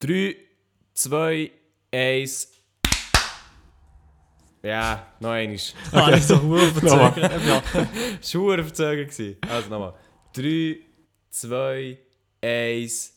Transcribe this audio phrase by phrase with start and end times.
[0.00, 0.36] 3,
[0.94, 1.50] 2,
[1.92, 2.48] 1.
[4.62, 5.58] Ja, noch einmal.
[5.92, 7.12] Ah, das ist doch nur Nochmal.
[7.12, 7.42] verzögert.
[7.46, 7.62] Ja.
[8.22, 9.36] Schuhe verzögert gewesen.
[9.48, 9.94] Also nochmal.
[10.34, 10.76] 3,
[11.30, 11.98] 2,
[12.42, 13.12] 1.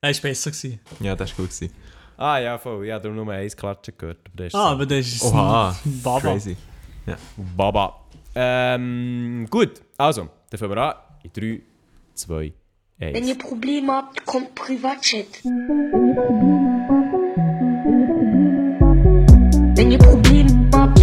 [0.00, 0.50] Er war besser.
[0.50, 0.80] Gewesen.
[1.00, 1.54] Ja, das war gut.
[1.54, 1.74] Gewesen.
[2.16, 2.84] Ah ja, voll.
[2.86, 4.18] Ja, du hast nur eins Klatschen gehört.
[4.26, 6.20] Aber das ist Ah, aber das ist Oha, Baba.
[6.20, 6.56] Crazy.
[7.56, 8.04] Baba.
[8.34, 9.80] Ähm, gut.
[9.96, 10.94] Also, dann fangen wir an.
[11.22, 11.62] In 3,
[12.14, 12.52] 2,
[13.00, 13.28] Wenn 1.
[13.28, 15.44] ihr Probleme habt, kommt Privatchat.
[19.76, 20.98] Wenn ihr Probleme habt,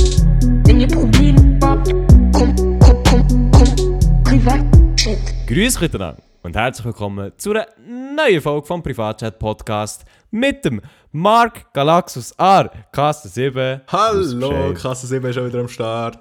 [0.67, 1.93] wenn ihr Probleme habt,
[2.33, 5.17] kommt, kommt, kommt, kommt Privatchat.
[5.47, 11.71] Grüß miteinander und herzlich willkommen zu einer neuen Folge vom Privatchat Podcast mit dem Mark
[11.73, 16.19] Galaxus R, Kasten 7 Hallo, Kasse 7 ist schon wieder am Start.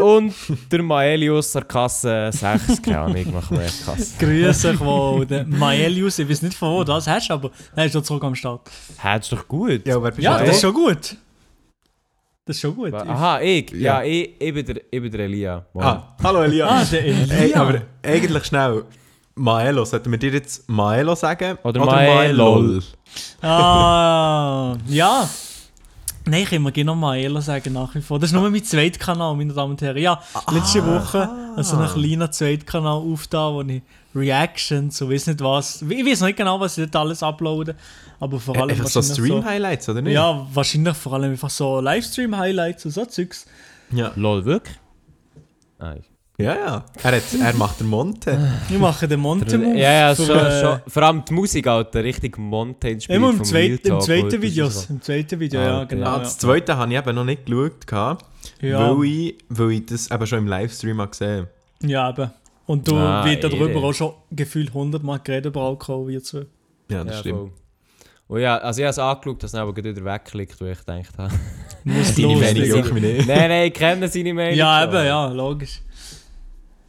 [0.00, 0.32] und
[0.72, 4.14] der Maelius Sarkasse 6, keine Ahnung, ich mache mehr Kasse.
[4.18, 5.26] Grüße euch wohl.
[5.26, 8.34] Der Maelius, ich weiß nicht von wo das hast, aber er ist schon zurück am
[8.34, 8.70] Start.
[8.96, 9.86] Hättest du doch gut.
[9.86, 10.46] Ja, bist Ja, du?
[10.46, 11.16] das ist schon gut.
[12.46, 12.94] Das ist schon gut.
[12.94, 13.70] Aha, ich.
[13.72, 14.02] Ja, Ja.
[14.02, 15.66] ich, ich, bin der, ich bin der Elia.
[15.74, 15.86] Moin.
[15.86, 16.66] Ah, hallo Elia.
[16.66, 17.26] Ah, der Elia.
[17.34, 18.84] Hey, aber eigentlich schnell.
[19.40, 21.56] Maelo, sollten wir dir jetzt Maelo sagen?
[21.62, 22.62] Oder Maelol?
[22.62, 22.82] Maelol?
[23.42, 25.28] Ah, ja.
[26.26, 28.18] Nein, ich kann mir gerne noch Maelo sagen nach wie vor.
[28.18, 29.96] Das ist nur mein zweiter Kanal, meine Damen und Herren.
[29.96, 30.20] Ja,
[30.52, 33.82] letzte Woche also einen kleinen zweiten Kanal aufgetan, wo ich
[34.14, 35.80] Reactions, so weiß nicht was.
[35.82, 37.74] Ich weiß noch nicht genau, was ich dort alles uploade.
[38.18, 40.12] Aber vor allem Einfach so Stream-Highlights, oder nicht?
[40.12, 43.46] Ja, wahrscheinlich vor allem einfach so Livestream-Highlights und so Zeugs.
[43.90, 44.76] Ja, Lol, wirklich?
[45.78, 46.09] Ah, ich-
[46.42, 46.54] ja.
[46.54, 46.84] ja.
[47.02, 48.38] Er, hat, er macht den Monte.
[48.68, 49.78] Ich mache den Monte-Move.
[49.78, 50.80] ja, ja, schon, äh, schon.
[50.86, 54.24] Vor allem die Musik, Alter, richtig Montage spielt Immer im, vom zweit, Real im zweiten
[54.24, 54.64] Alter, Video.
[54.66, 56.06] das ist so- Im zweiten Video, Ah, ja, genau.
[56.06, 56.18] Ah, ja.
[56.20, 57.86] das zweite habe ich eben noch nicht geschaut,
[58.60, 58.96] Ja.
[58.98, 61.46] weil, ich, weil ich das eben schon im Livestream habe gesehen
[61.82, 62.30] Ja, eben.
[62.66, 66.46] Und du Ah, wird darüber auch schon gefühlt 100 Mal geredet über Alkohol, wie zu.
[66.88, 67.38] Ja, das Ja, stimmt.
[67.38, 67.50] voll.
[68.28, 70.78] Und ja, also ich habe es angeschaut, dass er aber gleich wieder wegklickt, weil ich
[70.78, 71.34] gedacht habe.
[71.82, 73.26] Muss Deine los, Meinung juckt mich nicht.
[73.26, 74.54] nein, nein, ich kenne seine Meinung.
[74.54, 75.80] Ja, eben, ja, logisch.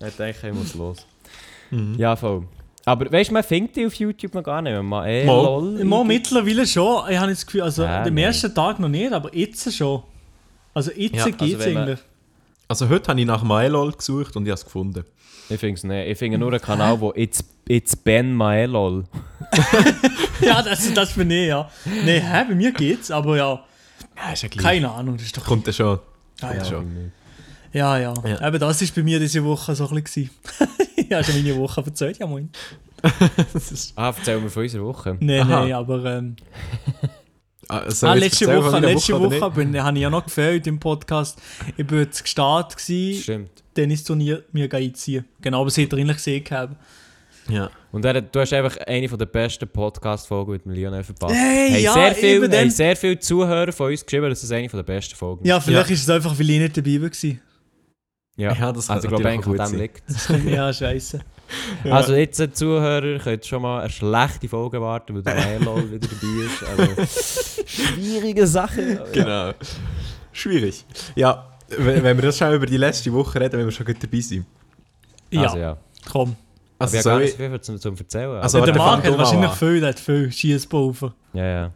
[0.08, 0.98] Ich denke, ich muss los.
[1.70, 1.96] Mhm.
[1.98, 2.44] Ja, voll.
[2.86, 4.82] Aber weißt du, man findet die auf YouTube noch gar nicht mehr.
[4.82, 5.44] Man, eh, Mal.
[5.44, 5.80] lol.
[5.80, 7.10] Immer mittlerweile schon.
[7.12, 8.18] Ich habe das Gefühl, also Ah, am nein.
[8.18, 10.02] ersten Tag noch nicht, aber jetzt schon.
[10.74, 12.00] Also jetzt Ja, also geht's wenn man- eigentlich.
[12.68, 15.04] Also heute habe ich nach Maelol gesucht und ich habe es gefunden.
[15.50, 16.08] Ich finde es nicht.
[16.08, 19.04] Ich finde nur einen Kanal, wo It's, It's Ben Maelol.
[20.42, 21.70] ja, das, das bin ich, ja.
[22.06, 23.64] Nee, hä, bei mir geht's, aber ja,
[24.16, 24.64] Ja, ist ja gleich.
[24.64, 25.44] keine Ahnung, das ist doch...
[25.46, 26.00] Kommt er schon.
[26.42, 26.66] Ah, Kommt ja.
[26.66, 27.12] schon.
[27.74, 28.48] Ja, ja, Ja.
[28.48, 30.30] Eben das ist bei mir diese Woche so ein bisschen.
[30.44, 31.08] gewesen.
[31.10, 32.50] ja, schon meine Woche erzählt, ja moin.
[33.54, 35.18] Ist, Ah, erzähl mir von unserer Woche.
[35.20, 36.06] Nein, nein, aber...
[36.06, 36.36] Ähm,
[37.68, 41.42] ah, ah, ich letzte Woche, letzte Woche, bin, habe ich ja noch gefällt im Podcast.
[41.78, 43.64] Ich war jetzt gestartet, gewesen, Stimmt.
[43.74, 45.26] Tennisturnier mir einziehen.
[45.42, 46.76] Genau, aber sie hat drin gesehen gehabt.
[47.50, 47.72] Ja.
[47.92, 51.34] Und er, du hast einfach eine von der besten Podcast-Folgen mit dem Lionel verpasst.
[51.36, 54.70] Hey, Haben ja, sehr viel, haben sehr viele Zuhörer von uns geschrieben, dass es eine
[54.70, 57.10] von der besten Folgen Ja, vielleicht ist es einfach, weil ich nicht dabei war.
[58.38, 60.04] Ja, Ja, das also ich glaube eigentlich an dem gut liegt
[60.46, 61.20] ja, scheiße.
[61.84, 61.94] Ja.
[61.94, 66.08] Also jetzt, äh, Zuhörer, könnt schon mal eine schlechte Folge warten, weil der Maelol wieder
[66.08, 67.08] dabei ist.
[67.08, 69.04] Also, schwierige Sache.
[69.12, 69.52] Genau.
[70.32, 70.86] Schwierig.
[71.16, 74.02] Ja, wenn wenn wir das schon über die letzte Woche reden, wenn wir schon gut
[74.02, 74.46] dabei sind.
[75.30, 75.78] Ja, Also ja.
[76.10, 76.36] komm.
[76.80, 78.42] Also ich habe gar nicht viel zum, zum Erzählen.
[78.42, 81.14] Also, Ja, der Marc du hat wahrscheinlich viel, der hat viel Schiesspulver.
[81.34, 81.72] ja, ja.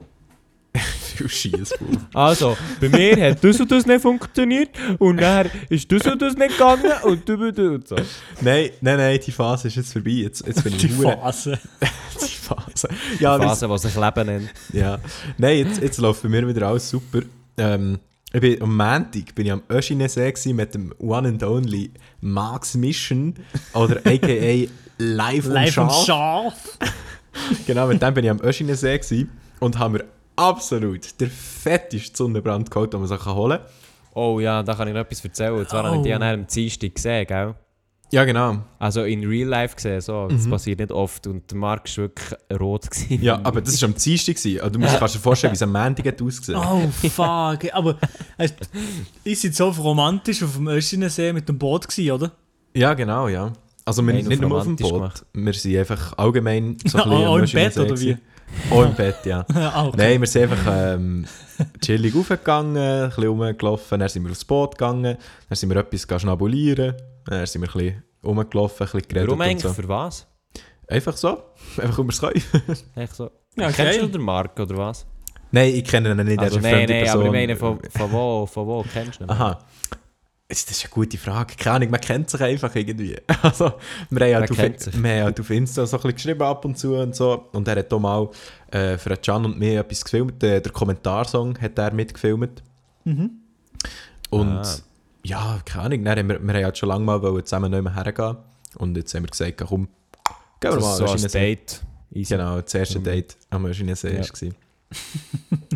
[1.15, 1.87] Viel Schiessball.
[2.13, 4.69] Also, bei mir hat das und das nicht funktioniert
[4.99, 7.95] und dann ist das und das nicht gegangen und du, du, und so.
[8.41, 10.09] nein, nein, nein, die Phase ist jetzt vorbei.
[10.11, 11.59] Jetzt, jetzt bin ich Die hure- Phase.
[12.21, 12.89] Die Phase.
[13.19, 14.49] Ja, wir- Phase, die sich Leben nennt.
[14.73, 14.99] ja.
[15.37, 17.21] Nein, jetzt, jetzt läuft bei mir wieder alles super.
[17.57, 17.99] Ähm,
[18.33, 21.91] ich bin, am Montag bin ich am Öschinesee gewesen mit dem One and Only
[22.21, 23.33] Max Mission
[23.73, 24.67] oder a.k.a.
[24.97, 26.77] Live, Live und scharf.
[27.67, 32.69] Genau, mit dem bin ich am Öschinesee gewesen und haben mir absolut der fetteste Sonnenbrand
[32.71, 33.67] geholt, den man sich holen kann.
[34.13, 35.53] Oh ja, da kann ich noch etwas erzählen.
[35.53, 35.87] Und zwar Oh.
[35.87, 37.55] habe ich die an einem Dienstag gesehen, gell?
[38.11, 38.59] Ja, genau.
[38.79, 40.27] Also in Real Life gesehen, so.
[40.29, 42.89] Das passiert nicht oft und der Marc war wirklich rot.
[42.89, 43.21] Gewesen.
[43.23, 44.35] Ja, aber das war am Dienstag.
[44.35, 44.59] gewesen.
[44.61, 47.73] Also, du musst kannst dir vorstellen, wie es am Montag hat ausgesehen Oh, fuck.
[47.73, 47.97] Aber
[48.37, 48.47] äh,
[49.23, 52.31] ihr seid so romantisch auf dem Öschinensee mit dem Boot gewesen, oder?
[52.75, 53.51] Ja, genau, ja.
[53.83, 55.25] Also wir sind nicht auf nur auf dem Boot, gemacht.
[55.33, 58.17] wir sind einfach allgemein so ein bisschen auch am im Bett, oder wie?
[58.47, 58.71] Gewesen.
[58.71, 59.45] Auch im Bett, ja.
[59.53, 59.97] ah, okay.
[59.97, 61.25] Nein, wir sind einfach ähm,
[61.81, 65.17] chillig raufgegangen, ein bisschen rumgelaufen, dann sind wir aufs Boot gegangen,
[65.49, 66.95] dann sind wir etwas schnabulieren,
[67.25, 69.63] dann sind wir ein bisschen rumgelaufen, ein bisschen geredet Warum eigentlich?
[69.63, 69.73] so.
[69.73, 70.27] Für was?
[70.87, 71.43] Einfach so,
[71.81, 72.41] einfach um es können.
[72.95, 73.31] Echt so?
[73.57, 73.99] Ja, Kennst geil.
[74.01, 75.05] du den Marc oder was?
[75.51, 77.21] Nein, ich kenne ihn nicht, er Also ist eine nein, fremde nein, Person.
[77.21, 79.29] aber ich meine, von, von wo, von wo kennst du ihn?
[79.29, 79.59] Aha.
[80.47, 81.55] Das ist eine gute Frage.
[81.57, 83.15] Keine Ahnung, man kennt sich einfach irgendwie.
[83.41, 83.73] Also,
[84.11, 86.63] wir haben ja Man auf, wir haben ja auf Insta so ein bisschen geschrieben ab
[86.65, 87.45] und zu und so.
[87.51, 88.29] Und er hat auch mal
[88.71, 90.41] äh, für Can und mir etwas gefilmt.
[90.43, 92.61] Der, der Kommentarsong hat er mitgefilmt.
[93.05, 93.31] Mhm.
[94.29, 94.75] Und Ah.
[95.23, 96.03] ja, keine Ahnung.
[96.05, 98.37] Dann haben wir, wir haben halt schon lange mal wollen zusammen nicht mehr hergehen.
[98.75, 99.87] Und jetzt haben wir gesagt, komm,
[100.59, 100.95] gehen wir mal.
[100.97, 101.39] so Schienensee.
[101.55, 101.81] Date.
[102.13, 102.35] Easy.
[102.35, 103.03] Genau, das erste Mhm.
[103.03, 104.19] Date am Schienensee Ja.
[104.19, 104.51] war.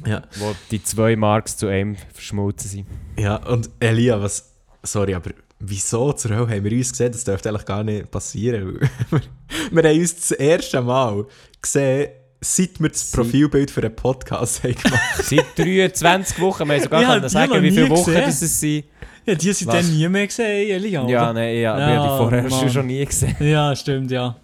[0.07, 0.21] ja.
[0.35, 2.87] Wo die zwei Marks zu einem verschmolzen sind.
[3.17, 4.48] ja, und Elia, was...
[4.83, 7.11] Sorry, aber wieso zur Hölle haben wir uns gesehen?
[7.11, 8.79] Das dürfte eigentlich gar nicht passieren.
[9.71, 11.25] wir, haben uns das erste Mal
[11.61, 12.09] gesehen,
[12.41, 17.01] seit wir das Profilbild für einen Podcast haben gemacht Seit 23 Wochen, wir haben sogar
[17.01, 18.85] Ja, können sagen, wie viele Wochen das es sind.
[19.25, 19.75] Ja, die sind Was?
[19.75, 21.11] dann nie mehr gesehen, Elia, oder?
[21.11, 22.51] Ja, nein, ja, Ja, haben die vorher Mann.
[22.51, 23.35] schon, schon nie gesehen.
[23.41, 24.37] Ja, stimmt, ja.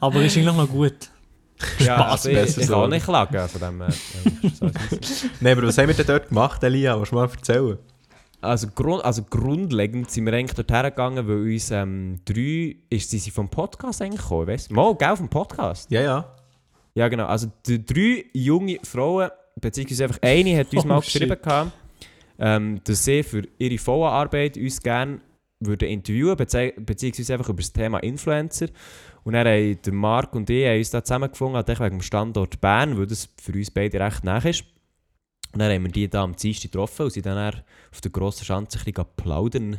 [0.00, 0.94] Aber ist eigentlich noch gut.
[1.78, 2.72] Ja, Spaß also ich, besser ich so.
[2.74, 3.80] kann auch nicht klagen von dem.
[3.80, 4.70] Äh, ja.
[5.40, 6.96] Nein, aber was haben wir denn dort gemacht, Elia?
[6.96, 7.78] Du mal erzählen?
[8.44, 13.18] Also, grund, also grundlegend sind wir eigentlich dort hergegangen, weil uns ähm, drei, ist sie
[13.18, 14.74] sind vom Podcast eigentlich gekommen, weißt du?
[14.74, 15.90] Mal, gell, vom Podcast.
[15.90, 16.34] Ja, ja.
[16.94, 17.26] Ja, genau.
[17.26, 19.30] Also die drei junge Frauen,
[19.60, 21.12] beziehungsweise einfach eine hat uns Oh, mal shit.
[21.14, 21.72] geschrieben, gehabt,
[22.38, 25.20] ähm, dass sie für ihre Follow-Arbeit uns gerne
[25.60, 28.66] würden interviewen bezieh beziehungsweise einfach über das Thema Influencer.
[29.24, 32.98] Und dann haben der Marc und ich haben uns da zusammengefunden, wegen dem Standort Bern,
[32.98, 34.64] weil das für uns beide recht nah ist.
[35.54, 37.54] Und dann haben wir die da am Dienstag getroffen und sind dann
[37.92, 39.78] auf der grossen Schanze ein bisschen plaudern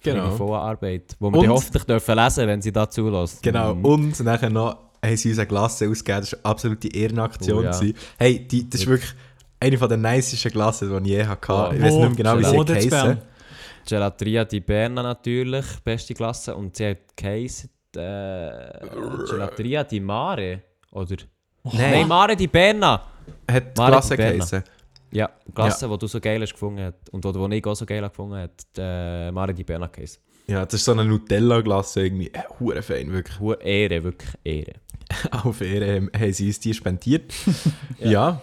[0.00, 0.30] für Genau.
[0.30, 3.42] Follow-Arbeit, die wir Und- hoffentlich dürfen lesen wenn sie da zulässt.
[3.42, 3.74] Genau.
[3.74, 3.84] Mhm.
[3.84, 6.20] Und nachher noch haben sie uns eine Glasse ausgegeben.
[6.20, 7.58] Das war eine absolute Ehrenaktion.
[7.66, 7.92] Oh, ja.
[8.18, 9.12] Hey, die, das ist wirklich
[9.58, 11.48] eine der nicesten Glassen, die ich je hatte.
[11.48, 11.72] Wow.
[11.72, 12.88] Ich weiß nicht mehr genau, wie sie.
[12.88, 13.22] Bern?
[13.88, 16.54] Gelateria di Berna natürlich, beste Klasse.
[16.54, 18.86] Und sie hat geheißen, äh,
[19.30, 21.16] Gelateria di Mare, oder?
[21.72, 23.00] Nein, Mare di Berna.
[23.50, 24.32] Hat die Mare Berna.
[24.32, 24.64] geheissen.
[25.16, 27.86] Ja, die Klasse, die du so geil hast gefunden hast und die ich auch so
[27.86, 30.20] geil gefunden habe, äh, Mare di Berna geheißen.
[30.46, 32.28] Ja, das ist so eine Nutella-Glasse irgendwie.
[32.28, 33.40] Äh, hure fein, wirklich.
[33.40, 34.74] Hohe Ehre, wirklich Ehre.
[35.30, 37.32] Auf Ehre haben, haben sie uns die spendiert.
[37.98, 38.42] ja.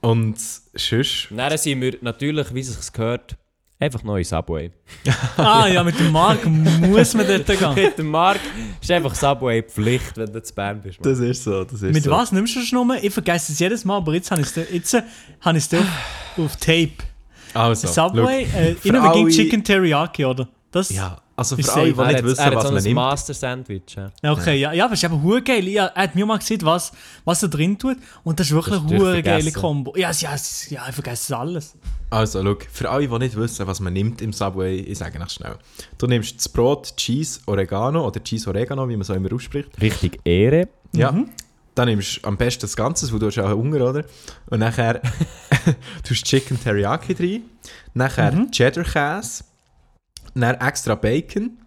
[0.00, 1.30] Und sonst...
[1.30, 3.36] Und dann sind wir natürlich, wie es sich gehört,
[3.84, 4.70] einfach neu in Subway.
[5.36, 7.74] Ah ja, mit dem Marc muss man dort gehen.
[7.74, 8.40] Mit dem Marc
[8.80, 11.00] ist einfach Subway Pflicht, wenn du zu Bern bist.
[11.00, 11.10] Mann.
[11.12, 12.10] Das ist so, das ist Mit so.
[12.10, 13.02] was nimmst du das Nummer?
[13.02, 15.02] Ich vergesse es jedes Mal, aber jetzt habe ich es jetzt, äh,
[15.44, 15.84] es auf,
[16.38, 16.92] auf Tape.
[17.52, 20.48] Also, Subway, äh, ging alle- Chicken Teriyaki, oder?
[20.70, 22.94] Das, Ja, also für alle, die nicht hat, wissen, er was so man ein nimmt.
[22.94, 23.82] Master Sandwich.
[23.96, 24.10] Ja.
[24.22, 25.66] Ja, Okay, ja, ja, aber es ist eben hure geil.
[25.68, 26.92] Er hat mir mal gesagt, was,
[27.24, 27.96] was er drin tut.
[28.22, 29.52] Und das ist wirklich Das eine hure geile.
[29.52, 29.94] Kombo.
[29.96, 30.36] Ja, ja,
[30.70, 31.74] ja, ich vergesse alles.
[32.10, 35.30] Also, schau, für alle, die nicht wissen, was man nimmt im Subway, ich sage noch
[35.30, 35.56] schnell.
[35.98, 39.70] Du nimmst das Brot Cheese Oregano oder Cheese Oregano, wie man so immer ausspricht.
[39.80, 40.68] Richtig Ehre.
[40.92, 41.12] Ja.
[41.74, 44.04] Dann nimmst du am besten das Ganze, weil du hast auch Hunger, oder?
[44.48, 45.00] Und nachher
[46.04, 47.42] tust du Chicken Teriyaki rein,
[47.94, 49.42] nachher Cheddar Käse,
[50.42, 51.58] dann extra Bacon.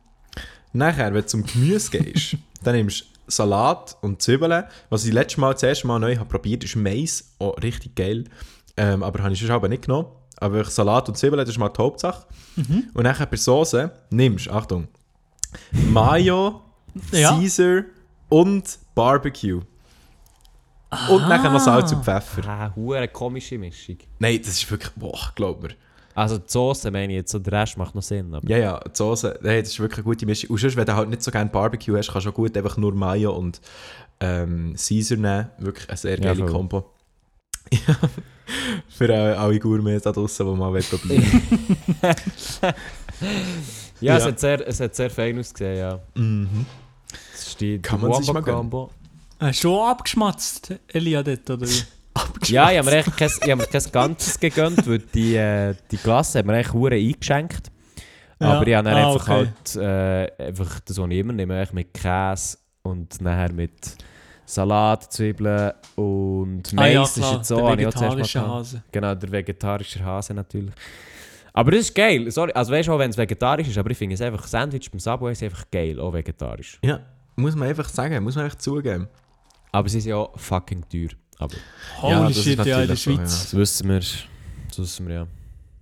[0.74, 4.64] Nachher, wenn du zum Gemüse gehst, dann nimmst du Salat und Zwiebeln.
[4.90, 7.34] Was ich letztes Mal, das erste Mal neu habe probiert, ist Mais.
[7.40, 8.25] Oh, richtig geil.
[8.78, 10.08] Ähm, aber habe ich schon aber nicht genommen.
[10.40, 12.28] Aber Salat und Zwiebeln, das ist mal die Hauptsache.
[12.94, 14.88] Und nachher bei Soße nimmst, Achtung,
[15.72, 16.62] Mayo,
[17.12, 17.31] Ja.
[17.36, 17.84] Caesar
[18.30, 19.62] und Barbecue.
[21.10, 22.48] Und nachher noch Salz und Pfeffer.
[22.48, 23.98] Ah, hure komische Mischung.
[24.19, 25.69] Nein, das ist wirklich, boah, glaub mir.
[26.18, 28.34] Also die Soße meine ich jetzt, so der Rest macht noch Sinn.
[28.34, 30.50] Aber Ja, ja, die Soße, hey, das ist wirklich eine gute Mischung.
[30.50, 32.75] Und sonst, wenn du halt nicht so gerne Barbecue hast, kannst du auch gut einfach
[32.78, 33.62] nur Mayo und
[34.19, 35.50] ähm, Caesar nehmen.
[35.60, 36.52] Wirklich eine sehr Ja, geile voll.
[36.52, 36.90] Kombo.
[37.72, 37.96] Ja,
[38.90, 41.42] Für äh, alle Gourmets da draussen, die mal wollen probieren
[42.02, 42.16] ja,
[44.18, 44.26] Es, Ja.
[44.26, 46.00] hat sehr, es hat sehr fein ausgesehen, ja.
[46.16, 46.66] Mhm.
[47.31, 48.57] Das ist die Kann man sich mal gönnen.
[48.62, 48.90] Combo.
[49.40, 51.81] Du schon abgeschmatzt, Elia, dort, oder wie?
[52.46, 55.76] Ja, ich habe mir, echt kein, ich hab mir kein Ganzes gegönnt, weil die, äh,
[55.92, 57.72] die Glasse hat mir eigentlich hure eingeschenkt.
[58.40, 58.48] Ja.
[58.54, 59.48] Aber ich habe dann Ah, einfach okay.
[59.76, 59.76] halt
[60.40, 63.74] äh, einfach das, was ich immer nehme, mit Käse und nachher mit
[64.46, 66.86] Salat, Zwiebeln und Mais.
[66.86, 68.42] ah, ja, das ist jetzt so, der habe vegetarische.
[68.48, 68.84] Hase.
[68.92, 70.74] Genau, der vegetarische Hase natürlich.
[71.52, 72.30] Aber das ist geil.
[72.30, 74.90] Sorry, also weißt du auch, wenn es vegetarisch ist, aber ich finde es einfach, Sandwich
[74.92, 76.78] beim Subway ist einfach geil, auch vegetarisch.
[76.84, 77.00] Ja,
[77.36, 79.07] muss man einfach sagen, muss man echt zugeben.
[79.72, 81.10] Aber sie sind ja auch fucking teuer.
[81.40, 81.56] Aber
[82.02, 83.20] Holy Ja, das ist shit, ja, in der so, Schweiz.
[83.20, 84.00] das wissen wir.
[84.00, 85.28] Das wissen wir ja.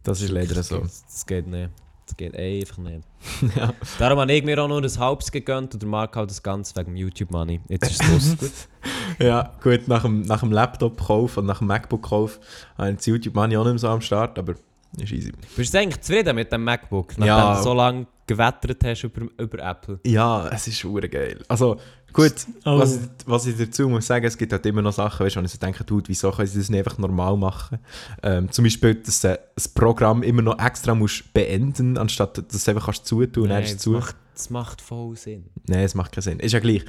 [0.03, 0.81] Das ist leider Das so.
[0.81, 1.69] geht- Das geht nicht.
[2.07, 3.03] Das geht einfach nicht.
[3.55, 3.73] ja.
[3.97, 6.75] Darum habe ich mir auch nur ein halbes gegönnt und der Marc halt das Ganze
[6.75, 7.61] wegen dem YouTube-Money.
[7.67, 8.37] Jetzt ist es los.
[8.37, 8.51] Gut.
[9.19, 12.39] ja, gut, nach dem, nach dem Laptop-Kauf und nach dem MacBook-Kauf
[12.77, 14.53] habe ich das YouTube-Money auch nicht mehr so am Start, aber
[14.99, 15.33] ist easy.
[15.55, 17.17] Bist du eigentlich zufrieden mit dem MacBook?
[17.17, 17.57] Nachdem Ja.
[17.57, 19.99] du so lange gewettert hast über, über Apple.
[20.05, 21.43] Ja, es ist hure geil.
[21.47, 21.77] Also,
[22.13, 22.33] gut,
[22.65, 22.79] Oh.
[22.79, 25.41] was, ich, was ich dazu muss sagen, es gibt halt immer noch Sachen, weißt, wo
[25.41, 27.79] ich so denke, dude, wieso können sie das nicht einfach normal machen?
[28.23, 32.57] Ähm, zum Beispiel, dass du das Programm immer noch extra musst beenden, anstatt dass du
[32.57, 33.91] es einfach kannst zutun und es das, zu.
[33.91, 35.45] macht, das macht voll Sinn.
[35.67, 36.39] Nein, es macht keinen Sinn.
[36.39, 36.83] Ist ja gleich.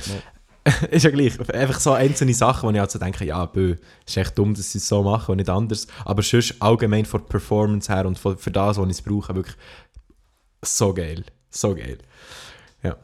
[0.91, 1.39] ist ja gleich.
[1.55, 3.77] Einfach so einzelne Sachen, wo ich halt so denke, ja, bö,
[4.07, 5.87] ist echt dumm, dass sie es so machen und nicht anders.
[6.05, 9.57] Aber sonst allgemein von der Performance her und für das, was ich es brauche, wirklich
[10.63, 11.25] so geil.
[11.51, 11.99] So geil.
[12.83, 12.97] Ja.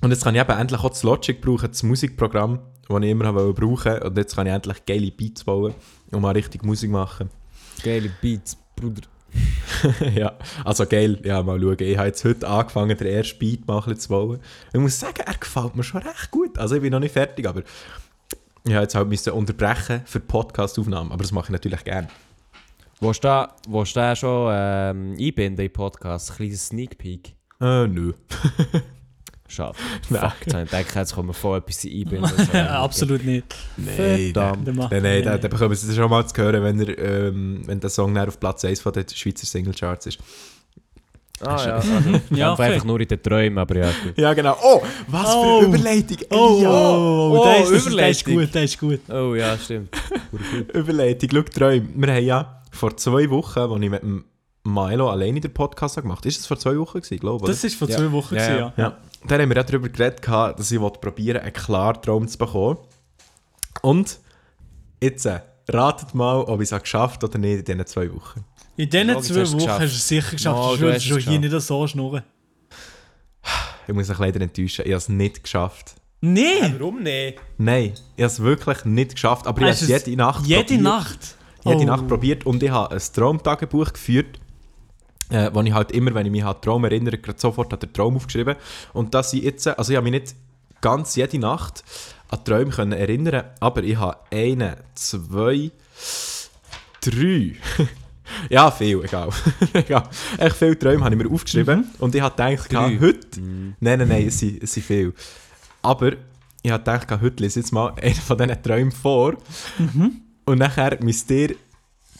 [0.00, 3.26] Und jetzt kann ich eben endlich auch das Logic brauchen, das Musikprogramm, das ich immer
[3.26, 5.74] habe brauchen Und jetzt kann ich endlich geile Beats bauen
[6.10, 7.30] und mal richtig Musik machen.
[7.82, 9.02] Geile Beats, Bruder.
[10.14, 10.32] ja,
[10.64, 11.76] also geil, ja, mal schauen.
[11.78, 14.40] Ich habe jetzt heute angefangen, den ersten Beat bisschen zu bauen.
[14.72, 16.58] Ich muss sagen, er gefällt mir schon recht gut.
[16.58, 17.62] Also ich bin noch nicht fertig, aber
[18.64, 21.12] ich habe jetzt halt müssen unterbrechen für die Podcast-Aufnahme.
[21.12, 22.08] Aber das mache ich natürlich gerne.
[23.02, 26.30] Willst du da, willst du da schon ähm, einbinden in den Podcast?
[26.32, 27.34] Ein kleines Sneak Peek.
[27.58, 28.12] Äh, nö.
[29.48, 29.74] Schade.
[30.10, 30.20] Nein.
[30.20, 32.30] Fuck, ich gedacht, jetzt kommen wir voll etwas einbinden.
[32.52, 33.46] Ich absolut nicht.
[33.78, 34.66] Nein, Verdammt.
[34.66, 35.38] Nein, nein, da, nee.
[35.40, 38.28] da bekommen Sie das schon mal zu hören, wenn, er, ähm, wenn der Song dann
[38.28, 40.18] auf Platz 1 von den Schweizer Singlecharts ist.
[41.40, 41.90] Ah ja, also,
[42.32, 42.62] Ja, okay.
[42.64, 44.18] einfach nur in den Träumen, aber ja gut.
[44.18, 44.58] Ja, genau.
[44.62, 45.60] Oh, was Oh.
[45.62, 46.18] für eine Überleitung.
[46.32, 49.00] Oh, ja, oh, Oh, oh, der ist, das, der ist gut, der ist gut.
[49.08, 49.88] Oh ja, stimmt.
[50.74, 51.30] Überleitung.
[51.32, 51.88] Schau, Träume.
[51.94, 54.24] Wir haben ja vor zwei Wochen, als ich mit dem
[54.64, 57.60] Milo alleine den Podcast habe gemacht habe, ist es vor zwei Wochen gewesen, glaube ich,
[57.60, 57.96] Das war vor Ja.
[57.96, 58.72] zwei Wochen, Ja, gewesen, ja.
[58.76, 58.84] ja.
[58.84, 62.78] Ja, dann haben wir auch darüber geredet, dass ich probieren einen klaren Traum zu bekommen.
[63.82, 64.18] Und
[65.02, 68.44] jetzt äh, ratet mal, ob ich es habe geschafft oder nicht in diesen zwei Wochen.
[68.76, 69.80] In diesen Logisch, zwei Wochen geschafft.
[69.80, 70.58] hast du es sicher geschafft.
[70.58, 72.22] Oh, sonst du würdest schon hier nicht so schnurren.
[73.88, 75.94] Ich muss mich leider enttäuschen, ich habe es nicht geschafft.
[76.20, 76.76] Nein!
[76.78, 77.38] Warum nicht?
[77.58, 80.16] Nein, ich habe es wirklich nicht geschafft, aber ich habe Hast es du es jede
[80.18, 80.82] Nacht Jede probiert.
[80.82, 81.36] Nacht?
[81.64, 81.84] Jede Oh.
[81.84, 84.40] Nacht probiert und ich habe ein Traumtagebuch geführt,
[85.30, 87.78] äh, wo ich halt immer, wenn ich mich an den Traum erinnere, gerade sofort an
[87.80, 88.56] den Traum aufgeschrieben.
[88.92, 90.34] Und dass ich jetzt, also ich habe mich nicht
[90.80, 91.84] ganz jede Nacht
[92.28, 95.70] an Träume können erinnern, aber ich habe einen, zwei,
[97.00, 97.54] drei.
[98.48, 99.30] ja, viel, egal.
[99.74, 100.04] egal.
[100.38, 102.98] Echt viele Träume habe ich mir aufgeschrieben und ich habe gedacht, Drei.
[103.00, 105.12] heute, nein, nein, nein, es sind, es sind viele.
[105.82, 106.12] Aber
[106.62, 109.34] ich habe gedacht, heute lese ich jetzt mal einen von diesen Träumen vor
[110.50, 111.54] und nachher müsst ihr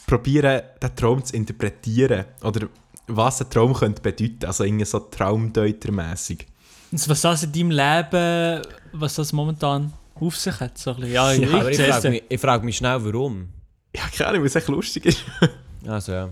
[0.07, 2.67] probieren, den Traum zu interpretieren oder
[3.07, 6.47] was ein Traum könnte bedeuten, also irgendwie so traumdeutermäßig.
[6.91, 8.61] Und Was das in deinem Leben,
[8.93, 10.77] was das momentan auf sich hat.
[10.77, 11.13] So ein bisschen.
[11.13, 13.49] Ja, Ja, ich, Aber ich ich, frage mich, ich frag mich schnell, warum.
[13.95, 15.23] Ja, keine Ahnung, weil es echt lustig ist.
[15.87, 16.29] Also ja.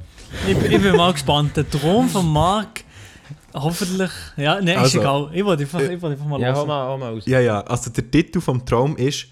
[0.47, 1.57] ich, ich bin mal gespannt.
[1.57, 2.83] Der Traum von Marc,
[3.51, 4.11] hoffentlich.
[4.37, 5.29] Ja, nein, ist Also, egal.
[5.33, 7.25] Ich wollte einfach, ich wollte einfach mal Ja, hol mal, hol mal aus.
[7.25, 9.25] Ja, ja, also der Titel vom Traum ist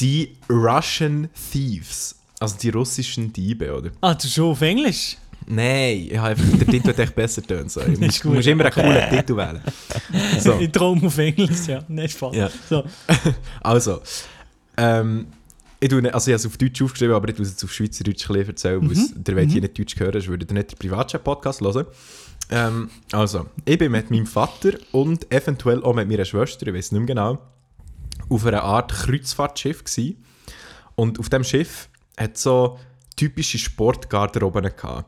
[0.00, 2.14] Die Russian Thieves.
[2.38, 3.90] Also die russischen Diebe, oder?
[4.00, 5.16] Ah, du schon auf Englisch?
[5.48, 7.70] Nein, ich habe einfach, der Titel hat echt besser tönt.
[7.70, 7.80] So.
[7.80, 9.60] Du musst, musst immer einen coolen Titel wählen.
[10.40, 10.54] So.
[10.60, 11.84] Ich Traum auf Englisch, ja.
[11.88, 12.34] Nein, Spaß.
[12.36, 12.50] Ja.
[12.68, 12.84] So.
[13.62, 14.00] Also,
[14.76, 15.26] ähm,
[15.78, 17.72] ich, tue, also ich habe es auf Deutsch aufgeschrieben, aber ich tue es jetzt auf
[17.72, 20.72] Schweizerdeutsch ein erzählen, weil es- der wollt hier nicht Deutsch hören, sonst würdet ihr nicht
[20.72, 21.86] den Privatchat-Podcast hören.
[22.50, 26.92] Ähm, also, ich bin mit meinem Vater und eventuell auch mit meiner Schwester, ich weiß
[26.92, 27.38] nicht mehr genau,
[28.28, 30.24] auf einer Art Kreuzfahrtschiff gewesen.
[30.94, 32.78] Und auf dem Schiff hat so
[33.16, 35.04] typische Sportgarderoben gehabt.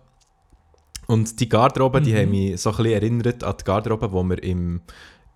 [1.06, 4.42] Und die Garderoben, die haben mich so ein bisschen erinnert an die Garderoben, die wir
[4.42, 4.82] im,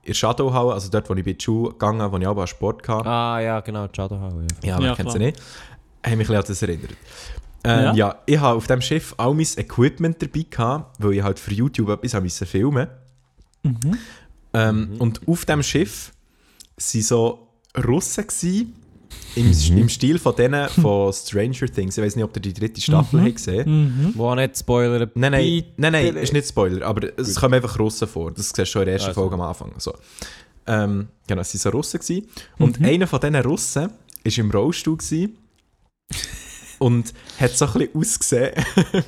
[0.03, 3.09] in Shadowhalle, also dort, wo ich bei Schule gegangen wo ich auch an Sport hatte,
[3.09, 4.69] Ah ja, genau, Shadow Hall, ja.
[4.69, 5.41] ja, man Ja, kennt sie nicht.
[6.05, 6.91] Haben mich ein bisschen an das erinnert.
[7.65, 7.95] Ähm, ja.
[7.95, 8.19] Ja.
[8.27, 11.89] ich habe auf dem Schiff all mein Equipment dabei gehabt, weil ich halt für YouTube
[11.89, 12.89] etwas haben musste filmen
[14.53, 16.13] ähm, Und auf dem Schiff
[16.77, 18.75] waren so Russen gewesen,
[19.35, 21.97] im, im Stil von denen von Stranger Things.
[21.97, 24.13] Ich weiß nicht, ob ihr die dritte Staffel habt gesehen Mhm.
[24.15, 25.11] Wo nicht Spoiler.
[25.15, 28.31] Nein, nein, nein, nein, ist nicht Spoiler, aber es kommen einfach Russen vor.
[28.31, 29.21] Das siehst du schon in der ersten Also.
[29.21, 29.73] Folge am Anfang.
[29.79, 29.95] So.
[30.67, 32.01] Ähm, genau, es waren so Russen.
[32.01, 32.27] Gewesen.
[32.59, 33.83] Und einer von diesen Russen
[34.25, 35.37] war im Rollstuhl gewesen
[36.83, 38.53] und hat so ein bisschen ausgesehen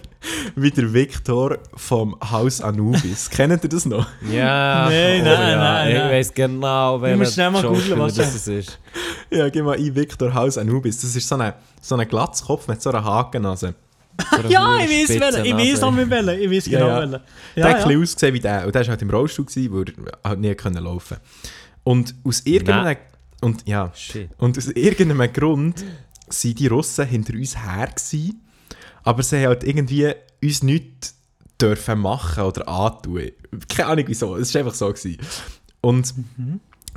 [0.56, 3.28] wie der Victor vom Haus Anubis.
[3.30, 4.06] Kennt ihr das noch?
[4.30, 4.88] Ja.
[4.88, 5.56] Nein, oh, nein, ja.
[5.56, 6.10] nein, Ich nein.
[6.12, 8.78] weiß genau, wer musst schnell mal googlen, was das ist.
[9.28, 11.00] Ja, geh mal ein, Victor Haus Anubis.
[11.00, 13.74] Das ist so ein so eine Glatzkopf mit so einer Hakennase.
[14.48, 15.44] Ja, ich weiß welchen.
[15.44, 16.40] Ich weiß noch mit welchen.
[16.40, 17.00] Ich weiß Ja, genau ja.
[17.00, 17.20] welchen.
[17.56, 17.98] der hat Ja, ja.
[17.98, 18.66] ausgesehen wie der.
[18.66, 19.84] Und der war halt im Rollstuhl, gewesen, weil
[20.22, 21.16] er halt nie können laufen
[21.82, 22.96] Und aus irgendeinem...
[23.40, 24.30] Und, ja, Shit.
[24.38, 25.84] und aus irgendeinem Grund
[26.40, 28.42] sind die Russen hinter uns her gewesen,
[29.02, 30.12] aber sie haben halt irgendwie
[30.42, 31.14] uns nichts
[31.60, 33.30] dürfen machen oder antun.
[33.68, 34.88] Keine Ahnung wieso, es war einfach so.
[34.88, 35.18] Gewesen.
[35.80, 36.14] Und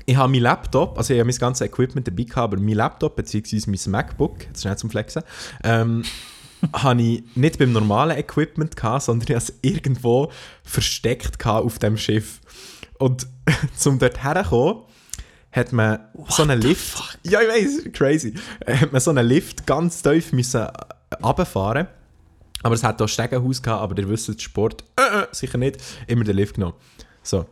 [0.06, 3.16] ich habe meinen Laptop, also ich habe mein ganzes Equipment dabei gehabt, aber mein Laptop
[3.16, 3.62] bzw.
[3.68, 5.24] mein MacBook, jetzt schnell zum Flexen,
[5.64, 6.04] ähm,
[6.74, 10.32] habe ich nicht beim normalen Equipment gehabt, sondern ich habe es irgendwo
[10.64, 12.40] versteckt auf dem Schiff.
[12.98, 13.28] Und
[13.76, 14.84] zum dort herkommen,
[15.58, 16.00] hat man
[16.30, 17.20] so einen Lift.
[17.24, 18.34] Ja, ich weiß, crazy.
[18.66, 20.72] Äh, Hat man so einen Lift ganz tief müssen äh,
[21.22, 21.88] runterfahren.
[22.64, 26.24] Aber es hat auch Stegenhaus gehabt, aber ihr wisst, Sport, äh, äh, sicher nicht, immer
[26.24, 26.76] den Lift genommen.
[27.24, 27.46] So.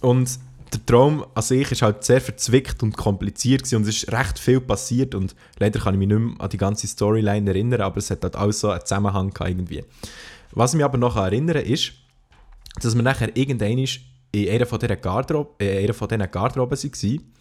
[0.00, 0.38] Und
[0.72, 4.38] der Traum an sich ist halt sehr verzwickt und kompliziert gewesen und es ist recht
[4.38, 7.98] viel passiert und leider kann ich mich nicht mehr an die ganze Storyline erinnern, aber
[7.98, 9.84] es hat halt auch so einen Zusammenhang gehabt irgendwie.
[10.52, 11.92] Was ich mich aber noch erinnern kann, ist,
[12.80, 13.84] dass wir nachher irgendwann
[14.32, 17.32] in einer von diesen Garderoben, äh, einer von diesen Garderoben waren.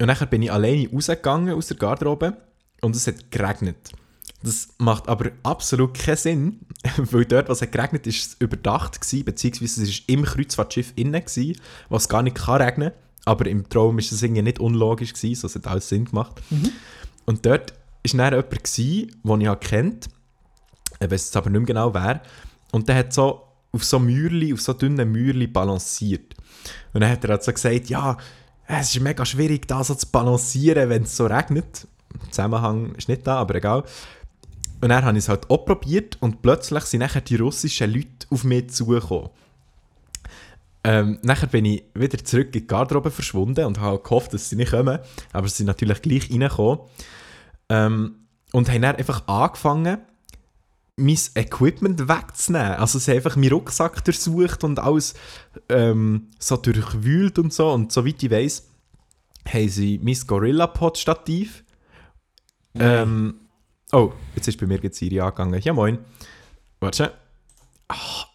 [0.00, 2.36] Und nachher bin ich alleine rausgegangen aus der Garderobe
[2.80, 3.92] und es hat geregnet.
[4.42, 6.60] Das macht aber absolut keinen Sinn,
[6.96, 11.24] weil dort, was hat geregnet ist, es überdacht gewesen, beziehungsweise es war im Kreuzfahrtschiff innen,
[11.24, 12.92] gewesen, was gar nicht kann regnen
[13.24, 16.40] aber im Traum ist das irgendwie nicht unlogisch gewesen, so es hat alles Sinn gemacht.
[17.24, 20.08] Und dort war dann jemand, gewesen, den ich kennt,
[21.00, 22.22] ich weiß jetzt aber nicht mehr genau wer,
[22.72, 26.34] und der hat so auf so Mäuerli, auf so dünnen Mäuerli balanciert.
[26.92, 28.16] Und dann hat er halt so gesagt, ja,
[28.66, 31.86] es ist mega schwierig, da so zu balancieren, wenn es so regnet.
[32.14, 33.84] Der Zusammenhang ist nicht da, aber egal.
[34.80, 38.26] Und dann habe ich es halt auch probiert und plötzlich sind nachher die russischen Leute
[38.30, 39.30] auf mich zugekommen.
[40.84, 44.56] Ähm, nachher bin ich wieder zurück in die Garderobe verschwunden und habe gehofft, dass sie
[44.56, 44.98] nicht kommen.
[45.32, 46.80] Aber sie sind natürlich gleich reingekommen.
[47.70, 48.16] Ähm,
[48.52, 49.98] und haben dann einfach angefangen,
[50.96, 52.74] mein Equipment wegzunehmen.
[52.74, 55.14] Also sie haben einfach meinen Rucksack durchsucht und alles
[55.68, 57.70] ähm, so durchwühlt und so.
[57.70, 58.68] Und soweit ich weiß,
[59.48, 61.64] haben sie mein Gorilla-Pod-Stativ.
[62.76, 63.34] Ähm,
[63.92, 65.60] oh, jetzt ist bei mir jetzt Siri angegangen.
[65.62, 65.98] Ja, moin.
[66.80, 67.12] Warte.
[67.88, 68.26] Ah,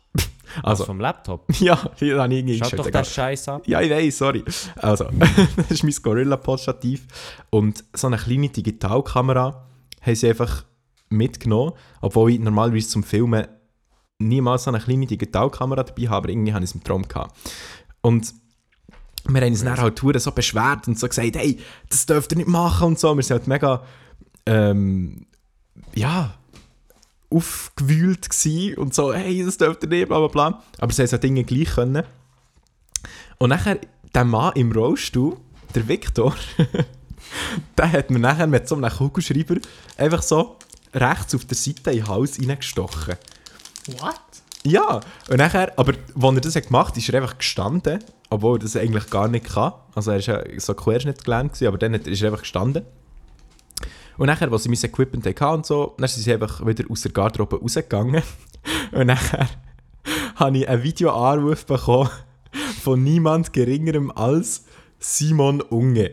[0.62, 1.46] Also Also, vom Laptop.
[1.60, 3.62] ja, hier habe ich irgendwie Schaut doch den Scheiß an.
[3.66, 4.44] Ja, ich weiß, sorry.
[4.75, 5.06] Also,
[5.56, 7.06] das ist mein Gorilla-Pod-Stativ.
[7.50, 9.66] Und so eine kleine Digitalkamera
[10.01, 10.66] haben sie einfach
[11.10, 11.74] mitgenommen.
[12.01, 13.48] Obwohl ich normalerweise zum Filmen
[14.20, 17.38] niemals so eine kleine Digitalkamera dabei habe, aber irgendwie habe ich es im Traum gehabt.
[18.01, 18.34] Und
[19.28, 22.38] wir haben uns dann halt verdammt so beschwert und so gesagt, hey, das dürft ihr
[22.38, 23.16] nicht machen und so.
[23.16, 23.84] Wir sind halt mega,
[24.46, 25.25] ähm,
[25.94, 26.36] ja,
[27.30, 30.63] aufgewühlt gsi und so, hey, das dürft ihr nicht, bla bla bla.
[30.80, 32.04] Aber sie haben so Dinge gleich können.
[33.38, 33.80] Und nachher,
[34.13, 35.38] der Mann im Rollstuhl,
[35.75, 36.36] der Viktor,
[37.78, 39.56] der hat mir nachher mit so einem Kugelschreiber
[39.98, 40.58] einfach so
[40.93, 43.15] rechts auf der Seite in den Hals reingestochen.
[43.99, 44.21] What?
[44.63, 44.99] Ja,
[45.30, 48.60] und nachher, aber als er das hat gemacht hat, ist er einfach gestanden, obwohl er
[48.60, 49.73] das eigentlich gar nicht kann.
[49.95, 52.86] Also er war ja so Querschnitt gelernt, gewesen, aber dann ist er einfach gestanden.
[54.17, 57.02] Und nachher, als sie mein Equipment hatten und so, dann sind sie einfach wieder aus
[57.02, 58.21] der Garderobe rausgegangen.
[58.91, 59.47] Und nachher
[60.36, 62.10] habe ich einen Videoanruf bekommen
[62.84, 64.65] von niemand geringerem als
[64.99, 66.12] Simon Unge.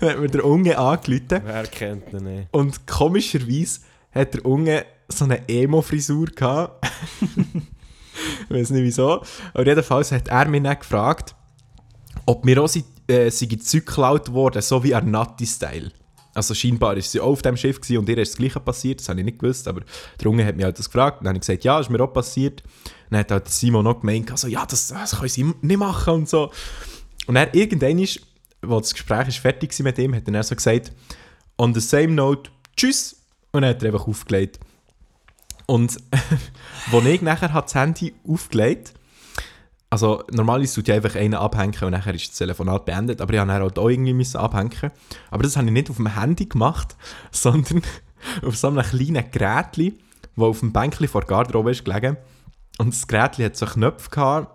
[0.00, 2.48] Dann hat mir der Unge angerufen Wer kennt ihn nicht?
[2.52, 3.80] und komischerweise
[4.12, 6.86] hat der Unge so eine Emo-Frisur gehabt.
[7.20, 9.22] ich weiß nicht wieso.
[9.54, 11.34] Aber jedenfalls hat er mich dann gefragt,
[12.26, 15.92] ob mir auch sie, äh, sei Zeug geklaut worden, so wie Arnatti-Style.
[16.34, 19.00] Also scheinbar ist sie auch auf dem Schiff gewesen und ihr ist das Gleiche passiert,
[19.00, 19.80] das habe ich nicht gewusst, aber
[20.20, 21.20] der Unge hat mich halt das gefragt.
[21.20, 22.62] Dann habe ich gesagt, ja, ist mir auch passiert.
[23.10, 26.28] Dann hat halt Simon noch gemeint, also, ja, das, das können sie nicht machen und
[26.28, 26.52] so.
[27.26, 28.20] Und dann irgendwann, ist,
[28.62, 30.92] als das Gespräch ist fertig war mit ihm, hat er so gesagt,
[31.56, 33.16] on the same note, tschüss.
[33.52, 34.60] Und dann hat er einfach aufgelegt.
[35.66, 35.96] Und
[36.92, 38.94] als ich nachher das Handy aufgelegt
[39.90, 43.40] also normalerweise tut ich einfach einen abhängen und nachher ist das Telefonat beendet, aber ich
[43.40, 44.90] musste halt auch irgendwie abhängen.
[45.30, 46.96] Aber das habe ich nicht auf dem Handy gemacht,
[47.30, 47.82] sondern
[48.44, 52.16] auf so einem kleinen Gerät, das auf dem Bänkchen vor der Garderobe ist gelegen.
[52.78, 54.54] Und das Gerät hat so Knöpfe gehabt,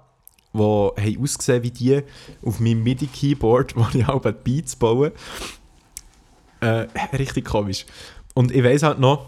[0.53, 2.01] die haben ausgesehen wie die
[2.43, 5.11] auf meinem MIDI-Keyboard, wo ich auch Beats baue.
[6.59, 6.87] Äh,
[7.17, 7.85] richtig komisch.
[8.33, 9.27] Und ich weiß halt noch,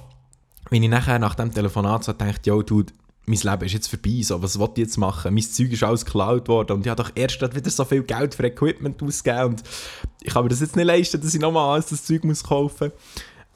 [0.69, 2.93] wenn ich nachher nach dem Telefonat so dachte, yo, dude,
[3.25, 5.33] mein Leben ist jetzt vorbei, so, was will ich jetzt machen?
[5.33, 8.35] Mein Zeug ist alles geklaut worden und ich habe doch erst wieder so viel Geld
[8.35, 9.63] für Equipment ausgegeben und
[10.21, 12.91] ich kann mir das jetzt nicht leisten, dass ich nochmal alles das Zeug muss kaufen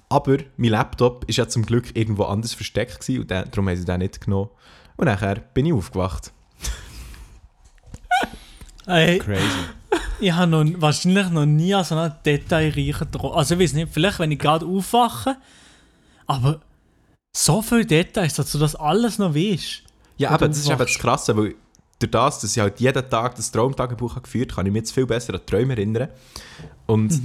[0.09, 3.85] Aber mein Laptop ist ja zum Glück irgendwo anders versteckt gewesen und darum haben sie
[3.85, 4.49] den nicht genommen.
[4.97, 6.33] Und nachher bin ich aufgewacht.
[8.89, 9.41] Ey, Crazy.
[10.19, 13.33] ich habe noch, wahrscheinlich noch nie an so einen detailreichen Traum.
[13.33, 15.37] Also ich weiß nicht, vielleicht wenn ich gerade aufwache,
[16.25, 16.59] aber
[17.35, 19.83] so viele Details, dass du das alles noch weißt.
[20.17, 20.97] Ja, aber das ist eben das.
[20.97, 21.55] Krasse, weil
[21.99, 24.91] durch das, dass ich halt jeden Tag das Traumtagebuch geführt habe, kann ich mich jetzt
[24.91, 26.09] viel besser an Träume erinnern.
[26.87, 27.21] Und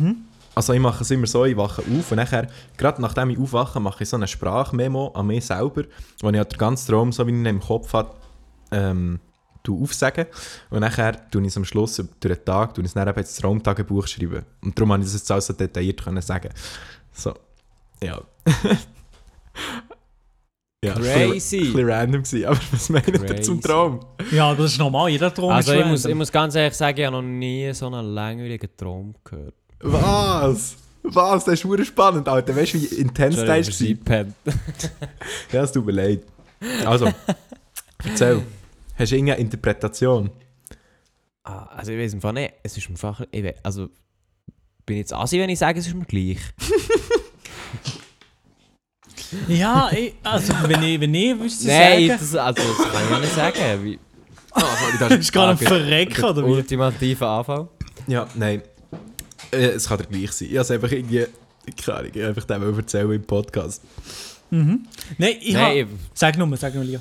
[0.54, 3.80] also ich mache es immer so, ich wache auf und nachher, gerade nachdem ich aufwache,
[3.80, 5.84] mache ich so eine Sprachmemo an mich selber,
[6.20, 8.10] wo ich halt den ganzen Traum, so wie ich ihn im Kopf habe,
[8.70, 9.18] ähm,
[9.72, 10.26] aufsagen.
[10.70, 13.18] Und nachher tue ich es am Schluss durch den Tag, tue ich es dann eben
[13.18, 14.44] ins Traumtagebuch schreiben.
[14.62, 16.50] Und darum habe ich das jetzt alles so detailliert können sagen.
[17.12, 17.34] So.
[18.02, 18.20] Ja.
[20.84, 21.58] ja, Crazy.
[21.58, 24.00] Ein bisschen random gewesen, aber was meint ihr zum Traum?
[24.30, 26.98] Ja, das ist normal, jeder Traum Also ist ich muss, ich muss ganz ehrlich sagen,
[26.98, 29.54] ich habe noch nie so einen langweiligen Traum gehört.
[29.80, 30.76] Was?
[31.02, 31.44] Was?
[31.44, 32.56] Das ist verdammt spannend, Alter.
[32.56, 33.80] Weißt du, wie intens der ist?
[35.52, 36.22] Ja, es tut mir leid.
[36.84, 37.12] Also,
[38.04, 38.42] erzähl.
[38.96, 40.30] Hast du irgendeine Interpretation?
[41.42, 43.88] Ah, also ich weiß im Fall nicht, es ist mir einfach, ich weiß, also
[44.86, 46.38] bin jetzt assi, wenn ich sage, es ist mir gleich.
[49.48, 53.10] Ja, ich, also wenn ich, wenn ich wüsste Nein, sagen, das, also das kann ich
[53.10, 53.84] ja nicht sagen.
[53.84, 53.98] Wie,
[54.98, 56.50] du bist gerade am Ah, Verrecken, der oder wie?
[56.50, 57.68] ultimative Anfang.
[58.06, 58.62] Ja, nein.
[59.50, 60.48] Äh, es kann dir gleich sein.
[60.48, 61.26] Ich habe es einfach irgendwie...
[61.84, 63.82] Keine Ahnung, ich habe einfach dem erzählen im Podcast.
[64.50, 64.86] Mhm.
[65.18, 65.78] Nein, ich Nein, habe...
[65.80, 67.00] ich, Sag nur, sag nur, Lia.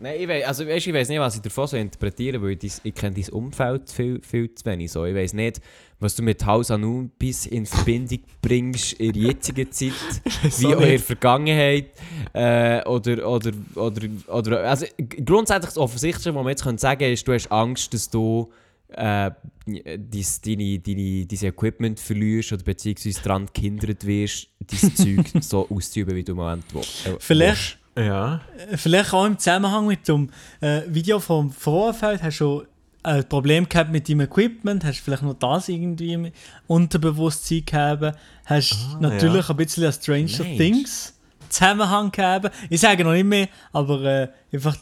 [0.00, 2.74] Nein, ich, weiss, also, weißt, ich weiß nicht, was ich davon so interpretiere, weil ich,
[2.82, 4.92] ich kenne dein Umfeld viel, viel zu wenig.
[4.92, 5.04] So.
[5.04, 5.60] Ich weiß nicht,
[5.98, 9.92] was du mit Haus Anubis in Verbindung bringst in der jetzigen Zeit.
[10.58, 11.90] wie auch in der Vergangenheit
[12.32, 14.86] äh, oder, oder, oder, oder also
[15.24, 18.52] grundsätzlich das Offensichtliche, was man jetzt sagen ist, du hast Angst, dass du
[18.88, 19.30] äh,
[19.66, 24.94] dies, deine, deine, dein Equipment verlierst oder beziehungsweise daran gehindert wirst, dein
[25.24, 27.06] Zeug so auszuüben, wie du im Moment willst.
[27.06, 28.40] Äh, Vielleicht, Ja.
[28.70, 30.30] äh, vielleicht auch im Zusammenhang mit dem
[30.60, 32.64] äh, Video vom Vorfeld hast du
[33.02, 36.32] ein Problem gehabt mit deinem Equipment, hast vielleicht noch das irgendwie im
[36.66, 40.56] Unterbewusstsein gehabt, hast Ah, natürlich ein bisschen an Stranger Mensch.
[40.58, 41.12] Things
[41.48, 42.50] Zusammenhang gehabt.
[42.68, 44.76] Ich sage noch nicht mehr, aber äh, einfach,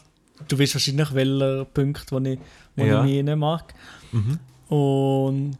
[0.47, 2.39] du weißt wahrscheinlich, welcher Punkt, wo ich,
[2.75, 3.05] wo Ja.
[3.05, 3.73] ich mich mag.
[4.11, 4.39] Mhm.
[4.75, 5.57] Und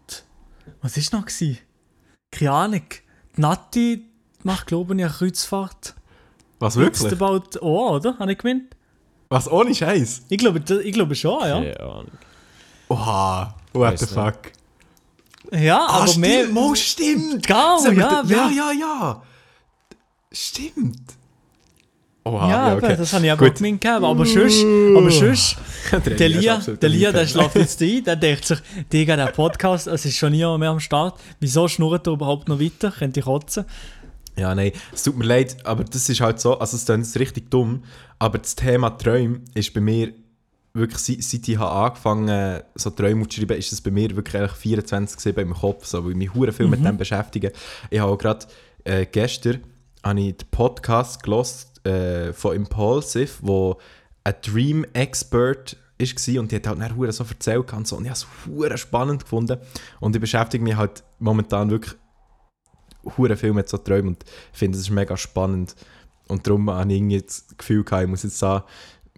[0.82, 1.60] was ist noch gewesen?
[2.32, 2.82] Keine Ahnung.
[3.38, 4.06] Die Nati
[4.44, 5.94] macht, glaube ich, eine Kreuzfahrt.
[6.60, 7.22] Was It's wirklich?
[7.22, 8.18] about oh, oder?
[8.18, 8.76] Habe ich gemeint?
[9.30, 10.24] Was ohne Scheiß?
[10.30, 11.60] Ich glaube, ich glaube schon, ja.
[11.62, 12.12] Keine Ahnung.
[12.90, 14.14] Oha, what Weiss the nicht.
[14.14, 14.52] fuck?
[15.60, 16.48] Ja, Ah, aber stimmt, mehr.
[16.48, 17.46] Mo, stimmt!
[17.46, 19.22] Genau, ja, ja, wer- ja, ja.
[20.32, 21.00] Stimmt.
[22.24, 22.96] Oha, ja, ja, eben, okay.
[22.98, 23.58] das habe ich aber auch Gut.
[23.58, 24.04] gemeint gehabt.
[24.04, 24.66] Aber sonst,
[24.98, 25.58] aber sonst
[26.20, 28.58] der Lia, der Lia, der ein schläft jetzt ein, der denkt sich,
[28.92, 31.20] Digga, der Podcast, es ist schon niemand mehr am Start.
[31.40, 32.90] Wieso schnurrt er überhaupt noch weiter?
[32.92, 33.66] Könnte ich kotzen?
[34.38, 37.50] Ja, nein, es tut mir leid, aber das ist halt so, also es klingt richtig
[37.50, 37.84] dumm,
[38.20, 40.14] aber das Thema Träume ist bei mir
[40.74, 44.36] wirklich, seit, seit ich habe angefangen so Träume zu schreiben, ist es bei mir wirklich
[44.36, 47.54] eigentlich 24 im Kopf, so, weil ich mich hure viel mit dem beschäftige.
[47.90, 48.46] Ich habe auch gerade
[48.84, 49.62] äh, gestern
[50.04, 53.78] habe ich den Podcast gelost, äh, von Impulsive, wo
[54.24, 58.04] ein Dream Expert war und die hat halt dann hure so erzählt und so und
[58.04, 59.58] ich habe es spannend gefunden
[60.02, 61.96] und ich beschäftige mich halt momentan wirklich
[63.18, 65.76] hure viel mit so Träumen und finde, es ist mega spannend.
[66.28, 68.64] Und darum habe ich irgendwie das Gefühl gehabt, ich muss jetzt sagen,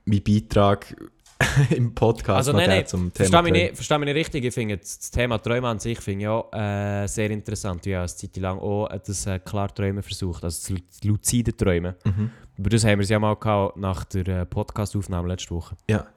[0.05, 0.95] meinen Beitrag
[1.69, 4.45] im Podcast Also noch nein, nein, zum Thema verstehe mich, nicht, versteh mich nicht richtig.
[4.45, 7.85] Ich finde das das Thema Träume an sich finde ich auch äh, sehr interessant.
[7.85, 10.69] Ich habe eine Zeit lang auch das äh, Klarträumen versucht, also das
[11.03, 11.93] lu- luzide Träumen.
[12.03, 12.31] Mhm.
[12.57, 15.75] Aber das haben wir ja mal gehabt nach der äh, Podcast-Aufnahme letzte Woche.
[15.89, 16.07] Ja.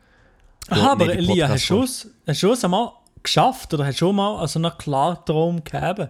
[0.68, 3.96] Aha, aber nicht die Lia, hast du es hast du es einmal geschafft oder hast
[4.00, 6.09] du schon mal also einen Klartraum gehabt?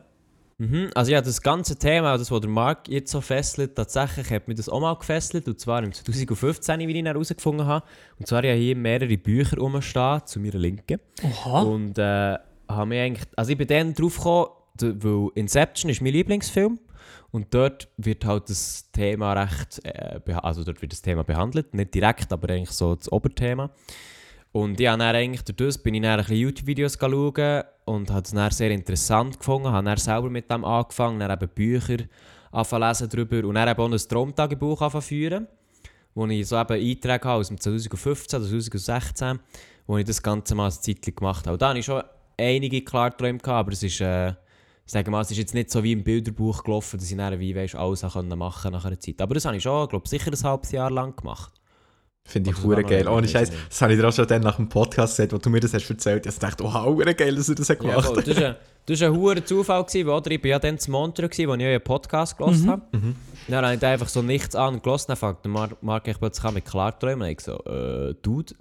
[0.60, 0.90] Mhm.
[0.94, 4.58] Also ja, das ganze Thema, das, was der Marc jetzt so fesselt, tatsächlich hat mich
[4.58, 5.48] das auch mal gefesselt.
[5.48, 7.86] Und zwar im 2015, wie ich ihn herausgefunden habe.
[8.18, 11.00] Und zwar ich hier mehrere Bücher rumstehen, zu meiner Linken.
[11.22, 11.62] Oha.
[11.62, 12.36] Und äh,
[12.68, 14.48] habe mich eigentlich, also ich bin dann drauf gekommen,
[14.80, 16.78] weil Inception ist mein Lieblingsfilm.
[17.30, 21.94] Und dort wird halt das Thema recht, äh, also dort wird das Thema behandelt, nicht
[21.94, 23.70] direkt, aber eigentlich so das Oberthema.
[24.52, 28.10] Und ich habe dann eigentlich durch das bin ich dann ein bisschen YouTube-Videos schauen und
[28.10, 32.04] habe es dann sehr interessant gefunden, habe dann selber mit dem angefangen, dann eben Bücher
[32.52, 35.48] angefangen lesen darüber und dann eben auch ein Traumtagebuch führen,
[36.14, 39.40] wo ich so eben Einträge habe aus dem 2015, 2016,
[39.86, 41.54] wo ich das Ganze mal eine Zeit gemacht habe.
[41.54, 42.02] Und da hatte ich schon
[42.38, 45.82] einige Klarträume, gehabt, aber es ist, äh, ich sage mal, es ist jetzt nicht so
[45.82, 49.20] wie im Bilderbuch gelaufen, dass ich dann wie weißt, alles machen konnte nach einer Zeit.
[49.20, 51.59] Aber das habe ich schon, glaube sicher ein halbes Jahr lang gemacht.
[52.30, 53.08] Finde ich hure geil.
[53.08, 55.38] Ohne Scheiß, ich das habe ich dir auch schon dann nach dem Podcast gesagt, wo
[55.38, 56.34] du mir das hast erzählt hast.
[56.34, 58.22] Ich dachte, oh, hure geil, dass du das hast Ja, gemacht voll.
[58.22, 60.30] das war ein, das ein hoher Zufall, gewesen, oder?
[60.30, 62.82] ich war ja dann zu Montreux, wo ich euren Podcast gehört habe.
[62.92, 63.16] Mhm.
[63.48, 65.08] Dann habe ich einfach so nichts an und gehört.
[65.08, 65.38] Dann fängt
[65.82, 67.22] Marc echt plötzlich an mit Klarträumen.
[67.22, 68.54] Und ich so, äh, Dude.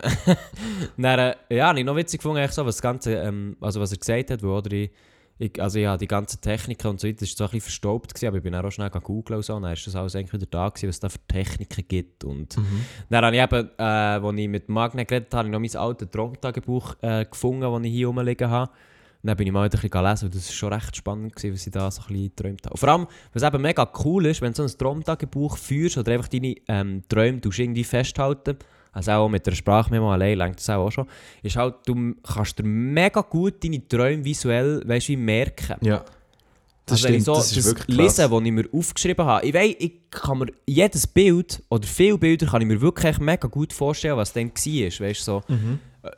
[0.98, 3.92] dann, äh, ja, habe ich noch witzig gefunden, so, was, das Ganze, ähm, also was
[3.92, 4.72] er gesagt hat, wo, oder?
[4.72, 4.90] Ich,
[5.40, 8.14] ich, also ja, die ganzen Techniken und so weiter, das war so ein bisschen verstaubt,
[8.14, 10.34] gewesen, aber ich bin auch schnell googeln und so, und dann ist das alles eigentlich
[10.34, 12.24] wieder da gewesen, was es da für Techniken gibt.
[12.26, 12.86] Und Mhm.
[13.10, 15.88] dann habe ich eben, äh, als ich mit Magne geredet habe, habe ich noch mein
[15.90, 18.72] altes Traumtagebuch äh, gefunden, das ich hier rumliegen habe.
[19.22, 21.36] Und dann bin ich mal wieder ein bisschen lesen und das war schon recht spannend,
[21.36, 22.74] gewesen, was ich da so ein bisschen geträumt habe.
[22.74, 26.14] Und vor allem, was eben mega cool ist, wenn du so ein Traumtagebuch führst oder
[26.14, 28.58] einfach deine ähm, Träume irgendwie festhalten,
[28.92, 31.08] also auch mit der Sprachmemo allein lenkt das auch schon,
[31.44, 35.76] ist halt, du kannst dir mega gut deine Träume visuell, weißt wie merken.
[35.82, 36.04] Ja.
[36.86, 38.18] Das also stimmt, so das ist das wirklich krass.
[38.18, 39.46] lese, was ich mir aufgeschrieben habe.
[39.46, 43.48] Ich weiß, ich kann mir jedes Bild oder viele Bilder kann ich mir wirklich mega
[43.48, 45.08] gut vorstellen, was dann war.
[45.08, 45.80] Weißt, so, Mhm.
[46.02, 46.10] äh,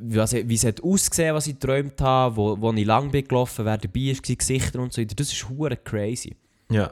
[0.00, 3.28] wie, was, wie es hat ausgesehen, was ich geträumt habe, wo, wo ich lang bin
[3.28, 5.14] gelaufen, wer dabei war, Gesichter und so weiter.
[5.14, 6.34] Das ist hure crazy.
[6.70, 6.90] Ja.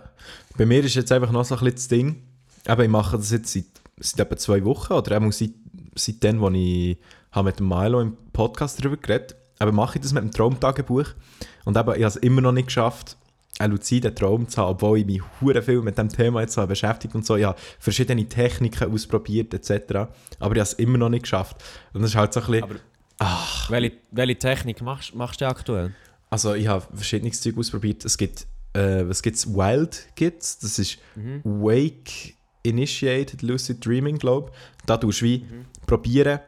[0.59, 2.23] Bei mir ist jetzt einfach noch so ein bisschen das Ding,
[2.66, 3.64] aber ich mache das jetzt seit,
[4.03, 5.53] seit etwa zwei Wochen oder auch seit,
[5.95, 6.99] seitdem, wo ich
[7.31, 11.07] habe mit dem Milo im Podcast darüber geredet aber mache ich das mit dem Traumtagebuch
[11.65, 13.17] und eben, ich habe es immer noch nicht geschafft,
[13.61, 16.67] einen luziden Traum zu haben, obwohl ich mich hure viel mit dem Thema jetzt so
[16.67, 17.37] beschäftigt und so.
[17.37, 19.71] Ich habe verschiedene Techniken ausprobiert etc.
[20.41, 21.62] Aber ich habe es immer noch nicht geschafft.
[21.93, 22.65] Und das ist halt so ein bisschen...
[22.65, 25.95] Aber- Welche, welche Technik machst, machst du aktuell?
[26.29, 28.05] Also ich habe verschiedenes Zeug ausprobiert.
[28.05, 29.47] Es gibt, äh, was gibt's?
[29.47, 30.59] Wild gibt's.
[30.59, 30.99] Das ist
[31.45, 34.87] Wake Initiated Lucid Dreaming, glaube ich.
[34.87, 35.46] Da tust du wie
[35.87, 36.40] probieren,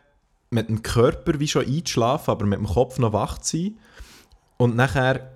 [0.50, 3.78] mit dem Körper wie schon einzuschlafen, aber mit dem Kopf noch wach zu sein.
[4.56, 5.30] Und nachher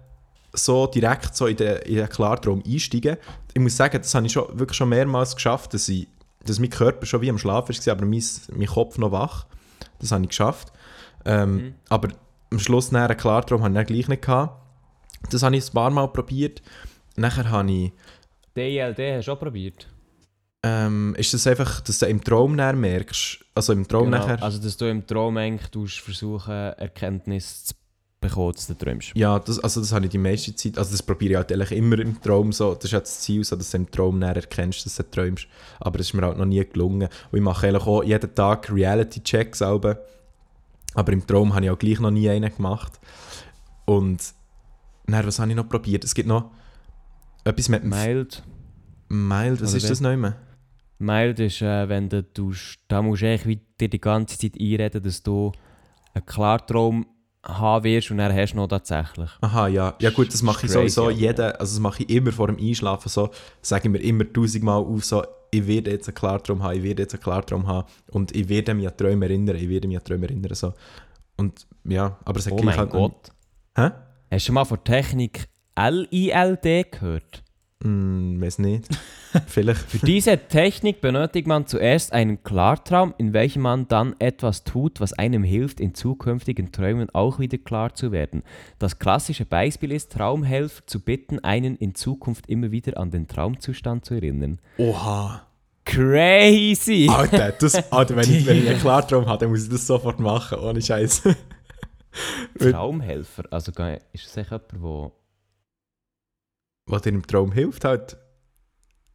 [0.53, 3.17] so direkt so in den, in den Klartraum einsteigen.
[3.53, 6.09] Ich muss sagen, das habe ich schon, wirklich schon mehrmals geschafft, dass, ich,
[6.45, 9.47] dass mein Körper schon wie am Schlafen war, aber mein, mein Kopf noch wach.
[9.99, 10.73] Das habe ich geschafft.
[11.25, 12.09] Ähm, Aber
[12.51, 14.63] am Schluss nachher einen Klartraum habe ich dann gleich nicht gehabt.
[15.31, 16.63] Das habe ich ein paar Mal probiert.
[17.17, 17.93] Nachher habe ich,
[18.57, 19.89] DLD hast du auch probiert?
[20.63, 24.19] Ähm, ist das einfach, dass du im Traum nachher merkst, also im Traum Genau.
[24.19, 27.75] nachher, Also, dass du im Traum eigentlich versuchen, Erkenntnis zu
[28.21, 29.13] bekommen, dass du träumst.
[29.15, 31.73] ja, das, also das habe ich die meiste Zeit, also das probiere ich halt eigentlich
[31.73, 34.37] immer im Traum so, das ist ja das Ziel, so, dass du im Traum nachher
[34.37, 35.47] erkennst, dass du träumst,
[35.79, 37.09] aber das ist mir halt noch nie gelungen.
[37.31, 39.63] Und ich mache eigentlich auch jeden Tag Reality-Checks
[40.95, 42.99] aber im Traum habe ich auch gleich noch nie einen gemacht.
[43.85, 44.21] Und,
[45.07, 46.03] dann, was habe ich noch probiert?
[46.03, 46.51] Es gibt noch
[47.45, 48.43] etwas mit dem Mild.
[49.09, 50.35] Mild, was Oder ist das noch immer?
[50.99, 55.03] Mild ist, äh, wenn du tust, da musst du eigentlich dir die ganze Zeit einreden,
[55.03, 55.53] dass du
[56.15, 57.07] einen Klartraum
[57.45, 59.31] haben wirst und dann hast du noch tatsächlich.
[59.41, 59.95] Aha, ja.
[60.01, 63.09] Ja gut, das mache ich sowieso jeden, also das mache ich immer vor dem Einschlafen
[63.09, 63.31] so,
[63.63, 67.03] sage ich mir immer tausendmal auf, so, ich werde jetzt einen Klartraum haben, ich werde
[67.03, 70.05] jetzt einen Klartraum haben und ich werde mich an Träume erinnern, ich werde mich an
[70.05, 70.75] Träume erinnern, so.
[71.37, 73.31] Und ja, aber es hat Oh gleich mein halt Gott.
[73.77, 73.91] Hä?
[74.31, 77.45] Hast du mal von Technik LILD gehört?
[77.83, 78.89] Hm, weiß nicht.
[79.47, 79.79] Vielleicht.
[79.79, 85.13] Für diese Technik benötigt man zuerst einen Klartraum, in welchem man dann etwas tut, was
[85.13, 88.43] einem hilft, in zukünftigen Träumen auch wieder klar zu werden.
[88.81, 94.05] Das klassische Beispiel ist, Traumhelfer zu bitten, einen in Zukunft immer wieder an den Traumzustand
[94.05, 94.59] zu erinnern.
[94.79, 95.43] Oha.
[95.85, 97.09] Crazy!
[97.09, 100.19] Alter, das, Alter wenn, ich, wenn ich einen Klartraum habe, dann muss ich das sofort
[100.19, 101.23] machen, ohne Scheiß.
[102.59, 103.73] Traumhelfer, also
[104.13, 104.83] ist das echt jemand, der
[106.89, 108.17] Was dir im Traum hilft halt.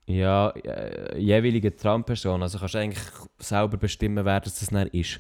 [0.06, 3.04] ja, äh, jeweilige Traumperson, also kannst du eigentlich
[3.40, 5.20] selber bestimmen, wer das dann ist.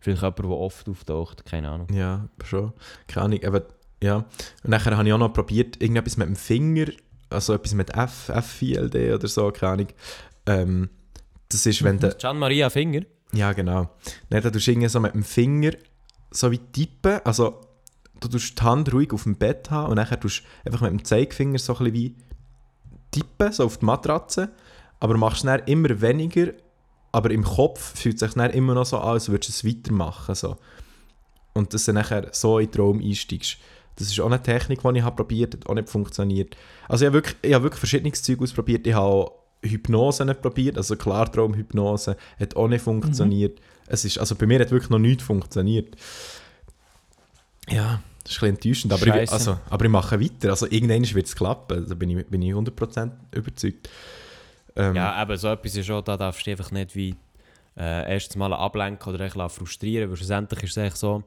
[0.00, 1.88] Vielleicht jemand, der oft auftaucht, keine Ahnung.
[1.92, 2.72] Ja, schon.
[3.08, 3.62] Keine Ahnung, aber
[4.02, 4.16] ja.
[4.62, 6.86] Und nachher habe ich auch noch probiert, irgendetwas mit dem Finger,
[7.30, 9.88] also etwas mit F, FILD oder so, keine Ahnung.
[10.46, 10.90] Ähm,
[11.48, 13.02] das ist, wenn du, Gian Maria Finger?
[13.32, 13.90] ja genau,
[14.30, 15.72] dann tust du irgendwie so mit dem Finger
[16.30, 17.60] so wie tippen, also
[18.20, 20.90] du tust die Hand ruhig auf dem Bett haben und nachher tust du einfach mit
[20.90, 22.14] dem Zeigefinger so ein bisschen wie
[23.10, 24.50] tippen, so auf die Matratze,
[25.00, 26.52] aber machst es immer weniger,
[27.12, 29.76] aber im Kopf fühlt es sich dann immer noch so an, als würdest du es
[29.76, 30.56] weitermachen, so.
[31.54, 33.58] Und dass du nachher so in den Traum einsteigst.
[33.96, 36.56] Das ist auch eine Technik, die ich habe probiert hat auch nicht funktioniert.
[36.88, 38.86] Also ich habe wirklich, ich habe wirklich verschiedenes Zeug ausprobiert.
[38.86, 43.60] Ich habe auch Hypnose nicht probiert, also Klartraumhypnose, hat auch nicht funktioniert.
[43.88, 45.96] Es ist, also bei mir hat wirklich noch nichts funktioniert.
[47.68, 50.50] Ja, das ist ein bisschen enttäuschend, aber ich, also, aber ich mache weiter.
[50.50, 53.88] Also irgendwann wird es klappen, da bin ich, bin ich 100% überzeugt.
[54.76, 57.14] Ähm, Ja, aber so etwas ist auch, da darfst du einfach nicht wie
[57.76, 61.22] äh, erstens mal ablenken oder echt frustrieren, weil schlussendlich ist es echt so,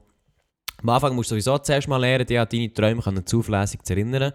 [0.80, 3.92] am Anfang musst du sowieso zuerst mal lernen, dich an deine Träume können zuverlässig zu
[3.94, 4.32] erinnern.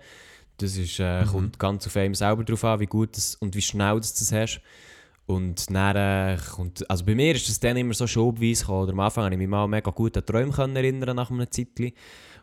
[0.57, 1.27] Das ist, äh, Mhm.
[1.27, 4.31] kommt ganz auf einem selber drauf an, wie gut das und wie schnell du das
[4.31, 4.61] hast.
[5.27, 8.83] Und dann äh, kommt, also bei mir ist es dann immer so schubweise gekommen.
[8.83, 11.51] Oder am Anfang konnte ich mich mal mega gut an Träume können erinnern nach einem
[11.51, 11.91] Zeitchen.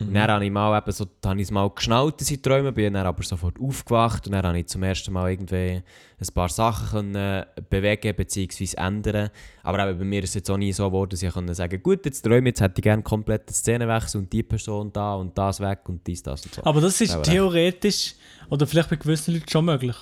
[0.00, 2.72] Und dann habe ich mal eben so, habe ich es mal geschnallt, dass ich träume,
[2.72, 5.82] bin dann aber sofort aufgewacht und dann habe ich zum ersten Mal irgendwie
[6.20, 8.76] ein paar Sachen können bewegen bzw.
[8.76, 9.30] ändern.
[9.62, 11.82] Aber eben bei mir ist es jetzt auch nie so geworden, dass ich können sagen
[11.82, 15.14] gut, jetzt träume ich, jetzt hätte ich gerne komplett den Szenenwechsel und die Person da
[15.14, 16.64] und das weg und dies, das und so.
[16.64, 18.14] Aber das ist Aber- theoretisch
[18.50, 19.96] oder vielleicht bei gewissen Leuten schon möglich.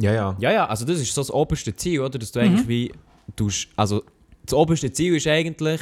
[0.00, 0.36] Ja, ja.
[0.38, 2.18] Ja, ja, also das ist so das oberste Ziel, oder?
[2.18, 2.44] Dass du Mhm.
[2.44, 2.92] eigentlich wie,
[3.36, 4.02] tust, also
[4.44, 5.80] das oberste Ziel ist eigentlich,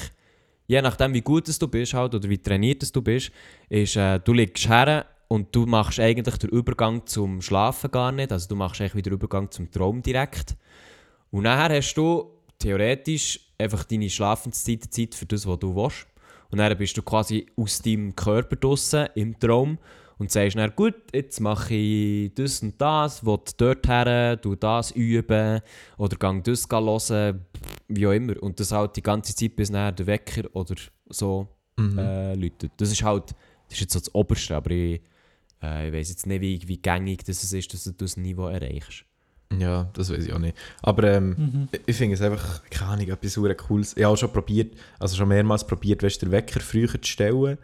[0.66, 3.31] je nachdem wie gut du bist halt, oder wie trainiert du bist,
[3.68, 8.33] ist, äh, du liegst her und du machst eigentlich den Übergang zum Schlafen gar nicht,
[8.33, 10.57] also du machst eigentlich wieder den Übergang zum Traum direkt.
[11.31, 16.07] Und nachher hast du theoretisch einfach deine Schlafenszeit Zeit für das, was du willst.
[16.50, 19.79] Und dann bist du quasi aus deinem Körper draussen im Traum
[20.18, 24.90] und sagst dann, gut, jetzt mache ich das und das, will dort her, du das
[24.92, 25.61] üben
[25.98, 27.44] oder gang das hören,
[27.88, 28.42] wie auch immer.
[28.42, 30.74] Und das halt die ganze Zeit bis nachher der Wecker oder
[31.09, 31.48] so
[31.79, 31.98] Mhm.
[31.98, 32.72] äh, läutet.
[32.79, 33.33] Das ist halt,
[33.68, 35.02] das ist jetzt so das Oberste, aber ich,
[35.62, 39.05] äh, ich weiß jetzt nicht, wie, wie gängig das ist, dass du das Niveau erreichst.
[39.59, 40.57] Ja, das weiß ich auch nicht.
[40.83, 41.68] Aber ähm, Mhm.
[41.70, 43.94] ich- ich finde es einfach, keine Ahnung, etwas super Cooles.
[43.94, 47.59] Ich habe auch schon probiert, also schon mehrmals probiert, weißt, den Wecker früher zu stellen,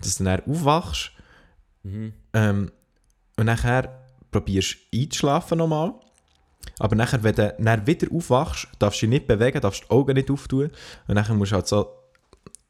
[0.00, 1.10] dass du dann aufwachst
[1.86, 2.12] Mhm.
[2.32, 2.70] ähm,
[3.38, 5.94] und nachher probierst du einzuschlafen nochmal.
[6.78, 10.14] Aber nachher, wenn du dann wieder aufwachst, darfst du dich nicht bewegen, darfst die Augen
[10.14, 10.70] nicht auftun
[11.06, 11.88] und nachher musst du halt so,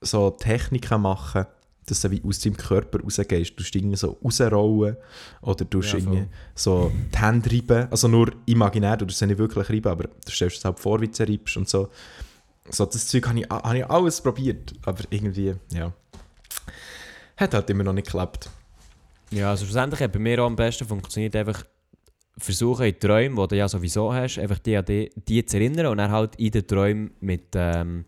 [0.00, 1.46] so Techniken machen,
[1.86, 3.58] dass du wie aus deinem Körper rausgehst.
[3.58, 4.96] Du irgendwie so rausrollen
[5.40, 7.88] oder du Ja, irgendwie so die Hände reiben.
[7.90, 11.00] Also nur imaginär, du tust sie nicht wirklich reiben, aber du stellst es halt vor,
[11.00, 11.88] wie du reibst und so.
[12.68, 15.92] So das Zeug habe ich, habe ich alles probiert, aber irgendwie, ja.
[17.36, 18.50] Hat halt immer noch nicht geklappt.
[19.30, 21.64] Ja, also schlussendlich hat bei mir auch am besten funktioniert einfach
[22.38, 25.86] versuchen in Träumen, die du ja sowieso hast, einfach die an die, die zu erinnern
[25.86, 28.04] und dann halt in den Träumen mit ähm,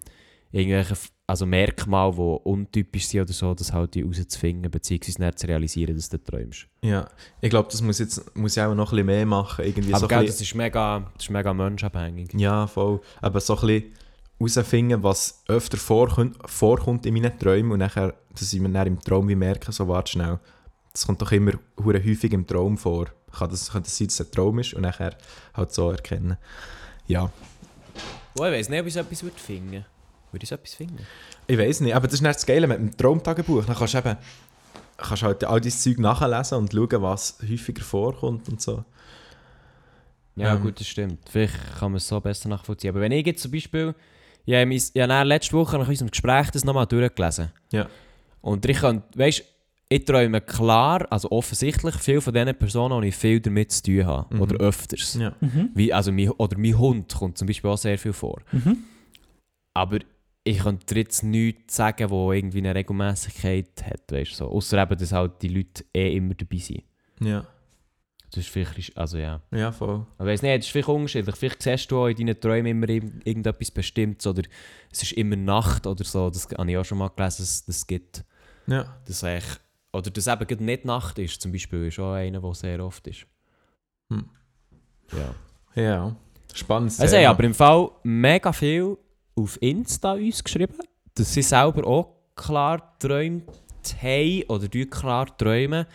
[0.52, 5.46] irgendwelchen also Merkmalen, die untypisch sind oder so, das halt die rauszufinden, beziehungsweise dann zu
[5.46, 6.66] realisieren, dass du träumst.
[6.82, 7.06] Ja,
[7.42, 9.64] ich glaube, das muss, jetzt, muss ich auch noch ein bisschen mehr machen.
[9.66, 12.32] Irgendwie Aber so gell, das ist mega, das ist mega menschabhängig.
[12.32, 13.00] ja, voll.
[13.20, 13.92] Aber so ein bisschen
[14.38, 19.00] herausfinden, was öfter vorkommt, vorkommt in meinen Träumen und nachher, dass ich mir dann im
[19.00, 20.38] Traum wie merke, so warte schnell.
[20.92, 23.06] Das kommt doch immer hure häufig im Traum vor.
[23.36, 25.16] Kann das, kann das sein, dass es ein Traum ist und nachher
[25.54, 26.36] halt so erkennen.
[27.06, 27.30] Ja,
[28.40, 29.84] Oh, ich weiß nicht, ob ich so etwas würde finden
[30.30, 30.42] würde.
[30.44, 31.04] ich so etwas finden?
[31.48, 33.64] ich weiß nicht, aber das ist nicht das Geile mit dem Traumtagebuch.
[33.64, 34.16] Dann kannst du eben
[34.96, 38.84] kannst halt all dieses Zeug nachlesen und schauen, was häufiger vorkommt und so.
[40.36, 40.62] Ja, Ähm.
[40.62, 41.28] gut, das stimmt.
[41.28, 42.90] Vielleicht kann man es so besser nachvollziehen.
[42.90, 43.94] Aber wenn ich jetzt zum Beispiel,
[44.44, 47.50] ich habe, mein, ich habe letzte Woche nach unserem Gespräch das nochmal durchgelesen.
[47.72, 47.88] Ja.
[48.40, 49.42] Und ich kann, weißt
[49.90, 54.06] ich träume klar, also offensichtlich, viel von diesen Personen, die ich viel damit zu tun
[54.06, 54.34] habe.
[54.34, 54.40] Mhm.
[54.42, 55.14] Oder öfters.
[55.14, 55.34] Ja.
[55.40, 55.70] Mhm.
[55.74, 58.38] Wie, also mein, oder mein Hund kommt zum Beispiel auch sehr viel vor.
[58.52, 58.78] Mhm.
[59.74, 59.98] Aber
[60.44, 64.46] ich könnte jetzt nichts sagen, wo irgendwie eine Regelmäßigkeit hat, weißt du, so.
[64.50, 66.82] Ausser eben, dass halt die Leute eh immer dabei sind.
[67.20, 67.46] Ja,
[68.30, 69.40] Das ist vielleicht, also ja.
[69.50, 70.06] ja voll.
[70.18, 71.36] Ich weiß nicht, das ist vielleicht unterschiedlich.
[71.36, 74.42] Vielleicht siehst du auch in deinen Träumen immer irgend- irgendetwas Bestimmtes oder
[74.92, 76.28] es ist immer Nacht oder so.
[76.30, 78.24] Das habe ich auch schon mal gelesen, dass das gibt.
[78.66, 78.98] Ja.
[79.06, 79.46] Dass eigentlich,
[79.92, 83.26] oder dass eben nicht Nacht ist, zum Beispiel, ist auch einer, der sehr oft ist.
[84.10, 84.28] Hm.
[85.12, 85.34] Ja.
[85.82, 86.16] Ja,
[86.52, 86.92] spannend.
[86.98, 88.96] Es haben aber im Fall mega viel
[89.36, 90.78] auf Insta uns geschrieben,
[91.14, 93.44] dass sie selber auch klar träumt
[94.02, 95.86] haben oder klar träumen,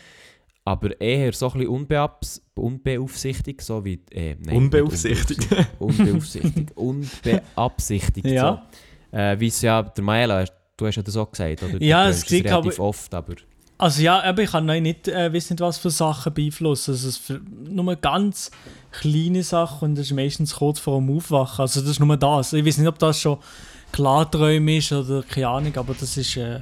[0.66, 4.00] aber eher so ein bisschen unbeabs unbeaufsichtigt, so wie...
[4.12, 5.48] Äh, nein, Unbeaufsichtigt.
[5.80, 6.72] Unbeaufsichtigt.
[6.78, 8.28] Unbeabsichtigt.
[8.28, 8.66] Ja.
[9.12, 9.18] So.
[9.18, 10.46] Äh, wie es ja, der Maela,
[10.78, 11.78] du hast ja das auch gesagt, oder?
[11.80, 13.36] Du Ja, es klingt relativ aber- oft, aber...
[13.78, 16.92] Also ja, aber ich kann noch nicht, äh, weiss nicht, was für Sachen beeinflussen.
[16.92, 18.52] Also es für nur ganz
[18.92, 21.62] kleine Sachen und das ist meistens kurz vor dem Aufwachen.
[21.62, 22.54] Also das ist nur das.
[22.54, 23.40] Ich weiß nicht, ob das schon
[23.92, 26.62] Klarträume ist oder keine Ahnung, aber das ist, äh,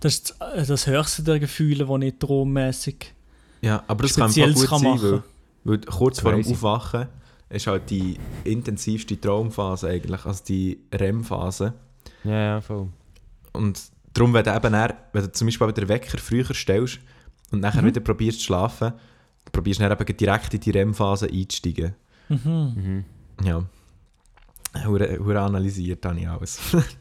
[0.00, 3.14] das, ist das, äh, das höchste der Gefühle, das ich traummäßig
[3.62, 5.22] Ja, aber das kann Spezielles gut kann sein, machen.
[5.64, 6.52] weil, weil kurz vor dem Crazy.
[6.54, 7.06] Aufwachen
[7.48, 11.72] ist halt die intensivste Traumphase eigentlich, also die REM-Phase.
[12.24, 12.88] Ja, ja, voll.
[13.52, 13.80] Und
[14.16, 16.98] darum, wenn du eben dann, wenn du zum Beispiel den Wecker früher stellst
[17.50, 17.86] und nachher Mhm.
[17.86, 18.92] wieder probierst zu schlafen,
[19.52, 21.94] probierst du dann eben direkt in die REM-Phase einzusteigen.
[22.28, 22.72] Mhm.
[22.76, 23.04] Mhm.
[23.44, 23.62] Ja.
[24.84, 26.58] Hure hure analysiert habe ich alles.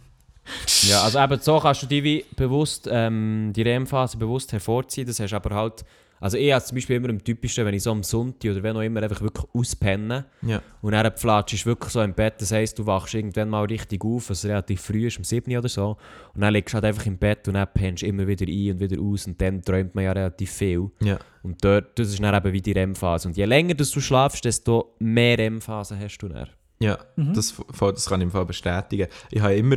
[0.83, 5.07] Ja, also eben so kannst du die wie bewusst, ähm, die REM-Phase bewusst hervorziehen.
[5.07, 5.83] Das hast du aber halt,
[6.25, 8.75] also ich habe zum Beispiel immer am typischsten, wenn ich so am Sonntag oder wenn
[8.75, 10.59] auch immer einfach wirklich auspenne ja.
[10.81, 14.03] und dann flatschst du wirklich so im Bett, das heisst, du wachst irgendwann mal richtig
[14.03, 15.97] auf, was relativ früh ist, um 7 oder so,
[16.33, 18.71] und dann liegst du halt einfach im Bett und dann pennst du immer wieder ein
[18.71, 20.89] und wieder aus und dann träumt man ja relativ viel.
[20.99, 21.19] Ja.
[21.43, 23.27] Und dort, das ist dann eben wie die REM-Phase.
[23.27, 26.49] Und je länger dass du schlafst, desto mehr REM-Phasen hast du dann.
[26.79, 27.35] Ja, Mhm.
[27.35, 29.09] das, das kann ich im Fall bestätigen.
[29.29, 29.75] Ich habe immer,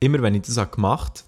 [0.00, 1.24] immer wenn ich das habe gemacht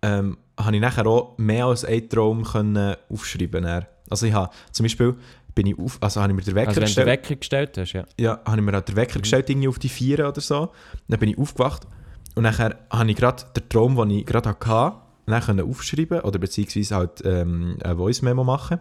[0.00, 3.86] habe, ähm, habe ich nachher auch mehr als einen Traum können aufschreiben dann.
[4.10, 5.14] Also ich habe zum Beispiel,
[5.54, 7.36] bin ich auf, also habe ich mir den Wecker Also wenn du den gestellt, Wecker
[7.36, 8.04] gestellt hast, ja.
[8.18, 10.70] ja, habe ich mir halt den Wecker gestellt, irgendwie auf die vier oder so.
[11.08, 11.86] Dann bin ich aufgewacht
[12.34, 16.38] und nachher habe ich gerade den Traum, den ich gerade hatte, dann können aufschreiben oder
[16.38, 18.80] beziehungsweise halt ähm, eine Voice-Memo machen.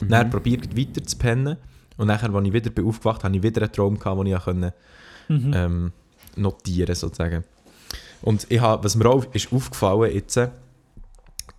[0.00, 0.08] Mhm.
[0.08, 1.56] Dann probiert weiter zu pennen
[1.96, 4.38] und nachher, als ich wieder bin aufgewacht habe ich wieder einen Traum gehabt, den ich
[4.42, 4.74] konnte
[5.28, 5.52] Mhm.
[5.54, 5.92] ähm,
[6.36, 7.44] notieren sozusagen.
[8.22, 10.48] Und ich habe, was mir auch ist aufgefallen jetzt, äh,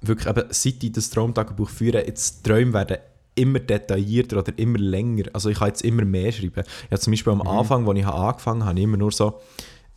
[0.01, 2.97] wirklich eben, seit ich das Traumtagebuch führe, jetzt die Träume werden
[3.35, 5.25] immer detaillierter oder immer länger.
[5.33, 6.63] Also ich kann jetzt immer mehr schreiben.
[6.85, 7.47] Ich habe zum Beispiel am Mhm.
[7.47, 9.39] Anfang, als ich angefangen habe, habe ich immer nur so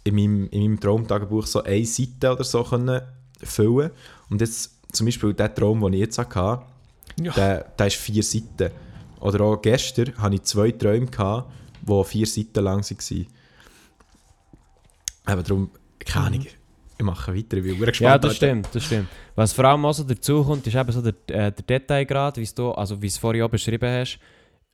[0.05, 3.00] in meinem, in meinem Traumtagebuch so eine Seite oder so können
[3.42, 3.90] füllen.
[4.30, 6.62] Und jetzt zum Beispiel der Traum, den ich jetzt hatte,
[7.20, 7.32] Ja.
[7.32, 8.70] Der, der ist vier Seiten.
[9.20, 11.50] Oder auch gestern hatte ich zwei Träume, gehabt,
[11.82, 13.26] die vier Seiten lang waren.
[15.24, 16.46] Aber darum, keine Ahnung,
[16.97, 18.01] ich mache weiter, ich bin gespannt.
[18.01, 19.09] Ja, das stimmt, das stimmt.
[19.34, 22.49] Was vor allem auch so dazu kommt, ist eben so der, äh, der Detailgrad, wie
[22.55, 24.18] du, also wie es vorhin auch beschrieben hast.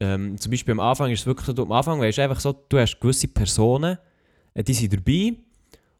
[0.01, 2.41] Ähm, zum Beispiel am Anfang ist es wirklich so, du, am Anfang weißt du einfach
[2.41, 3.99] so, du hast gewisse Personen,
[4.55, 5.35] äh, die sind dabei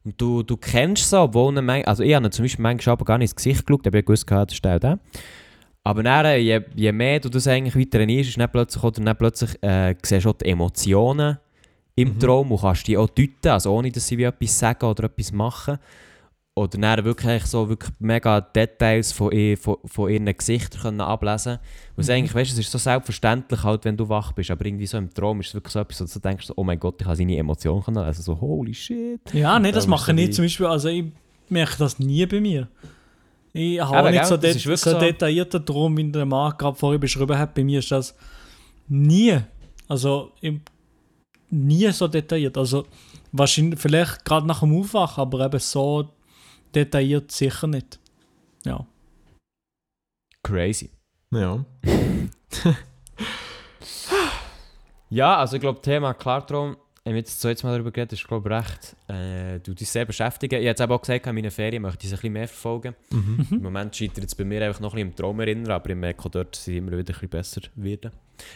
[0.03, 3.17] und du, du kennst sie, obwohl manch- also ich habe zum Beispiel manchmal aber gar
[3.17, 4.99] nicht ins Gesicht geschaut, aber ich gewusst, gehabt, das ist der.
[5.83, 9.01] Aber dann, äh, je, je mehr du das eigentlich weiter trainierst, ist dann plötzlich, oder
[9.03, 11.37] dann plötzlich äh, siehst du auch die Emotionen
[11.95, 12.19] im Mhm.
[12.19, 15.31] Traum und kannst die auch deuten, also ohne dass sie wie etwas sagen oder etwas
[15.31, 15.77] machen.
[16.53, 21.59] Oder dann wirklich so wirklich mega Details von, ihr, von, von ihren Gesichtern können ablesen
[21.95, 22.07] können.
[22.07, 22.11] Mhm.
[22.11, 24.97] eigentlich, weißt du, es ist so selbstverständlich halt, wenn du wach bist, aber irgendwie so
[24.97, 27.15] im Traum ist es wirklich so etwas, wo du denkst, oh mein Gott, ich habe
[27.15, 28.21] seine Emotionen können lesen.
[28.21, 29.21] So, holy shit.
[29.31, 30.33] Ja, nee, das mache ich nicht.
[30.33, 31.05] Zum Beispiel, also ich
[31.47, 32.67] merke das nie bei mir.
[33.53, 34.99] Ich habe Aber nicht so, wirklich so so.
[34.99, 37.53] detaillierter Traum, wie der Marc gerade vorhin beschrieben hat.
[37.53, 38.13] Bei mir ist das
[38.89, 39.37] nie,
[39.87, 40.31] also
[41.49, 42.57] nie so detailliert.
[42.57, 42.85] Also
[43.31, 46.09] wahrscheinlich, vielleicht gerade nach dem Aufwachen, aber eben so
[46.75, 47.99] detailliert sicher nicht.
[48.65, 48.85] Ja.
[50.43, 50.89] Crazy.
[51.31, 51.63] Ja.
[55.13, 56.71] Ja, also ich glaube, Thema Klartraum,
[57.03, 59.89] haben wir jetzt das zweite Mal darüber geredet, ist glaube ich recht, äh, du dich
[59.89, 60.61] sehr beschäftigen.
[60.61, 62.95] Ich habe auch gesagt, in meinen Ferien möchte ich es ein bisschen mehr verfolgen.
[63.09, 63.47] Mhm.
[63.51, 65.95] Im Moment scheitert es bei mir einfach noch ein bisschen im Traum erinnern, aber ich
[65.97, 68.11] merke auch dort, dass ich immer wieder ein bisschen besser werden.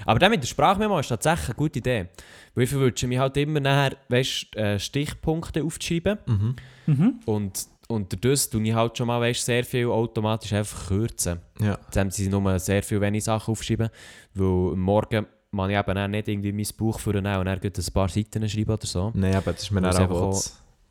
[0.06, 2.08] Aber dann mit der Sprachmemo ist tatsächlich eine gute Idee.
[2.54, 6.56] Weil ich verwünsche mich halt immer nachher, weißt, äh, Stichpunkte aufzuschreiben Mhm.
[6.86, 7.20] Mhm.
[7.26, 11.40] und und dadurch tue ich halt schon mal weißt, sehr viel automatisch einfach kürzen.
[11.60, 11.78] Ja.
[11.86, 13.90] Jetzt haben sie nur sehr viel wenig Sachen aufschreiben,
[14.34, 18.50] weil Morgen man ich eben nicht irgendwie mein Buch vornehmen und dann ein paar Seiten
[18.50, 19.12] schreiben oder so.
[19.14, 20.36] Nein, aber das ist mir dann einfach auch...
[20.36, 20.44] auch-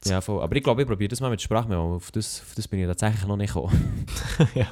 [0.06, 0.42] Ja, voll.
[0.42, 1.96] Aber ich glaube, ich probiere das mal mit Sprachmemo.
[1.96, 4.06] Auf das, auf das bin ich tatsächlich noch nicht gekommen.
[4.54, 4.66] ja.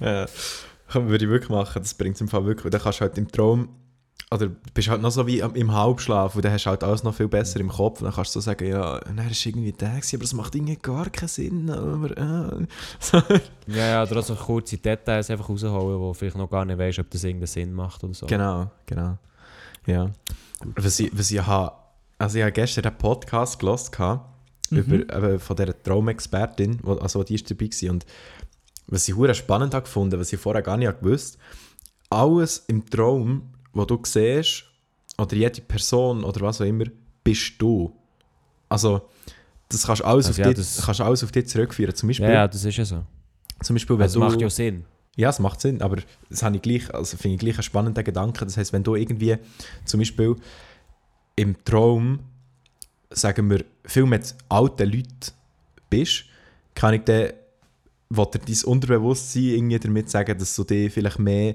[0.00, 0.26] ja.
[0.92, 1.82] Würde ich wirklich machen.
[1.82, 2.70] Das bringt es im Fall wirklich.
[2.70, 3.68] Dann kannst du halt im Traum,
[4.30, 7.02] oder du bist halt noch so wie im Halbschlaf und dann hast du halt alles
[7.02, 8.00] noch viel besser im Kopf.
[8.00, 10.32] Und dann kannst du so sagen, ja, nein, das ist irgendwie der, gewesen, aber es
[10.32, 11.70] macht irgendwie gar keinen Sinn.
[11.70, 12.66] Aber, äh.
[13.66, 16.78] Ja, ja, oder auch so kurze Details einfach rausholen, wo du vielleicht noch gar nicht
[16.78, 18.26] weißt, ob das irgendeinen Sinn macht oder so.
[18.26, 19.18] Genau, genau.
[19.86, 20.10] Ja.
[20.76, 21.72] Was ich, was ich habe,
[22.18, 24.20] also ich habe gestern einen Podcast gehört
[24.70, 24.78] Mhm.
[24.78, 27.90] über, eben von dieser Traumexpertin, also die ist dabei war.
[27.90, 28.06] Und
[28.86, 31.38] was ich spannend habe gefunden, was ich vorher gar nicht gewusst
[32.14, 34.64] alles im Traum, wo du siehst,
[35.18, 36.86] oder jede Person oder was auch immer,
[37.22, 37.92] bist du.
[38.68, 39.02] Also,
[39.68, 41.94] das kannst du alles, Also auf, ja, dich, kannst alles auf dich zurückführen.
[41.94, 43.04] Zum Beispiel, Ja, ja, das ist ja so.
[43.62, 44.24] zum Beispiel wenn Also, du...
[44.24, 44.84] das macht ja Sinn.
[45.16, 45.98] Ja, es macht Sinn, aber
[46.28, 48.44] das habe ich gleich, also finde ich gleich einen spannenden Gedanken.
[48.46, 49.36] Das heißt, wenn du irgendwie
[49.84, 50.34] zum Beispiel
[51.36, 52.18] im Traum,
[53.10, 55.32] sagen wir, viel mit alten Leuten
[55.88, 56.24] bist,
[56.74, 57.30] kann ich dann,
[58.10, 61.54] will dir dein Unterbewusstsein irgendwie damit sagen, dass du dich vielleicht mehr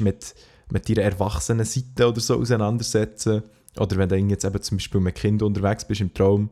[0.00, 0.34] mit,
[0.70, 3.42] mit deiner erwachsenen Seite oder so auseinandersetzen
[3.78, 6.50] Oder wenn du jetzt eben zum Beispiel mit Kind unterwegs bist im Traum,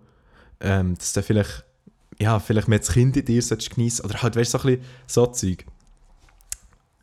[0.61, 1.65] ähm, dass du vielleicht,
[2.19, 4.87] ja, vielleicht mehr das Kind in dir geniessen Oder halt, weißt du, so ein bisschen
[5.07, 5.65] so Zeug.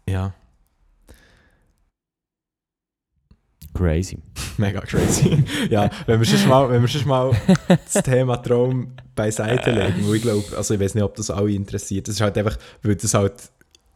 [0.08, 0.34] Ja,
[3.78, 4.18] Crazy.
[4.58, 5.44] mega crazy.
[5.70, 7.32] ja, wenn wir schon mal, wenn wir schon mal
[7.68, 11.52] das Thema Traum beiseite legen, wo ich glaube, also ich weiß nicht, ob das alle
[11.52, 12.08] interessiert.
[12.08, 13.52] Das ist halt einfach, weil das halt,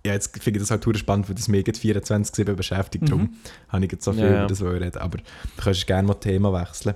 [0.05, 3.35] ja, jetzt finde ich das halt total spannend, weil das mich jetzt 24-7 beschäftigt, darum
[3.69, 4.37] habe ich jetzt so viel Ja, ja.
[4.39, 4.97] über das reden.
[4.97, 5.23] Aber du
[5.63, 6.95] kannst gerne mal Thema wechseln.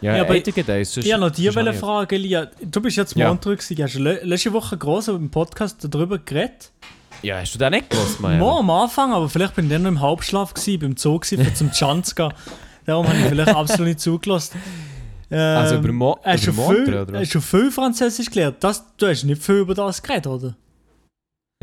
[0.00, 0.92] Ja, Ja, aber- Eitigen Days.
[0.92, 2.46] sonst- Ich wollte noch dir ich- fragen, Elia.
[2.62, 3.28] Du bist jetzt Ja.
[3.28, 3.82] Montag gewesen.
[3.82, 6.70] Hast du le- letzte Woche groß im Podcast darüber geredet?
[7.22, 8.38] Ja, hast du den nicht gehört, Mann?
[8.38, 11.42] Mo am Anfang, aber vielleicht bin ich dann noch im Halbschlaf gewesen, beim Zoo gewesen,
[11.44, 12.32] für zum Chance zu gehen.
[12.84, 14.58] Darum habe ich vielleicht absolut nicht zugelassen.
[15.30, 17.20] Ähm, Also über Mo- hast, du über Montre, viel, oder was?
[17.22, 18.56] hast du viel Französisch gelernt?
[18.60, 20.54] Das, du hast nicht viel über das geredet, oder?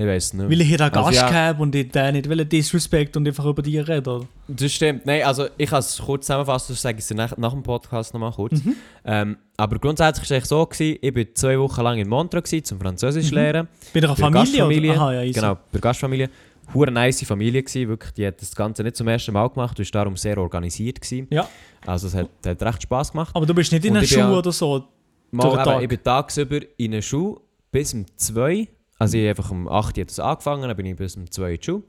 [0.02, 0.49] Ich weiß nicht.
[0.49, 1.30] Weil ich hier da Also Gast ja.
[1.30, 4.28] gehabt und ich den nicht will Disrespect und einfach über dich reden?
[4.47, 5.06] Das stimmt.
[5.06, 8.32] Nein, also ich kann es kurz zusammenfassen, sonst sage ich nach, nach dem Podcast nochmal
[8.32, 8.64] kurz.
[8.64, 8.76] Mhm.
[9.06, 12.66] Ähm, aber grundsätzlich war es so, gewesen, ich war zwei Wochen lang in Montreux gewesen,
[12.66, 13.38] zum Französisch Mhm.
[13.38, 13.68] lernen.
[13.93, 15.02] Bei einer Familie, oder?
[15.02, 15.32] Aha, ja.
[15.32, 16.30] Genau, bei der Gastfamilie.
[16.74, 18.14] Hure nice Familie gewesen, wirklich.
[18.14, 21.28] Die hat das Ganze nicht zum ersten Mal gemacht, und ist darum sehr organisiert gewesen.
[21.30, 21.47] Ja.
[21.86, 23.36] Also es hat, hat recht Spass gemacht.
[23.36, 24.86] Aber du bist nicht in einer Schule oder so.
[25.32, 27.38] Mal, eben, ich bin tagsüber in der Schule
[27.72, 28.68] bis um 2.
[29.02, 31.66] Also ich einfach um 8 Uhr angefangen, dann bin ich bis um 2 in die
[31.66, 31.84] Schule.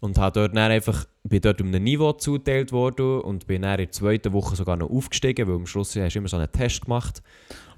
[0.00, 3.72] Und habe dort dann einfach, bin dort um ein Niveau zugeteilt worden und bin dann
[3.72, 6.50] in der zweiten Woche sogar noch aufgestiegen, weil am Schluss hast du immer so einen
[6.50, 7.22] Test gemacht.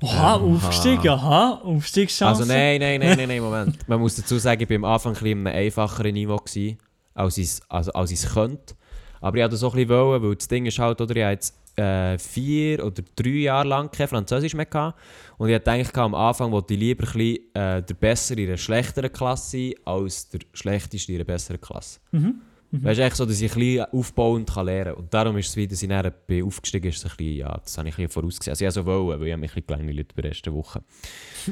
[0.01, 2.41] Aha, Ähm, Aufstieg, aha, Aufstiegschance.
[2.41, 3.77] Also nein, nein, nein, nein, nein, Moment.
[3.89, 6.79] Man muss dazu sagen, ich war am Anfang ein bisschen einem einfacheren Niveau, gewesen,
[7.15, 8.77] als ich es als es könnte.
[9.21, 11.23] Aber ich wollte das auch ein bisschen, wollen, weil das Ding ist halt, oder ich
[11.23, 14.99] habe jetzt äh, vier oder drei Jahre lang kein Französisch mehr gehabt.
[15.37, 18.49] Und ich hatte eigentlich am Anfang, wollte ich lieber ein bisschen, äh, der Bessere in
[18.49, 22.01] einer schlechteren Klasse sein, als der Schlechteste in einer besseren Klasse.
[22.13, 22.41] Mhm.
[22.71, 25.03] Weißt du, echt so, dass ich ein bisschen aufbauend kann lernen kann.
[25.03, 26.13] Und darum ist es wieder, dass ich dann
[26.45, 28.53] aufgestiegen ist, ein bisschen, ja, das habe ich ein bisschen vorausgesehen.
[28.53, 30.83] Also ich so wollen, weil ich mich ein bisschen gelangweilt bei der ersten Woche.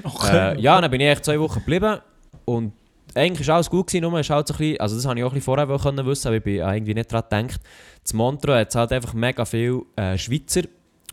[0.03, 0.57] Okay.
[0.57, 2.01] Äh, ja, dann bin ich echt zwei Wochen geblieben
[2.45, 2.73] und
[3.17, 5.25] eigentlich war alles gut, gewesen, nur ist halt so ein bisschen, also das habe ich
[5.25, 7.61] auch ein bisschen vorher können wissen, aber ich bin irgendwie nicht daran gedacht.
[8.05, 10.63] Zu Montreux hat halt einfach mega viele äh, Schweizer,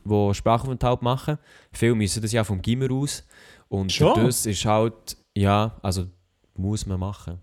[0.04, 1.38] die Sprachaufenthalt machen.
[1.72, 3.24] Viele müssen das ja vom Gimmer aus.
[3.70, 4.26] Und Schon?
[4.26, 6.08] das ist halt, ja, also
[6.56, 7.40] muss man machen.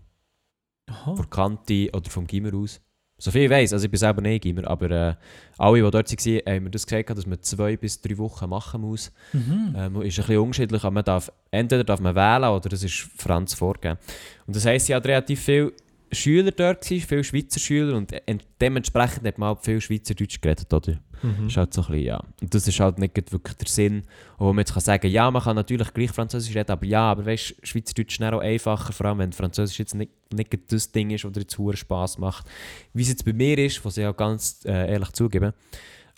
[0.89, 1.15] Aha.
[1.15, 2.79] Von Kante oder vom Gimmer aus.
[3.21, 5.13] Soviel ich weiß, also ich bin selber nicht Gimmer, aber äh,
[5.59, 8.81] alle, die dort waren, haben mir das gesagt, dass man zwei bis drei Wochen machen
[8.81, 9.11] muss.
[9.31, 9.75] Mhm.
[9.77, 13.07] Ähm, ist ein bisschen unterschiedlich, aber man darf, entweder darf man wählen oder das ist
[13.15, 13.99] Franz vorgegeben.
[14.47, 15.71] Und das heisst, sie hat relativ viele
[16.11, 20.73] Schüler dort, gewesen, viele Schweizer Schüler und en- dementsprechend hat man halt viel Schweizerdeutsch geredet,
[20.73, 20.99] oder?
[21.23, 21.47] Mhm.
[21.47, 22.23] Ist halt so ein bisschen, ja.
[22.41, 24.03] Und das ist halt nicht wirklich der Sinn,
[24.37, 27.25] wo man jetzt kann sagen ja, man kann natürlich gleich Französisch reden, aber ja, aber
[27.25, 31.11] weißt du, Schweizerdeutsch ist auch einfacher, vor allem wenn Französisch jetzt nicht, nicht das Ding
[31.11, 32.45] ist, oder jetzt hohen Spass macht.
[32.93, 35.53] Wie es jetzt bei mir ist, was ich auch ganz äh, ehrlich zugeben.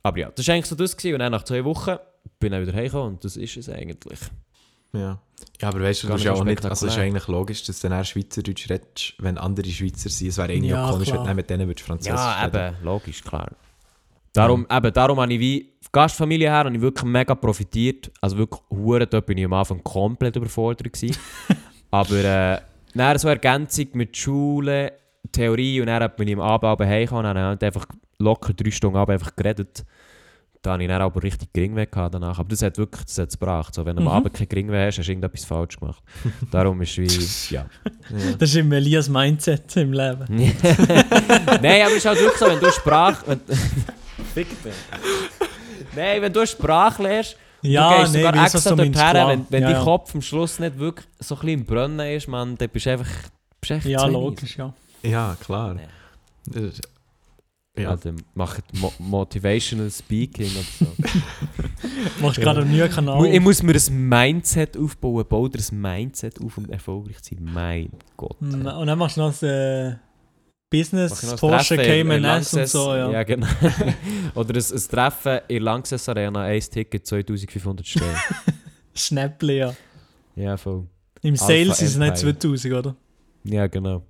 [0.03, 1.15] Aber ja, das war eigentlich so das gewesen.
[1.15, 1.97] und dann nach zwei Wochen
[2.39, 4.19] bin ich wieder heimgekommen und das ist es eigentlich.
[4.93, 5.19] Ja.
[5.61, 7.79] ja, aber weißt du, das ist ja auch nicht, also es ist eigentlich logisch, dass
[7.79, 10.27] du dann auch Schweizerdeutsch redest, wenn andere Schweizer sind.
[10.29, 11.17] Es wäre irgendwie Ja, auch komisch, klar.
[11.19, 12.73] wenn du dann mit denen würdest Französisch Ja, reden.
[12.75, 13.49] eben, logisch, klar.
[14.33, 18.11] Darum, eben, darum habe ich wie Gastfamilie her habe ich wirklich mega profitiert.
[18.19, 21.15] Also wirklich hure, dort bin ich am Anfang komplett überfordert gewesen.
[21.91, 22.59] Aber äh,
[22.95, 24.93] dann so Ergänzung mit Schule,
[25.31, 27.85] Theorie und dann bin ich am Abend aber heimgekommen und dann habe ich einfach
[28.19, 29.85] locker drei Stunden Abend einfach geredet.
[30.63, 32.39] Da habe ich dann aber richtig Geringweh gehabt danach.
[32.39, 33.75] Aber das hat wirklich das hat's gebracht.
[33.75, 34.13] So, wenn du am Mhm.
[34.13, 36.01] Abend kein Geringweh hast, hast du irgendetwas falsch gemacht.
[36.51, 37.65] Darum ist wie, ja.
[38.09, 38.31] Ja.
[38.39, 40.25] Das ist im Elias Mindset im Leben.
[40.29, 43.23] Nein, aber es ist halt wirklich so, wenn du Sprache.
[43.27, 43.41] Wenn,
[44.33, 44.73] Fick dich.
[45.95, 49.61] Nein, wenn du Sprache lernst, Ja, du gehst nee, sogar extra du dorthin, wenn, wenn
[49.63, 49.83] ja, dein ja.
[49.83, 52.91] Kopf am Schluss nicht wirklich so ein bisschen im Brennen ist, man, dann bist du
[52.91, 53.07] einfach,
[53.59, 54.73] bist du einfach Ja, logisch, ja.
[55.03, 55.75] ja, klar.
[55.75, 56.61] Ja.
[57.75, 57.95] Ja.
[57.95, 60.85] dann macht Mo Motivational Speaking oder so.
[62.21, 63.25] Machst gerade einen neuen Kanal.
[63.25, 67.43] Ich muss mir ein Mindset aufbauen, bau dir ein Mindset auf, um erfolgreich zu sein.
[67.51, 68.39] Mein Gott.
[68.39, 69.95] Mm, Und dann machst du noch das äh,
[70.69, 73.09] Business, noch ein Porsche, Cayman S und so, ja.
[73.11, 73.47] Ja, genau.
[74.35, 78.15] Oder ein, ein Treffen in der Lanxess Arena, ein Ticket 2500 Steine.
[78.93, 79.75] Schnäppli, ja.
[80.35, 80.87] ja, voll.
[81.23, 82.37] Im Alpha Sales ist es nicht Empire.
[82.39, 82.95] 2000, oder?
[83.45, 84.03] Ja, genau.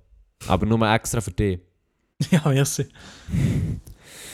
[0.48, 1.60] Aber nur extra für dich.
[2.30, 2.86] Ja, merci.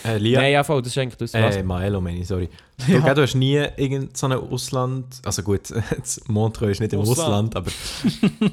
[0.04, 1.34] Äh, Lia, Nein, ja, voll, das ist eigentlich das.
[1.34, 1.56] Was?
[1.56, 2.48] äh, Maelo, meine ich, sorry.
[2.78, 3.00] Du, Ja.
[3.00, 7.00] gell, du hast nie irgend so ein Ausland, also gut, jetzt Montreux ist nicht im
[7.00, 7.54] Ausland.
[7.54, 7.70] Ausland, aber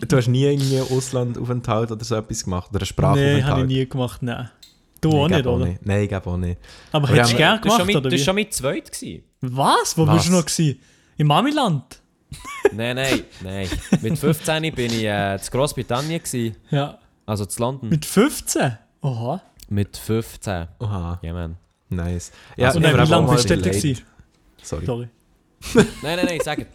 [0.07, 3.45] du hast nie irgendwie einen Auslandaufenthalt oder so etwas gemacht, oder einen Nein, Sprachaufenthalt?
[3.45, 4.49] habe ich nie gemacht, nein.
[4.99, 5.65] Du Nein, auch ich nicht, oder?
[5.65, 5.85] Nicht.
[5.85, 6.59] Nein, ich glaube auch nicht.
[6.91, 8.23] Aber hättest du gerne das war gemacht, schon, oder das war wie?
[8.23, 8.91] schon mein zweit.
[8.91, 9.23] Gewesen.
[9.41, 9.97] Was?
[9.97, 10.15] Wo Was?
[10.15, 10.79] bist du noch gewesen?
[11.17, 12.01] Im Mamiland?
[12.73, 13.69] nein, nein, nein.
[14.01, 16.97] Mit 15 bin ich äh, in Großbritannien, gewesen, Ja.
[17.25, 17.87] also zu London.
[17.89, 18.77] Mit 15?
[19.01, 19.41] Oha.
[19.69, 20.67] Mit 15.
[20.79, 21.57] Oha, Ja, man.
[21.89, 22.31] nice.
[22.55, 23.75] Ja, Und ich dann, hab wie lange bist du dort?
[24.63, 24.85] Sorry.
[24.85, 25.07] Sorry.
[26.03, 26.67] Nein, nein, nein, sag es.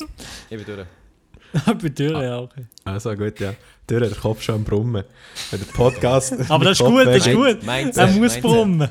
[0.51, 0.87] Ich bin durch.
[1.83, 2.23] Bei dir, Ah.
[2.25, 2.67] ja, okay.
[2.85, 3.55] Also gut, ja.
[3.87, 5.05] Du hast den Kopf schon am Brummen.
[5.53, 6.35] Der Podcast...
[6.51, 7.63] Aber das ist gut, das ist gut.
[7.63, 8.91] Mindset, Er muss brummen.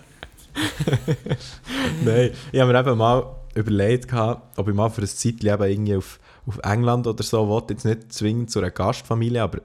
[2.03, 5.63] Nein, ich habe mir eben mal überlegt, gehabt, ob ich mal für ein Zeitchen eben
[5.63, 7.63] irgendwie auf, auf England oder so will.
[7.69, 9.59] Jetzt nicht zwingend zu einer Gastfamilie, aber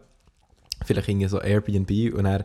[0.85, 2.45] vielleicht irgendwie so Airbnb und dann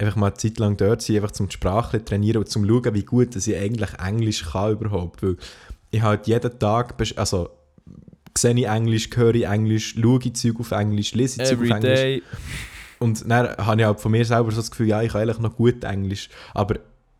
[0.00, 2.94] einfach mal eine Zeit lang dort sein, einfach zum die Sprache trainieren und zum schauen,
[2.94, 5.22] wie gut dass ich eigentlich Englisch kann überhaupt.
[5.22, 5.36] Weil
[5.90, 7.50] ich halt jeden Tag, also
[8.36, 11.70] sehe ich Englisch, höre ich Englisch, schaue ich Zeug auf Englisch, lese ich Zeug auf
[11.70, 12.00] Englisch.
[12.00, 12.22] day.
[12.98, 15.38] Und dann habe ich halt von mir selber so das Gefühl, ja, ich kann eigentlich
[15.38, 16.28] noch gut Englisch.
[16.54, 16.76] Aber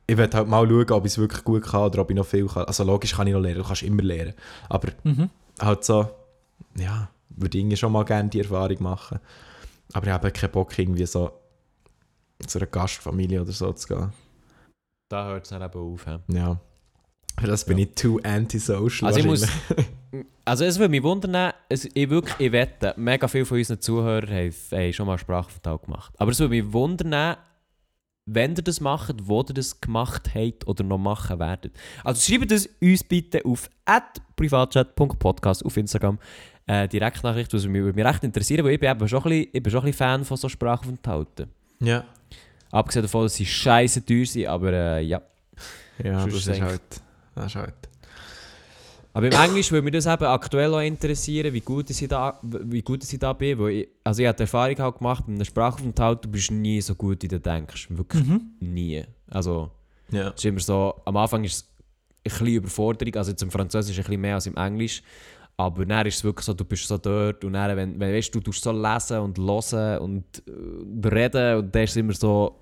[0.07, 2.27] ich werde halt mal schauen, ob ich es wirklich gut kann oder ob ich noch
[2.27, 2.65] viel kann.
[2.65, 4.35] Also logisch kann ich noch lernen, du kannst immer lernen.
[4.69, 5.31] Aber Mhm.
[5.61, 6.11] halt so,
[6.77, 9.21] ja, würde ich schon mal gerne die Erfahrung machen.
[9.93, 11.31] Aber ich habe keinen Bock, irgendwie so
[12.47, 14.13] zu einer Gastfamilie oder so zu gehen.
[15.09, 16.07] Da hört es dann eben auf.
[16.07, 16.19] hä?
[16.29, 16.61] Ja.
[17.39, 17.85] Für das bin Ja.
[17.85, 19.09] ich too antisocial.
[19.09, 19.47] Also ich muss,
[20.45, 24.29] also es würde mich wundern, es, ich wirklich, ich wette, mega viele von unseren Zuhörern
[24.31, 26.15] haben, haben schon mal Sprachvertrag gemacht.
[26.19, 27.37] Aber es würde mich wundern,
[28.27, 31.73] wenn ihr das macht, wo ihr das gemacht habt oder noch machen werdet.
[32.05, 33.69] Also schreibt es uns bitte auf
[34.37, 36.19] privatchat.podcast auf Instagram.
[36.67, 39.49] Äh, Direktnachricht, was mich, würde mich recht interessieren, weil ich bin eben schon ein bisschen,
[39.53, 41.49] ich bin schon ein bisschen Fan von so Sprachaufenthalten.
[41.81, 42.05] Ja.
[42.71, 45.21] Abgesehen davon, dass sie scheiße teuer sind, aber äh, ja.
[46.03, 46.81] Ja, Sonst das ist halt...
[47.35, 47.75] Das ist halt...
[49.13, 52.81] Aber im Englisch würde mich das eben aktuell auch interessieren, wie gut ich da, wie
[52.81, 53.59] gut ich da bin.
[53.59, 56.81] Weil ich, also ich habe die Erfahrung halt gemacht, mit einem Sprachaufenthalt, du bist nie
[56.81, 57.89] so gut, wie du denkst.
[57.91, 58.53] Wirklich Mhm.
[58.61, 59.05] nie.
[59.29, 59.73] Also
[60.13, 60.29] Ja.
[60.29, 61.55] es ist immer so, am Anfang ist
[62.23, 63.17] es bisschen Überforderung.
[63.17, 65.03] Also zum Französisch ein bisschen mehr als im Englisch.
[65.65, 68.35] Aber dann ist es wirklich so, du bist so dort und dann, wenn, wenn weißt,
[68.35, 70.25] du tust so lesen und hören und
[71.05, 72.57] äh, reden und dann ist es immer so...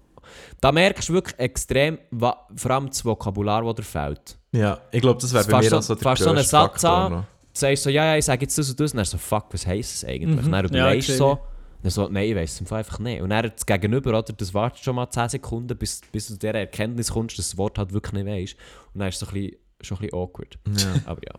[0.61, 4.39] Da merkst du wirklich extrem, wa- vor allem das Vokabular, das dir fehlt.
[4.53, 6.83] Ja, ich glaube, das wäre bei mir so- auch so der fährst so einen Satz
[6.83, 7.13] Faktor an.
[7.13, 7.21] noch.
[7.23, 7.25] Du
[7.61, 9.67] sagst so, ja, ja, ich sage jetzt das und das und dann so, fuck, was
[9.67, 10.45] heisst das eigentlich?
[10.47, 10.51] Mhm.
[10.53, 11.39] Dann, du Ja, weißt so,
[11.83, 13.23] dann so, nein, ich weiss es einfach nicht.
[13.23, 16.39] Und dann das Gegenüber, oder, das wartet schon mal 10 Sekunden, bis, bis du zu
[16.41, 18.57] dieser Erkenntnis kommst, dass das Wort halt wirklich nicht weißt.
[18.95, 20.59] Und dann ist es so ein bisschen, schon ein bisschen awkward.
[20.77, 20.95] Ja.
[21.07, 21.35] Aber ja.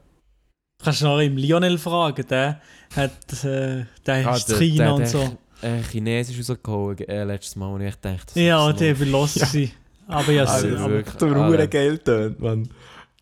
[0.83, 2.61] Kannst du noch im Lionel fragen, der
[2.95, 3.11] hat
[3.43, 5.37] äh, der Ah, ist der- China der- und der- so.
[5.61, 9.33] Äh, Chinesisch rausgeholt, äh, letztes Mal, wo ich echt dachte, Ja, ist der war los.
[9.33, 9.71] gewesen.
[10.07, 11.15] Aber ja, Also, aber, wirklich.
[11.17, 12.69] Der hure Geld tönt, Mann.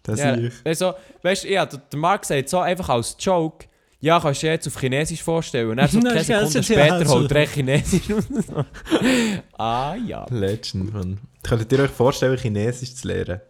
[0.04, 0.54] Das Ja, ich.
[0.64, 0.94] also,
[1.24, 3.66] weißt du, ja, der, der Marc sagt so einfach als Joke,
[4.00, 5.72] ja, kannst du dir jetzt auf Chinesisch vorstellen.
[5.72, 7.16] Und dann so keine ich kann Sekunde es ja später also.
[7.16, 8.26] holt er Chinesisch raus.
[9.58, 10.26] ah ja.
[10.30, 11.18] Legend, Mann.
[11.42, 13.42] Könntet ihr euch vorstellen, Chinesisch zu lernen?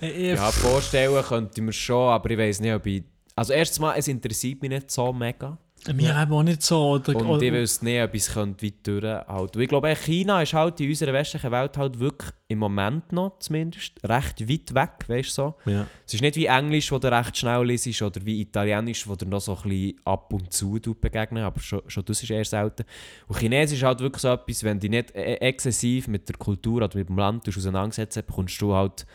[0.00, 3.04] Ja, vorstellen könnte ich mir schon, aber ich weiß nicht, ob ich...
[3.36, 5.58] Also erstens mal, es interessiert mich nicht so mega.
[5.92, 6.92] Wir haben auch nicht so.
[6.92, 9.60] Oder, Und ich wüsste nicht, ob es weit durchhalten.
[9.60, 13.92] Ich glaube, China ist halt in unserer westlichen Welt halt wirklich im Moment noch zumindest
[14.04, 15.54] recht weit weg, weißt du so.
[15.66, 15.86] Ja.
[16.06, 19.26] Es ist nicht wie Englisch, wo du recht schnell liest, oder wie Italienisch, wo du
[19.26, 22.84] noch so ein bisschen ab und zu begegnen, aber schon, schon das ist eher selten.
[23.26, 26.36] Und Chinesisch ist halt wirklich so etwas, wenn du dich nicht äh, exzessiv mit der
[26.36, 29.06] Kultur oder mit dem Land tust auseinandersetzen bekommst du halt,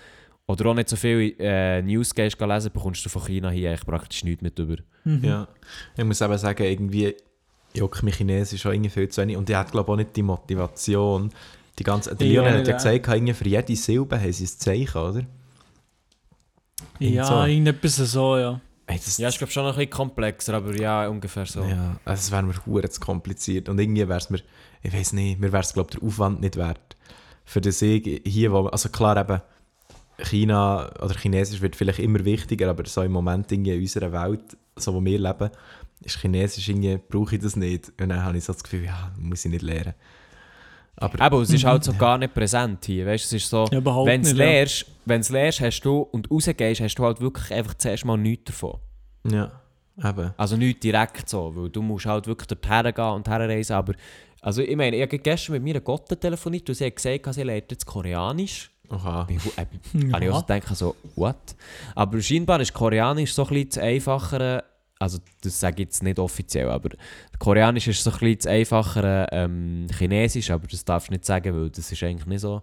[0.49, 3.85] oder auch nicht so viel äh, News gehst lesen, bekommst du von China hier eigentlich
[3.85, 4.77] praktisch nichts mit über.
[5.03, 5.23] Mhm.
[5.23, 5.47] ja.
[5.95, 7.15] Ich muss eben sagen, irgendwie
[7.75, 9.37] juckt mich Chinesisch schon irgendwie viel zu wenig.
[9.37, 11.29] Und ich hätte glaube auch nicht die Motivation.
[11.77, 12.77] Die ganze, der Ja, Leon hat ja ja.
[12.77, 15.23] gesagt, irgendwie für jede Silbe haben sie ein Zeichen, oder?
[16.97, 17.43] ja, so.
[17.43, 18.59] irgendetwas so, ja.
[18.87, 21.61] Ey, das, Ja, ich glaube schon noch ein bisschen komplexer, aber ja, ungefähr so.
[21.61, 23.69] Ja, also es wäre mir hure zu kompliziert.
[23.69, 24.39] Und irgendwie wäre es mir,
[24.81, 26.97] ich weiß nicht, mir wäre es, glaube ich, der Aufwand nicht wert.
[27.45, 29.41] Für den Sieg hier, wo, also klar eben,
[30.23, 34.57] China oder Chinesisch wird vielleicht immer wichtiger, aber so im Moment irgendwie in unserer Welt,
[34.75, 35.49] so wo wir leben,
[36.03, 37.89] ist Chinesisch irgendwie, brauche ich das nicht.
[37.99, 39.93] Und dann habe ich so das Gefühl, ja, muss ich nicht lernen.
[40.97, 41.97] Aber Aber es ist halt so Ja.
[41.97, 43.65] gar nicht präsent hier, weißt du, es ist so...
[43.71, 44.35] Ja, Wenn du ja.
[44.35, 48.45] lernst, wenn's lernst hast du, und rausgehst, hast du halt wirklich einfach zuerst mal nichts
[48.45, 48.79] davon.
[49.25, 49.51] ja,
[50.03, 50.33] eben.
[50.35, 53.93] Also nicht direkt so, weil du musst halt wirklich dorthin gehen und herreisen, aber...
[54.41, 57.43] Also ich meine, ich habe gestern mit meiner Gotte telefoniert und sie hat gesagt, sie
[57.43, 58.71] lernt jetzt Koreanisch.
[58.89, 59.27] Oha.
[59.29, 59.65] Ich äh,
[60.13, 61.55] habe ich auch so gedacht, so, what?
[61.95, 64.63] Aber scheinbar ist Koreanisch so ein bisschen das Einfachere,
[64.99, 66.89] also das sage ich jetzt nicht offiziell, aber
[67.37, 71.55] Koreanisch ist so ein bisschen das Einfachere ähm, Chinesisch, aber das darfst du nicht sagen,
[71.55, 72.61] weil das ist eigentlich nicht so.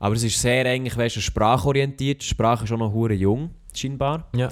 [0.00, 3.50] Aber es ist sehr eigentlich, weißt du, sprachorientiert, die Sprache ist auch noch hure jung,
[3.74, 4.28] scheinbar.
[4.34, 4.48] Ja.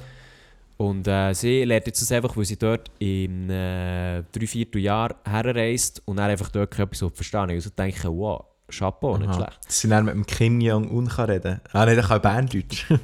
[0.76, 6.02] Und äh, sie lernt jetzt das einfach, weil sie dort im äh, dreiviertel Jahr herreist
[6.04, 7.50] und dann einfach dort etwas verstehen.
[7.50, 9.34] Also denke, wow, Chapeau, nicht Aha.
[9.36, 9.58] schlecht.
[9.68, 12.86] Sie dann mit dem Kim Jong-un kann reden Ah, nein, der kann Berndeutsch.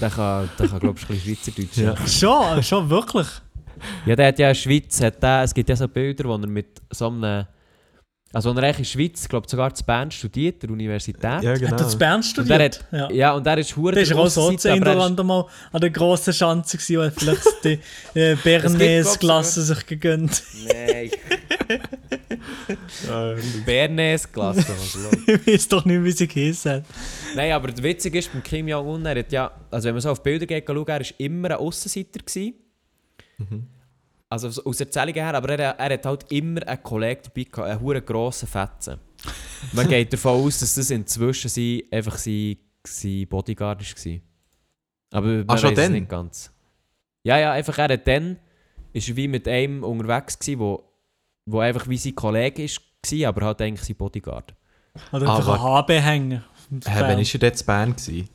[0.00, 1.76] Der kann, der kann glaube ich, ein bisschen Schweizerdeutsch.
[1.78, 2.06] Ja.
[2.06, 3.26] Schon, schon wirklich.
[4.06, 6.34] Ja, der hat ja in der Schweiz, hat der, es gibt ja so Bilder, wo
[6.34, 7.44] er mit so einem,
[8.34, 11.22] also wo er eigentlich in der Schweiz, glaube sogar zu Bern studiert, der Universität.
[11.22, 11.76] ja, Hat genau.
[11.76, 12.50] er zu Bern studiert?
[12.58, 13.10] der hat, ja.
[13.10, 13.32] ja.
[13.34, 15.46] und der ist hure Der war auch so Aussenseiter, zu aber er ist- England mal
[15.72, 20.42] an der grossen Chance gewesen hat vielleicht die äh, Bernays-Klasse sich gegönnt.
[20.66, 21.10] Nein,
[23.66, 25.12] Bernays Klasse, was los?
[25.26, 26.84] ich weiß doch nicht, wie sie geheißen hat.
[27.34, 30.10] Nein, aber der Witzig ist, beim Kim Jong-un, er hat ja, also wenn man so
[30.10, 32.20] auf Bilder geht, schaut, er war immer ein Aussenseiter.
[32.20, 32.54] gewesen.
[34.28, 37.68] Also so aus Erzählungen her, aber er, er hat halt immer einen Kollegen dabei gehabt,
[37.70, 38.98] einen hure grossen Fetzen.
[39.72, 42.56] Man geht davon aus, dass das inzwischen sein, einfach sein,
[42.86, 44.20] sein Bodyguard war.
[45.12, 45.92] Aber man Ah, schon dann?
[45.92, 46.50] nicht ganz.
[47.22, 48.38] Ja, ja, einfach er hat dann,
[48.92, 50.84] ist wie mit einem unterwegs gewesen, wo,
[51.46, 54.54] wo einfach wie sein Kollege ist, war, aber halt eigentlich sein Bodyguard.
[55.12, 56.44] Oder Ah, einfach ein HB hängen.
[56.70, 57.92] Hä, wann war er dort zu Bern?
[57.96, 58.28] Gewesen?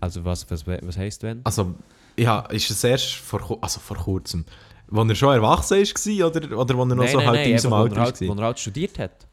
[0.00, 1.40] Also was, was, was heisst wenn?
[1.44, 1.74] Also,
[2.16, 4.44] ja, ist es erst vor, also vor kurzem,
[4.88, 7.84] wo er schon erwachsen war oder, oder wo er noch so halt in unserem einfach,
[7.84, 8.38] Alter er halt, war?
[8.38, 9.26] er halt studiert hat.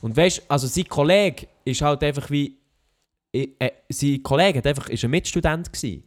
[0.00, 2.58] Und weißt du, also sein Kollege ist halt einfach wie.
[3.32, 6.04] Äh, sein Kollege hat einfach, ist ein Mitstudent gewesen.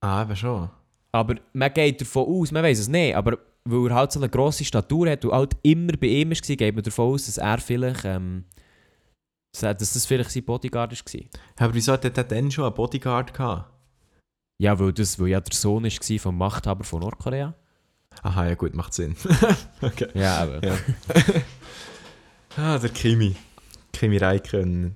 [0.00, 0.68] Ah, eben schon.
[1.12, 4.28] Aber man geht davon aus, man weiß es nicht, aber weil er halt so eine
[4.28, 7.58] grosse Statur hat und halt immer bei ihm war, geht man davon aus, dass er
[7.58, 8.04] vielleicht.
[8.04, 8.44] Ähm,
[9.52, 11.20] dass das vielleicht sein Bodyguard war.
[11.58, 13.71] Aber wieso hat er dann schon einen Bodyguard gehabt?
[14.62, 17.52] Ja, weil das weil ja der Sohn war vom Machthaber von Nordkorea.
[18.22, 19.16] Aha, ja gut, macht Sinn.
[19.82, 20.06] okay.
[20.14, 20.64] Ja, aber.
[20.64, 20.76] Ja.
[22.56, 23.34] ah, der Kimi.
[23.92, 24.94] Kimi Räikkönen.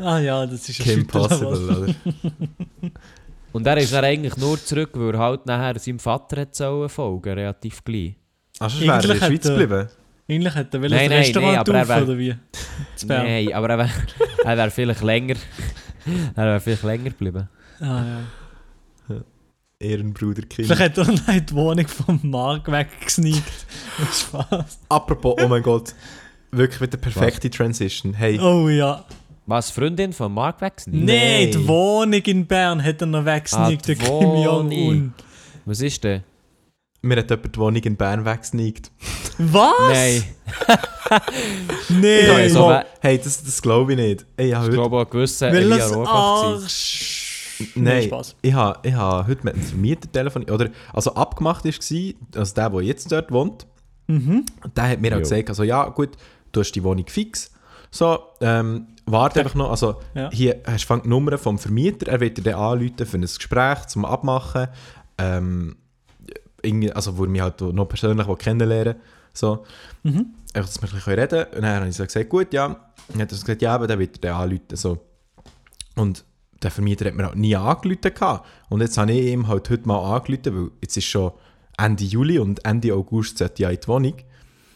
[0.00, 1.06] Ah ja, das ist ein Kim.
[1.06, 1.94] Possible, oder?
[3.52, 6.88] Und er ist dann eigentlich nur zurück, weil er halt nachher seinem Vater hat sollen
[6.88, 8.16] folgen, relativ gleich.
[8.58, 9.88] Ah, sonst wäre er in der Schweiz geblieben.
[10.28, 12.34] Eigentlich hätte er will Nein, ein nein, Restaurant nein, aber er wär- oder wie?
[13.06, 15.36] Nein, aber er wäre wär vielleicht länger.
[16.34, 17.48] er wäre vielleicht länger geblieben.
[17.80, 18.02] Ah,
[19.08, 19.16] ja.
[19.80, 20.66] Ehrenbruder Kind.
[20.66, 23.66] Vielleicht hat er noch die Wohnung vom Mark weggesneakt.
[24.12, 24.80] Spaß.
[24.88, 25.94] Apropos, oh mein Gott.
[26.50, 28.14] Wirklich mit der perfekten Transition.
[28.14, 29.04] Hey, Oh ja.
[29.46, 31.04] Was, Freundin von Mark wechseln?
[31.04, 34.36] Nein, die Wohnung in Bern hat er noch weggesneakt, Ah, der Kim.
[34.42, 35.14] Jong-un.
[35.64, 36.22] Was ist denn?
[37.02, 38.90] Mir hat jemand die Wohnung in Bern weggesneakt.
[39.38, 39.72] Was?
[39.88, 40.24] Nein,
[41.88, 42.26] Nee.
[42.26, 44.26] Ja, Hey, so hey das, das glaube ich nicht.
[44.36, 46.60] Ich habe ich heute, glaube auch gewissen Weil Elia Rohrbach.
[47.74, 48.10] Nein.
[48.42, 50.50] Ich habe, ich habe heute mit einem Vermieter telefoniert.
[50.50, 51.72] Oder, also abgemacht war,
[52.40, 53.66] also der, der jetzt dort wohnt,
[54.10, 54.46] Mhm.
[54.74, 56.10] der hat mir auch gesagt, also ja gut,
[56.52, 57.50] du hast die Wohnung fix.
[57.90, 59.70] So, ähm, warte einfach noch.
[59.70, 60.30] Also Ja.
[60.32, 63.86] hier hast du die Nummer vom Vermieter, er wird dir dann anrufen für ein Gespräch
[63.88, 64.68] zum Abmachen.
[65.18, 65.76] Ähm,
[66.62, 68.96] irgendwie, also wo er mich halt noch persönlich kennenlernen
[69.38, 69.64] so.
[70.02, 70.34] Mhm.
[70.52, 71.54] Einfach, dass wir ein bisschen reden können.
[71.54, 72.66] Und dann habe ich so gesagt, gut, ja.
[72.66, 72.76] Und
[73.08, 74.62] dann hat er so gesagt, ja, aber dann wird er anrufen.
[74.74, 74.98] So.
[75.96, 76.24] Und
[76.62, 78.40] der Vermieter hat mir halt nie angerufen.
[78.68, 81.32] Und jetzt habe ich ihm halt heute mal angerufen, weil jetzt ist schon
[81.76, 84.14] Ende Juli und Ende August sollte ich in die Wohnung.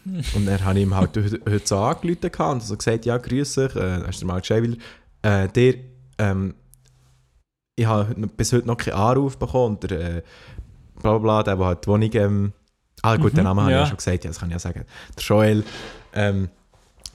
[0.35, 3.55] Und dann habe ich ihm halt heute, heute so angerufen und so gesagt, ja, grüß
[3.55, 4.75] dich, äh, hast du mal geschrieben,
[5.21, 5.75] weil, äh, der,
[6.17, 6.55] ähm,
[7.77, 10.21] ich habe bis heute noch keinen Anruf bekommen und der, äh,
[11.01, 12.53] bla bla der, der halt die Wohnung, ähm,
[13.01, 13.81] ah gut, den Mhm, Namen habe ich ja.
[13.81, 14.85] ja schon gesagt, ja, das kann ich ja sagen,
[15.17, 15.63] der Joel,
[16.13, 16.49] ähm,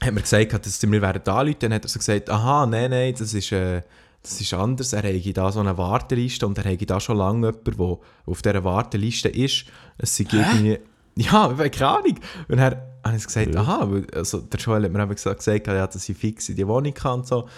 [0.02, 2.90] hat mir gesagt, dass sie mir werden anrufen, dann hat er so gesagt, aha, nein,
[2.90, 3.82] nein, das ist, äh,
[4.22, 7.46] das ist anders, er hätte da so eine Warteliste und er hätte da schon lange
[7.48, 9.64] jemanden, der auf dieser Warteliste ist.
[9.96, 10.78] Es sind irgendwie,
[11.16, 12.18] ja, keine Ahnung.
[12.48, 13.60] Und dann habe ich gesagt, Ja.
[13.62, 16.66] aha, also der Joel hat mir eben gesagt, gesagt ja, dass ich fix in die
[16.66, 17.42] Wohnung kann und so.
[17.44, 17.48] Und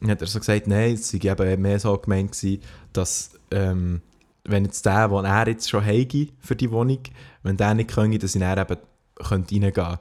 [0.00, 2.62] dann hat er so gesagt, nein, es sei eben mehr so gemeint gewesen,
[2.92, 4.00] dass, ähm,
[4.48, 7.00] wenn jetzt der, den er jetzt schon hätte für die Wohnung,
[7.42, 8.76] wenn der nicht könnte, dass ich dann eben
[9.16, 10.00] könnte reingehen könnte.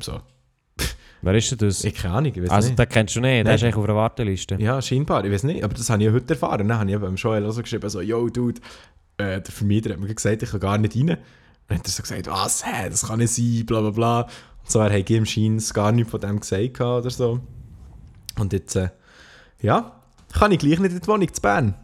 [0.00, 0.20] So,
[1.20, 1.82] Wer ist denn das?
[1.82, 2.78] ich keine Ahnung, ich weiß Also, nicht.
[2.78, 4.54] den kennst du nicht, der ist eigentlich auf der Warteliste.
[4.60, 6.68] Ja, scheinbar, ich weiß nicht, aber das habe ich ja heute erfahren.
[6.68, 8.60] Dann habe ich eben beim Joel auch so geschrieben, so, yo, Dude,
[9.16, 11.10] äh, der Vermieter hat mir gesagt, ich kann gar nicht rein.
[11.10, 11.18] Und
[11.66, 14.20] dann hat er so gesagt, was, hä, das kann nicht sein, bla bla bla.
[14.22, 14.30] Und
[14.70, 17.40] so, er hat ihm scheint gar nichts von dem gesagt oder so.
[18.38, 18.90] Und jetzt, äh,
[19.60, 20.00] ja,
[20.32, 21.74] kann ich gleich nicht in die Wohnung zu Bern.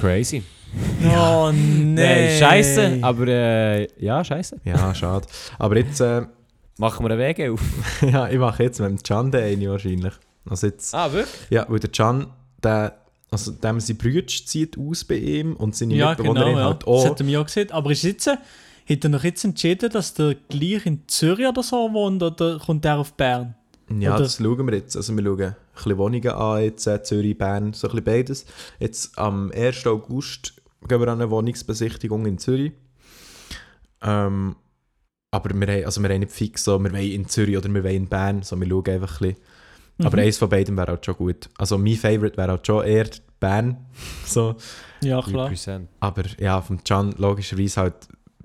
[0.00, 0.42] Crazy.
[1.04, 1.94] Oh nein.
[1.94, 4.60] Nein, scheiße, aber äh, ja, scheiße.
[4.64, 5.26] Ja, schade.
[5.58, 6.22] Aber jetzt, äh,
[6.78, 7.60] Machen wir einen Weg auf.
[8.00, 10.14] ja, ich mache jetzt mit dem Can den eine wahrscheinlich.
[10.48, 11.28] Also jetzt, Ah, wirklich?
[11.50, 12.28] ja, weil der Can,
[12.62, 12.96] der,
[13.30, 16.64] also dem sein Brüder zieht aus bei ihm und seine Ja, Mitbewohnerin genau, ja.
[16.68, 17.04] halt Das auch.
[17.10, 17.70] hat er mir auch gesehen.
[17.72, 18.36] Aber jetzt, äh,
[18.88, 22.84] hat er noch jetzt entschieden, dass der gleich in Zürich oder so wohnt oder kommt
[22.84, 23.54] der auf Bern?
[23.98, 24.96] Ja, Oder- das schauen wir jetzt.
[24.96, 28.46] Also wir schauen ein bisschen Wohnungen an, jetzt äh, Zürich, Bern, so ein bisschen beides.
[28.78, 29.86] Jetzt am 1.
[29.86, 30.54] August
[30.88, 32.72] gehen wir an eine Wohnungsbesichtigung in Zürich.
[34.02, 34.56] Ähm,
[35.32, 37.84] aber wir haben, also wir haben nicht fix so, wir wollen in Zürich oder wir
[37.84, 39.44] wollen in Bern, so wir schauen einfach ein bisschen.
[40.02, 40.22] Aber Mhm.
[40.24, 41.48] eins von beiden wäre halt schon gut.
[41.58, 43.76] Also mein Favorite wäre halt schon eher Bern.
[44.24, 44.56] so.
[45.02, 45.50] Ja, klar.
[45.50, 45.88] 3%.
[46.00, 47.94] Aber ja, vom Can logischerweise halt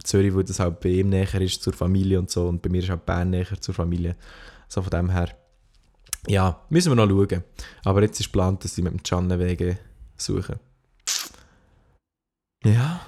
[0.04, 2.48] Zürich, wo das halt bei ihm näher ist zur Familie und so.
[2.48, 4.16] Und bei mir ist halt Bern näher zur Familie.
[4.68, 5.30] So von dem her.
[6.28, 7.43] Ja, müssen wir noch schauen.
[7.84, 9.78] Aber jetzt ist geplant, dass ich mit dem Can einen Wege
[10.18, 10.59] suche.
[12.63, 13.01] Ja,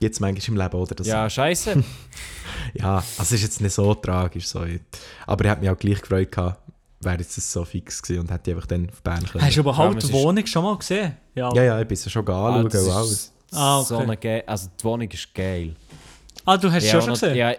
[0.00, 0.94] jetzt manchmal im Leben, oder?
[0.94, 1.82] Das, Ja, scheiße.
[2.74, 4.46] ja, also es ist jetzt nicht so tragisch.
[4.48, 4.64] So.
[5.26, 6.60] Aber ich habe mich auch gleich gefreut, gehabt,
[7.00, 9.44] wäre jetzt das so fix gewesen und hätte ich einfach dann auf Bern können.
[9.44, 11.16] Hast du überhaupt Ja, die ist- Wohnung schon mal gesehen?
[11.34, 11.52] Ja.
[11.54, 13.32] Ja, ja, ich bin sie schon anschauen das und ist alles.
[13.52, 13.86] Ah, okay.
[13.88, 15.76] So eine ge also die Wohnung ist geil.
[16.46, 17.36] Ah, du hast Ja, schon schon gesehen?
[17.36, 17.54] Ja,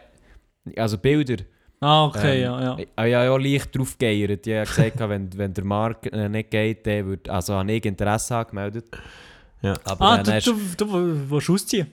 [0.82, 1.44] also Bilder.
[1.84, 2.78] Ah, okay, Ähm, ja, ja.
[2.80, 4.48] Ich habe ja auch leicht drauf geeiert.
[4.48, 7.84] Ich habe gesagt, wenn, wenn der Markt äh, nicht geht, dann würde, also habe ich
[7.86, 8.86] Interesse angemeldet.
[9.62, 9.74] Ja.
[9.86, 11.88] Aber Ah, dann du, hast- du, du willst ausziehen?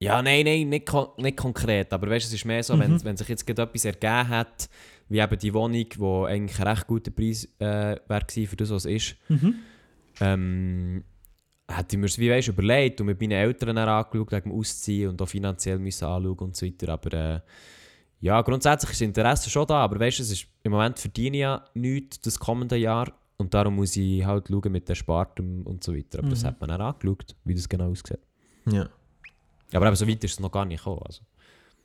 [0.00, 1.92] Ja, nein, nein, nicht, kon nicht konkret.
[1.92, 2.80] Aber weißt du, es ist mehr so, Mhm.
[2.80, 4.68] wenn, wenn sich jetzt gerade etwas ergeben hat,
[5.08, 8.84] wie eben die Wohnung, die eigentlich ein recht guter Preis äh, wäre für das, was
[8.84, 9.54] es ist, Mhm.
[10.20, 11.04] ähm,
[11.70, 15.10] hätte ich mir es wie weißt, überlegt und mit meinen Eltern angeschaut, wegen dem Ausziehen
[15.10, 16.92] und auch finanziell müssen anschauen und so weiter.
[16.92, 17.40] Aber äh,
[18.20, 21.36] ja, grundsätzlich ist das Interesse schon da, aber weißt du, es ist, im Moment verdiene
[21.36, 25.62] ich ja nichts das kommende Jahr und darum muss ich halt schauen mit der Spartem
[25.66, 26.18] und so weiter.
[26.18, 26.46] Aber das Mhm.
[26.48, 28.18] hat man dann angeschaut, wie das genau aussieht.
[28.70, 28.88] Ja.
[29.72, 31.02] Aber eben so weit ist es noch gar nicht gekommen.
[31.06, 31.20] Also.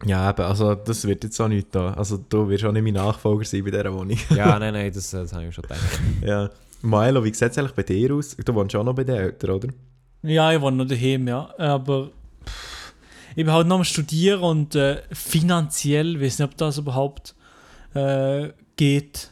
[0.05, 1.93] Ja, eben, also das wird jetzt auch nicht da.
[1.93, 4.17] Also du wirst auch nicht mein Nachfolger sein bei dieser Wohnung.
[4.35, 5.99] Ja, nein, nein, das, das habe ich mir schon gedacht.
[6.25, 6.49] ja.
[6.81, 8.35] Maelo, wie sieht es eigentlich bei dir aus?
[8.35, 9.69] Du wohnst auch noch bei den Eltern, oder?
[10.23, 11.53] Ja, ich wohne noch daheim, ja.
[11.57, 12.09] Aber
[13.35, 17.35] ich bin halt noch am Studieren und äh, finanziell weiß nicht, ob das überhaupt
[17.93, 19.29] äh, geht.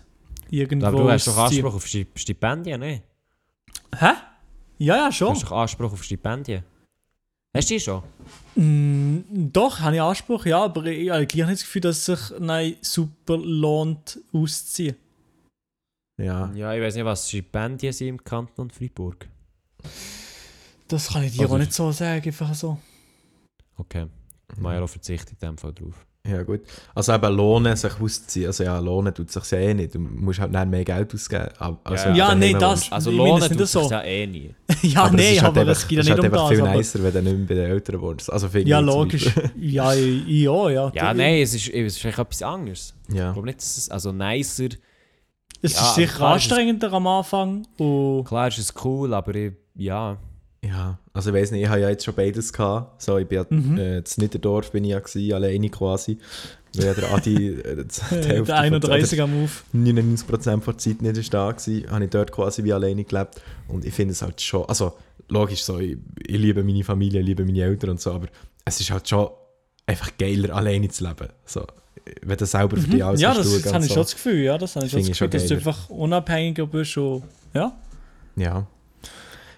[0.50, 1.38] Irgendwo Aber du hast doch.
[1.38, 3.02] Anspruch auf Sti- Stipendien, ne?
[3.98, 4.12] Hä?
[4.78, 5.30] Ja, ja, Du schon.
[5.30, 6.64] hast doch Anspruch auf Stipendien.
[7.56, 8.02] Hast du die schon?
[8.56, 12.28] Mm, doch, habe ich Anspruch, ja, aber ich habe gleich nicht das Gefühl, dass es
[12.30, 14.96] sich nein, super lohnt auszuziehen.
[16.18, 16.52] Ja.
[16.54, 19.28] Ja, ich weiß nicht, was die sind im Kanton Freiburg.
[20.88, 22.78] Das kann ich dir Also- auch nicht so sagen, einfach so.
[23.78, 24.06] Okay.
[24.60, 26.06] Maelo verzichtet in dem Fall drauf.
[26.28, 26.62] Ja, gut.
[26.94, 28.46] Also eben lohnen, sich auszuziehen.
[28.48, 29.96] Also ja, lohnen tut sich ja eh nicht.
[29.96, 31.48] Du musst halt dann mehr Geld ausgeben.
[31.84, 32.92] Also, Ja, Ja, daheim das-.
[32.92, 33.90] Also Ich lohnen es tut nicht sich so.
[33.90, 34.54] ja eh nie.
[34.84, 36.24] ja, Aber es nein, ist halt aber einfach- es geht ja es nicht ist um
[36.26, 36.58] halt einfach das.
[36.58, 38.32] viel Aber, nicer, wenn du nicht mehr bei den Eltern wohnst.
[38.32, 39.32] Also ja, ich logisch.
[39.60, 40.92] Ja, ich, ich auch, ja.
[40.94, 42.94] Ja, nein, es ist, es ist vielleicht etwas anderes.
[43.08, 43.32] Ich Ja.
[43.32, 44.70] glaube nicht, dass es also nicer.
[45.64, 47.66] Es Ja, ist sicher ist es- anstrengender am Anfang.
[47.80, 50.18] Und Klar ist es cool, aber ich, ja.
[50.64, 53.02] Ja, also ich weiß nicht, ich habe ja jetzt schon beides gehabt.
[53.02, 53.78] So, ich bin ja, Mhm.
[53.78, 56.18] äh, in Niederdorf bin ich ja gewesen, alleine quasi.
[56.76, 59.64] Weil ja der Adi äh, äh, der von- 31 am Auf.
[59.74, 63.42] 99% der Zeit nicht da gewesen, habe ich dort quasi wie alleine gelebt.
[63.68, 64.94] Und ich finde es halt schon, also
[65.30, 68.28] logisch so, ich, ich liebe meine Familie, ich liebe meine Eltern und so, aber
[68.64, 69.30] es ist halt schon
[69.88, 71.28] einfach geiler, alleine zu leben.
[71.46, 71.66] So,
[72.22, 73.24] wenn du selber für dich alles Mhm.
[73.24, 73.94] Ja, das, das habe ich so.
[73.96, 74.44] schon das Gefühl.
[74.44, 76.96] Ja, das habe ich schon das schon Gefühl, dass du einfach unabhängiger bist.
[76.98, 77.76] Und, ja.
[78.36, 78.66] Ja.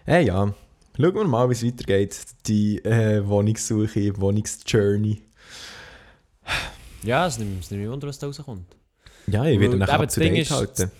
[0.05, 0.53] Hey, ja.
[0.95, 2.17] Schauen wir mal, wie es weitergeht.
[2.45, 5.21] Die äh, Wohnungssuche, Wohnungsjourney.
[7.03, 8.75] Ja, es nimmt mich wunder, was da rauskommt.
[9.27, 10.91] Ja, ich werde nachher to Ding ist- halten.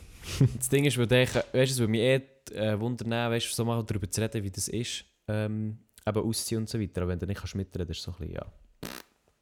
[0.58, 2.22] Das Ding ist, weil ich, weißt es würde mich eh
[2.54, 5.78] äh, wundern, weißt du, so mal darüber zu reden, wie das ist, ähm,
[6.08, 7.02] eben ausziehen und so weiter.
[7.02, 8.46] Aber wenn du nicht kannst mitreden, ist es so ein bisschen, ja,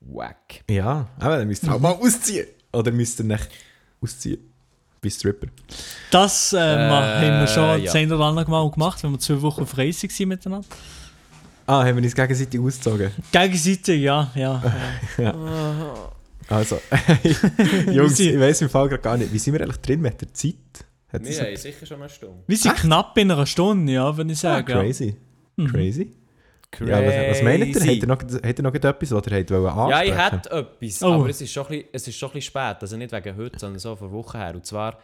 [0.01, 0.63] wack.
[0.69, 2.47] Ja, aber dann müsst ihr halt mal ausziehen.
[2.73, 3.47] Oder müsst ihr nicht
[4.01, 4.50] ausziehen?
[5.03, 5.47] Wie Stripper.
[6.11, 7.77] Das äh, haben wir schon ja.
[7.85, 10.67] das eine oder andere Mal gemacht, wenn wir zwei Wochen frei waren miteinander.
[11.65, 13.11] Ah, haben wir uns gegenseitig ausgezogen?
[13.31, 14.31] Gegenseitig, ja.
[14.35, 14.61] ja.
[16.47, 16.81] Also,
[17.91, 20.33] Jungs, ich weiß im Fall gerade gar nicht, wie sind wir eigentlich drin mit der
[20.33, 20.55] Zeit?
[21.13, 22.43] Hat das haben sicher schon eine Stunde.
[22.45, 24.73] Wir sind knapp in einer Stunde, ja, wenn ich ah, sage.
[24.73, 24.81] ja.
[24.81, 25.15] crazy.
[25.55, 25.67] Mhm.
[25.67, 26.11] Crazy.
[26.79, 27.81] Ja, was, was meint ihr?
[27.81, 30.49] Habt ihr noch, habt ihr noch etwas, was ihr habt wollen Ja, ansprechen ich hätte
[30.51, 31.13] etwas, Oh.
[31.13, 32.77] aber es ist, schon ein bisschen, es ist schon ein bisschen spät.
[32.81, 34.55] Also nicht wegen heute, sondern so vor Wochen her.
[34.55, 34.97] Und zwar,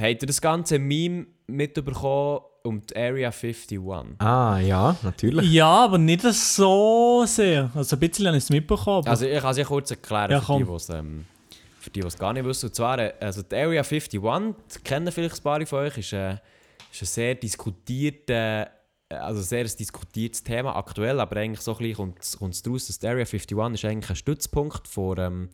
[0.00, 3.78] habt ihr das ganze Meme mitbekommen um die Area 51?
[4.18, 5.50] Ah, ja, natürlich.
[5.52, 7.70] Ja, aber nicht so sehr.
[7.74, 9.06] Also ein bisschen habe ich es mitbekommen.
[9.08, 11.24] Also ich kann es ja kurz erklären Ja, für, die, ähm,
[11.80, 12.66] für die, die es gar nicht wissen.
[12.66, 16.12] Und zwar, äh, also die Area 51, die kennen vielleicht ein paar von euch, ist,
[16.12, 16.34] äh,
[16.92, 18.66] ist ein sehr diskutierter, äh,
[19.20, 22.86] also sehr ein diskutiertes Thema aktuell, aber eigentlich so ein bisschen kommt kommt es daraus,
[22.86, 25.48] dass die Area 51 ist eigentlich ein Stützpunkt vor, ähm,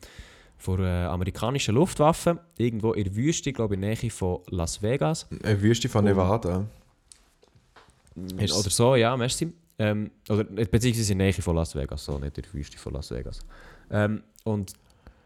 [0.57, 4.81] vor äh, amerikanischen Luftwaffen, irgendwo in der Wüste, glaube ich, in der Nähe von Las
[4.81, 5.27] Vegas.
[5.43, 6.03] Eine Wüste von.
[6.05, 6.65] Nevada.
[8.37, 9.53] Ist- Oder so, ja, merci.
[9.77, 12.77] Ähm, oder äh, beziehungsweise in der Nähe von Las Vegas, so nicht in der Wüste
[12.77, 13.39] von Las Vegas.
[13.89, 14.73] Ähm, und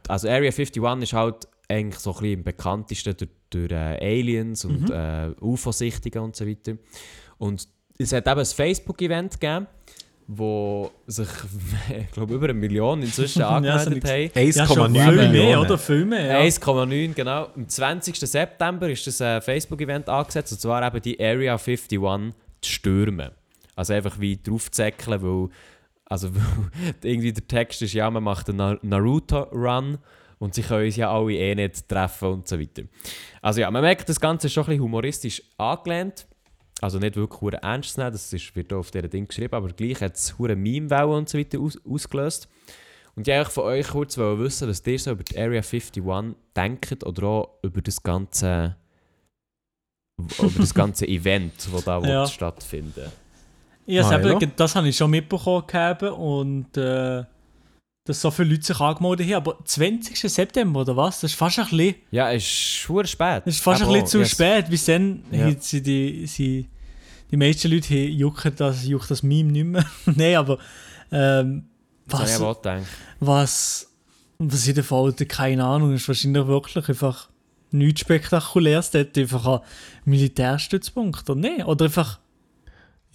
[0.08, 4.66] also Area 51 ist halt eigentlich so ein bisschen am bekanntesten durch, durch äh, Aliens
[4.66, 4.92] und Mhm.
[4.92, 6.78] äh, UFO-Sichtungen und so weiter.
[7.40, 7.68] Und
[7.98, 9.68] es hat eben ein Facebook-Event gegeben,
[10.28, 11.28] wo sich,
[12.00, 14.50] ich glaube, über eine Million inzwischen Ja, angemeldet habe haben.
[14.50, 15.32] 1,9 ja, Millionen.
[15.32, 15.78] mehr, oder?
[15.78, 16.40] Viel mehr, ja.
[16.40, 17.50] 1,9, genau.
[17.56, 18.20] Am 20.
[18.20, 23.32] September ist das äh, Facebook-Event angesetzt, und zwar eben die Area 51 zu stürmen.
[23.76, 25.50] Also einfach wie draufzäckeln, weil,
[26.06, 29.98] also, weil irgendwie der Text ist, ja, man macht einen Na- Naruto-Run
[30.40, 32.84] und sie können uns ja alle eh nicht treffen und so weiter.
[33.42, 36.26] Also ja, man merkt, das Ganze ist schon ein bisschen humoristisch angelehnt.
[36.84, 39.70] Also nicht wirklich hure ernst zu nehmen, das ist, wird auf dieser Ding geschrieben, aber
[39.70, 42.50] gleich hat es Meme-Wellen und so weiter aus, ausgelöst.
[43.16, 46.04] Und ich wollte von euch kurz wollen wissen, was ihr so über die Area 51
[46.56, 48.76] denkt oder auch über das ganze,
[50.40, 52.22] über das ganze Event, das da Ja.
[52.24, 53.12] will stattfinden
[53.86, 57.24] Ja, eben, das habe ich schon mitbekommen gehabt und äh,
[58.06, 59.36] dass so viele Leute sich angemeldet haben.
[59.36, 60.20] Aber 20.
[60.20, 61.22] September oder was?
[61.22, 63.44] Das ist fast ein bisschen, Ja, es ist hure spät.
[63.46, 64.32] das ist fast ein Aber bisschen zu yes.
[64.32, 65.46] spät, weil dann Ja.
[65.46, 66.68] haben sie die, sie,
[67.34, 69.84] die meisten Leute jucken das, juckt das Meme nicht mehr.
[70.06, 70.60] Nein, aber
[71.12, 71.64] ähm,
[72.06, 72.86] was, gedacht.
[73.20, 73.92] was,
[74.38, 77.30] was in der Fall, keine Ahnung, ist wahrscheinlich wirklich einfach
[77.72, 78.92] nichts Spektakuläres.
[78.92, 79.60] Dort einfach ein
[80.06, 81.66] Militärstützpunkt oder nicht?
[81.66, 82.20] Oder einfach,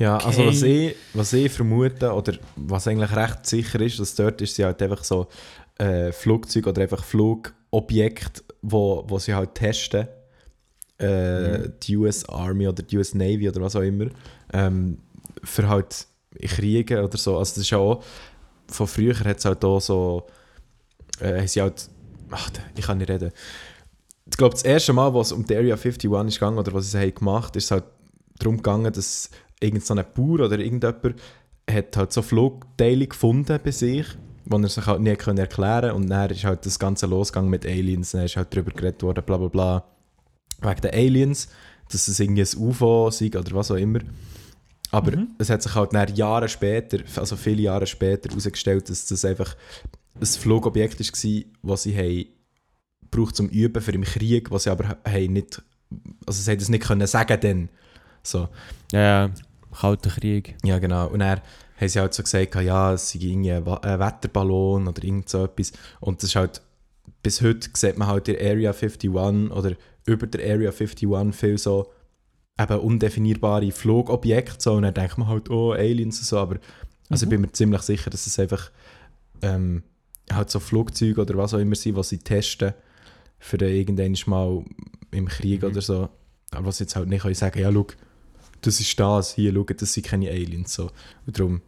[0.01, 0.89] Ja, also was Okay.
[0.89, 4.83] ich, was ich vermute, oder was eigentlich recht sicher ist, dass dort ist sie halt
[4.83, 5.29] einfach so
[5.79, 10.09] äh, Flugzeuge oder einfach Flugobjekte, wo, wo sie halt testen.
[10.99, 14.07] Äh, Die US Army oder die US Navy oder was auch immer.
[14.53, 14.99] Ähm,
[15.45, 16.07] für halt
[16.41, 17.39] Kriege oder so.
[17.39, 18.03] Also das ist ja auch,
[18.69, 20.27] von früher hat es halt auch so,
[21.21, 21.89] äh, haben sie halt,
[22.31, 23.33] ach, ich kann nicht reden.
[24.31, 26.99] Ich glaube, das erste Mal, was um die Area 51 ist gegangen oder was sie
[26.99, 27.85] haben gemacht, ist es halt
[28.39, 29.31] darum gegangen, dass
[29.61, 31.17] irgend so ein Bauer oder irgendjemand
[31.71, 34.07] hat halt so Flugteile gefunden bei sich,
[34.45, 37.67] die er sich halt nie können erklären und dann ist halt das Ganze losgegangen mit
[37.67, 39.85] Aliens, dann ist halt darüber geredet worden, bla bla bla,
[40.61, 41.49] wegen den Aliens,
[41.91, 44.01] dass es irgendwie ein UFO sei oder was auch immer.
[44.91, 45.29] Aber Mhm.
[45.39, 49.55] es hat sich halt nach Jahre später, also viele Jahre später, herausgestellt, dass das einfach
[50.19, 52.27] ein Flugobjekt war, das sie haben
[53.11, 55.63] gebraucht zum Üben für im Krieg, was sie aber haben nicht,
[56.27, 57.69] also sie haben das nicht können sagen dann.
[58.23, 58.49] So.
[58.93, 59.31] Ja.
[59.79, 60.57] Kalter Krieg.
[60.65, 61.09] Ja, genau.
[61.09, 61.41] Und dann
[61.77, 65.73] haben sie halt so gesagt, ja, es sei irgendwie ein Wetterballon oder irgend so etwas.
[66.01, 66.63] Und das ist halt,
[67.23, 71.93] bis heute sieht man halt in Area 51 oder über der Area 51 viel so
[72.57, 74.57] eben undefinierbare Flugobjekte.
[74.59, 74.75] So.
[74.75, 76.39] Und dann denkt man halt, oh, Aliens und so.
[76.39, 76.57] Aber
[77.09, 78.71] also ich bin mir ziemlich sicher, dass es einfach
[79.43, 79.83] ähm,
[80.33, 82.75] halt so Flugzeuge oder was auch immer sind, was sie testen
[83.39, 84.65] für irgendwann mal
[85.13, 85.69] im Krieg Mhm.
[85.71, 86.09] oder so.
[86.51, 87.87] Aber was jetzt halt nicht können sagen, ja, schau,
[88.63, 90.75] das ist das, hier, schau, das sind keine Aliens.
[90.75, 90.91] So.
[91.27, 91.63] Und darum.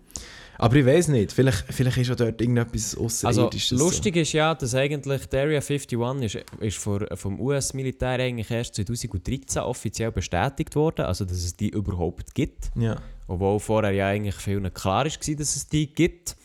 [0.61, 3.78] Aber ich weiß nicht, vielleicht, vielleicht ist ja dort irgendetwas Also Außerirdisches.
[3.78, 8.74] lustig ist ja, dass eigentlich die Area 51 ist, ist vor, vom US-Militär eigentlich erst
[8.74, 12.70] 2013 offiziell bestätigt worden, also dass es die überhaupt gibt.
[12.74, 12.80] So.
[12.82, 13.00] Ja.
[13.26, 16.36] Obwohl vorher ja eigentlich vielen klar war, dass es die gibt.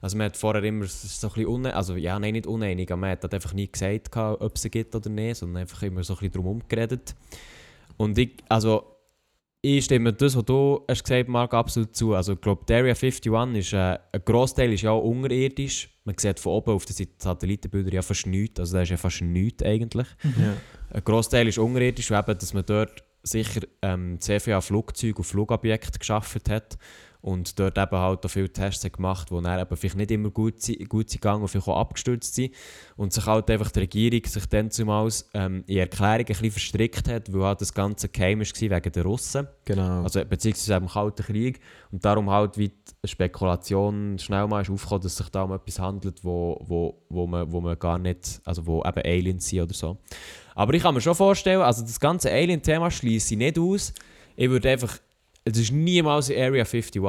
[0.00, 3.00] Also man hat vorher immer so ein bisschen uneinig, also ja, nein, nicht uneinig, aber
[3.00, 6.02] man hat halt einfach nie gesagt, ob es sie gibt oder nicht, sondern einfach immer
[6.02, 7.14] so ein bisschen drum umgeredet.
[7.98, 8.97] Und ich, also,
[9.60, 12.14] ich stimme das, was du hast gesagt Marc, absolut zu.
[12.14, 15.90] Also ich glaube, die Area 51 ist, äh, ein Großteil ist ja auch unterirdisch.
[16.04, 19.20] Man sieht von oben auf den Satellitenbildern ja fast nichts, also da ist ja fast
[19.20, 20.06] nichts eigentlich.
[20.22, 20.54] ja.
[20.90, 25.98] Ein Großteil ist unterirdisch, eben, dass man dort sicher ähm, sehr viele Flugzeuge und Flugobjekte
[25.98, 26.78] geschaffen hat
[27.20, 30.30] und dort eben halt auch viele Tests hat gemacht, die dann eben vielleicht nicht immer
[30.30, 30.54] gut,
[30.88, 32.54] gut sind gegangen und vielleicht auch abgestürzt sind
[32.96, 37.08] und sich halt einfach die Regierung sich dann zumals ähm, in Erklärungen ein bisschen verstrickt
[37.08, 40.02] hat, weil halt das Ganze geheim war wegen der Russen, Genau.
[40.02, 41.60] also beziehungsweise im Kalten Krieg
[41.90, 45.52] und darum halt wie die Spekulation schnell mal ist aufgekommen, dass es sich da um
[45.52, 49.62] etwas handelt, wo, wo, wo, man, wo man gar nicht, also wo eben Aliens sind
[49.62, 49.98] oder so.
[50.58, 53.94] Aber ich kann mir schon vorstellen, also das ganze Alien-Thema schließe ich nicht aus.
[54.34, 54.98] Ich würde einfach,
[55.44, 57.00] es ist niemals in Area 51.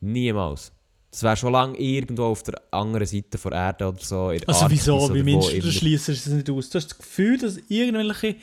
[0.00, 0.70] Niemals.
[1.10, 4.26] Das wäre schon lange irgendwo auf der anderen Seite der Erde oder so.
[4.26, 5.12] Also Arktis wieso?
[5.12, 6.70] Wie meinst du, du schließt es nicht aus?
[6.70, 8.36] Du hast das Gefühl, dass irgendwelche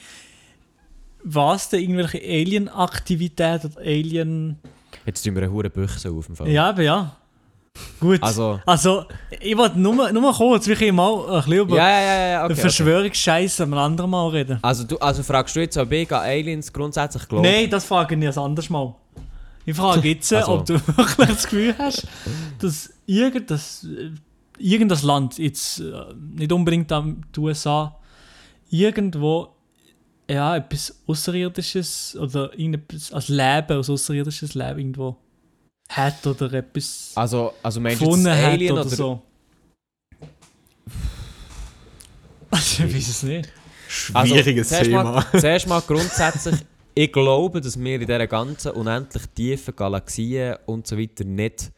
[1.24, 4.58] was denn irgendwelche Alien-Aktivität oder Alien...
[5.06, 6.50] Jetzt tun wir eine hure Büchse auf dem Fall.
[6.50, 7.16] Ja, aber ja.
[8.00, 8.22] Gut.
[8.24, 9.06] Also, Also,
[9.40, 12.54] ich wollte nur, nur kurz, wir können mal ein bisschen über ja, ja, ja, okay,
[12.54, 12.62] okay.
[12.62, 14.60] Verschwörungsscheiße am anderen Mal reden.
[14.62, 17.48] Also, du, also fragst du jetzt, ob ich an Aliens grundsätzlich glaube?
[17.48, 18.96] Nein, das frage ich erst anders mal.
[19.66, 20.54] Ich frage jetzt, Also.
[20.54, 22.08] ob du wirklich das Gefühl hast,
[22.60, 24.10] dass äh,
[24.58, 25.92] irgendein Land, jetzt äh,
[26.36, 27.96] nicht unbedingt am- die USA,
[28.72, 29.50] irgendwo
[30.30, 35.18] ja, etwas Außerirdisches oder irgendetwas als Leben, als außerirdisches Leben irgendwo
[35.92, 39.22] hat oder etwas Also, also meinst du jetzt gefunden das hat Alien oder, oder, so.
[42.50, 43.50] Also, ich weiß es nicht.
[43.88, 45.04] Schwieriges Also, zuerst Thema.
[45.04, 46.56] Mal, zuerst mal grundsätzlich,
[46.94, 51.72] ich glaube, dass wir in dieser ganzen unendlich tiefen Galaxien und so weiter nicht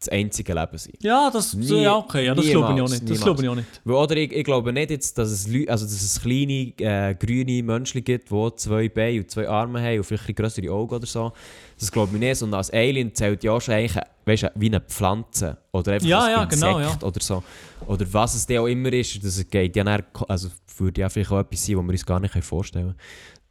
[0.00, 1.02] das einzige Leben sind.
[1.02, 3.02] Ja, das, Nie- ja, okay, ja, das glaube ich auch nicht.
[3.02, 3.22] Das niemals.
[3.22, 3.68] glaube ich auch nicht.
[3.84, 7.14] Weil, oder ich, ich glaube nicht, jetzt, dass, es Leu also, dass es kleine äh,
[7.14, 11.06] grüne Menschen gibt, die zwei Beine und zwei Arme haben und vielleicht größere Augen oder
[11.06, 11.32] so.
[11.78, 12.38] Das glaube ich nicht.
[12.38, 15.58] Sondern als Alien zählt ja schon eigentlich, weißt wie eine Pflanze.
[15.72, 16.98] Oder einfach Ja, ein ja, Insekt genau, ja.
[17.02, 17.42] oder so.
[17.86, 19.22] Oder was es dann auch immer ist.
[19.22, 20.48] Das geht ja dann, also
[20.78, 22.98] würde ja vielleicht auch etwas sein, was wir uns gar nicht vorstellen können.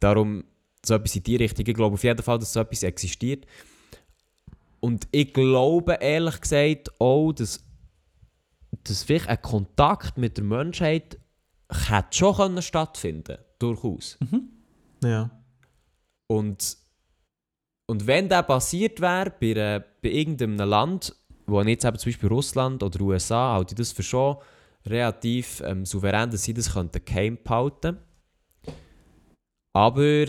[0.00, 0.44] Darum
[0.84, 1.64] so etwas in die Richtung.
[1.66, 3.44] Ich glaube auf jeden Fall, dass so etwas existiert.
[4.80, 7.64] Und ich glaube ehrlich gesagt auch, dass,
[8.84, 11.18] dass vielleicht ein Kontakt mit der Menschheit
[11.70, 14.18] hätte schon können stattfinden durchaus.
[15.04, 15.30] Ja.
[16.26, 16.76] Und,
[17.86, 21.14] und wenn das passiert wäre bei, äh, bei irgendeinem Land,
[21.46, 24.36] wo jetzt eben zum Beispiel Russland oder USA, halte ich das für schon
[24.86, 27.98] relativ ähm, souverän, dass sie das könnten geheim behalten
[29.72, 30.26] Aber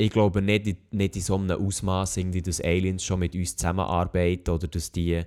[0.00, 4.50] ich glaube nicht, in- nicht in so einem Ausmaß, dass Aliens schon mit uns zusammenarbeiten
[4.50, 5.22] oder dass die,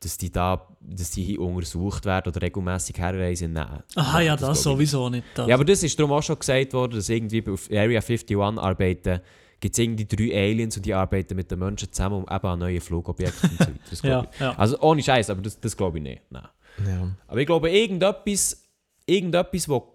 [0.00, 3.52] dass die da dass die hier untersucht werden oder regelmäßig herreisen.
[3.52, 3.82] Nein.
[3.96, 5.24] Aha, ja, das, ich sowieso nicht.
[5.34, 5.46] Das.
[5.48, 9.20] ja, aber das ist darum auch schon gesagt worden, dass irgendwie auf Area 51 arbeiten,
[9.60, 12.58] gibt es irgendwie drei Aliens und die arbeiten mit den Menschen zusammen, um eben an
[12.58, 13.72] neue Flugobjekte und so.
[13.90, 14.56] Das ja, ja.
[14.58, 16.22] Also ohne Scheiß, aber das, das glaube ich nicht.
[16.30, 16.48] Nein.
[16.86, 17.08] ja.
[17.28, 18.68] Aber ich glaube, irgendetwas,
[19.06, 19.92] irgendetwas wo,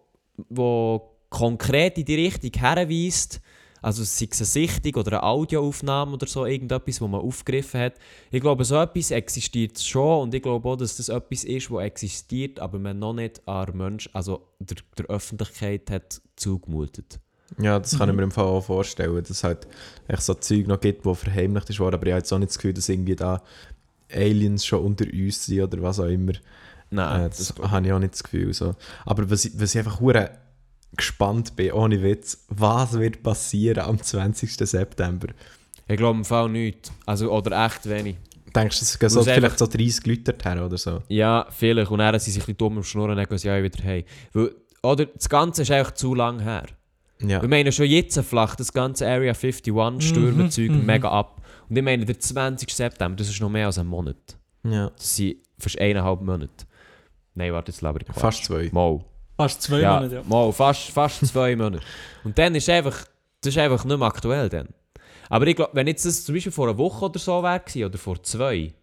[0.49, 3.41] wo konkret in die Richtung herweist,
[3.81, 7.93] also sei es eine Sichtung oder eine Audioaufnahme oder so, irgendetwas, wo man aufgegriffen hat.
[8.31, 11.83] Ich glaube, so etwas existiert schon und ich glaube auch, dass das etwas ist, was
[11.83, 17.19] existiert, aber man noch nicht an Mensch, also der, der Öffentlichkeit hat zugemutet.
[17.59, 19.67] Ja, das kann ich mir im Fall auch vorstellen, dass es halt
[20.07, 22.49] echt so Zeug noch gibt, die verheimlicht ist worden, aber ich habe jetzt auch nicht
[22.49, 23.41] das Gefühl, dass irgendwie da
[24.11, 26.33] Aliens schon unter uns sind oder was auch immer.
[26.89, 28.53] Nein, äh, das habe ich auch nicht das Gefühl.
[28.53, 28.75] So.
[29.05, 30.31] Aber was was ich einfach hure
[30.95, 34.51] gespannt bin, ohne Witz, was wird passieren am 20.
[34.51, 35.27] September?
[35.87, 36.91] Ich glaube im Fall nicht.
[37.05, 38.17] Also, oder echt wenig.
[38.55, 41.01] Denkst du, es gehen so vielleicht so 30 Leute dorthin oder so?
[41.09, 41.91] Ja, vielleicht.
[41.91, 44.03] Und dann sind sie ein bisschen dumm am Schnurren und dann gehen sie auch wieder.
[44.33, 46.65] Weil, oder das Ganze ist einfach zu lang her.
[47.19, 47.41] Ja.
[47.41, 50.85] Wir meinen schon jetzt flacht das ganze Area 51 Stürmerzeug mhm.
[50.85, 51.41] mega ab.
[51.69, 52.69] Und ich meine, der 20.
[52.69, 54.37] September, das ist noch mehr als ein Monat.
[54.63, 54.89] ja.
[54.89, 56.65] Das sind fast eineinhalb Monate.
[57.33, 58.19] Nein, warte, jetzt laber ich Quatsch.
[58.19, 58.69] Fast zwei.
[58.71, 59.03] Mal.
[59.37, 60.23] Fast zwei ja, Monate, ja.
[60.23, 61.83] Mal, fast, fast zwei Monate.
[62.23, 63.05] Und dann ist einfach,
[63.41, 64.69] das ist einfach nicht mehr aktuell dann.
[65.29, 67.97] Aber ich glaube, wenn jetzt das zum Beispiel vor einer Woche oder so wäre oder
[67.97, 68.73] vor zwei,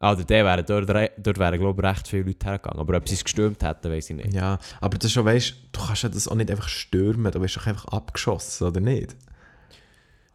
[0.00, 2.80] also der wären, dort, dort wären glaube ich recht viele Leute hergegangen.
[2.80, 4.34] Aber ob sie es gestürmt hätten, weiß ich nicht.
[4.34, 7.56] Ja, aber das schon, weißt du, kannst ja das auch nicht einfach stürmen, du wirst
[7.56, 9.16] doch einfach abgeschossen, oder nicht?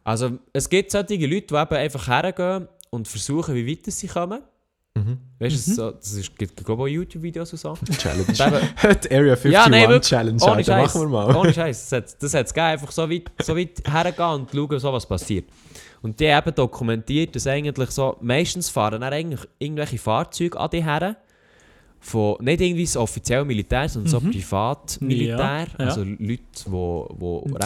[0.04, 4.42] Also es gibt solche Leute, die eben einfach hergehen und versuchen, wie weit sie kommen.
[4.96, 5.18] Mhm.
[5.40, 7.78] Weißt du, so, das ist, gibt glaube ich auch YouTube-Videos und so.
[7.98, 8.26] Challenge.
[8.26, 10.10] Die Area 51 Ja, nein, wirklich.
[10.10, 11.36] Challenge, ohne Alter, machen wir mal.
[11.36, 11.90] Ohne Scheiß.
[11.90, 15.46] Das hat das gegeben, einfach so weit, so weit hergehen und schauen, so was passiert.
[16.02, 20.70] Und die haben eben dokumentiert, dass eigentlich so, meistens fahren dann eigentlich irgendwelche Fahrzeuge an
[20.72, 21.18] die her,
[22.02, 24.32] von nicht irgendwie so offiziell Militär, sondern so Mhm.
[24.32, 25.86] Privatmilitär, Ja, ja.
[25.86, 26.40] also Leute,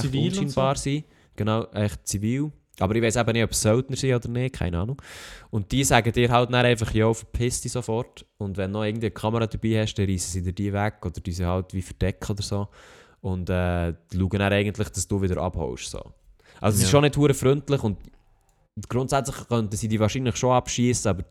[0.09, 1.05] die recht unscheinbar sind.
[1.35, 2.51] Genau, echt zivil.
[2.79, 5.01] Aber ich weiß eben nicht, ob es Söldner sind oder nicht, keine Ahnung.
[5.51, 8.25] Und die sagen dir halt dann einfach, ja, verpiss dich sofort.
[8.37, 11.21] Und wenn du noch irgendeine Kamera dabei hast, dann reissen sie dir die weg oder
[11.21, 12.67] die sie halt wie verdecken oder so.
[13.21, 15.91] Und äh, schauen dann eigentlich, dass du wieder abholst.
[15.91, 15.99] So.
[16.59, 16.85] Also es Ja.
[16.85, 17.97] ist schon nicht hure freundlich und
[18.89, 21.23] grundsätzlich könnten sie die wahrscheinlich schon abschießen, aber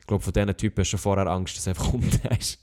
[0.00, 2.60] ich glaube, von diesen Typen hast du schon vorher Angst, dass du einfach umdrehst.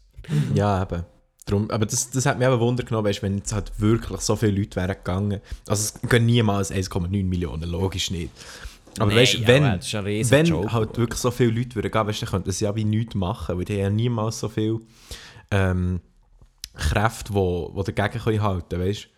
[0.54, 1.04] Ja, eben.
[1.46, 4.36] Drum, aber das, das hat mich eben Wunder genommen, weißt, wenn jetzt halt wirklich so
[4.36, 5.42] viele Leute wären gegangen.
[5.68, 8.32] Also es gehen niemals 1,9 Millionen, logisch nicht.
[9.00, 10.98] Aber Nee, weißt, ja, wenn, riesen wenn Joke, halt Bro.
[11.00, 13.66] wirklich so viele Leute würden gehen, weißt, dann könnten sie ja wie nichts machen, weil
[13.66, 14.80] die haben ja niemals so viel
[15.52, 16.00] ähm,
[16.76, 19.10] Kräfte, die wo, wo dagegen können halten weißt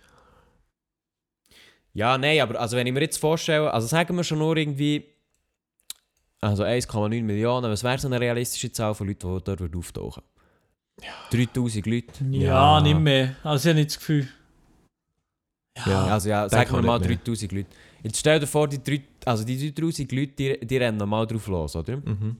[1.93, 5.05] Ja, nein, aber also wenn ich mir jetzt vorstelle, also sagen wir schon nur irgendwie,
[6.41, 9.83] also 1,9 Millionen, was wäre so eine realistische Zahl von Leuten, die dort würden
[11.01, 11.29] auftauchen?
[11.31, 12.25] 3000 Leute.
[12.31, 12.81] Ja, Ja.
[12.81, 13.35] nicht mehr.
[13.43, 14.27] Also ich habe nicht das Gefühl.
[15.85, 16.05] Ja.
[16.05, 17.17] Also ja, sagen wir mal nicht mehr.
[17.17, 17.67] 3000 Leute.
[18.03, 21.47] Jetzt stell dir vor, die, drei, also die 3000 Leute, die, die rennen normal drauf
[21.47, 21.97] los, oder?
[21.97, 22.37] Mhm.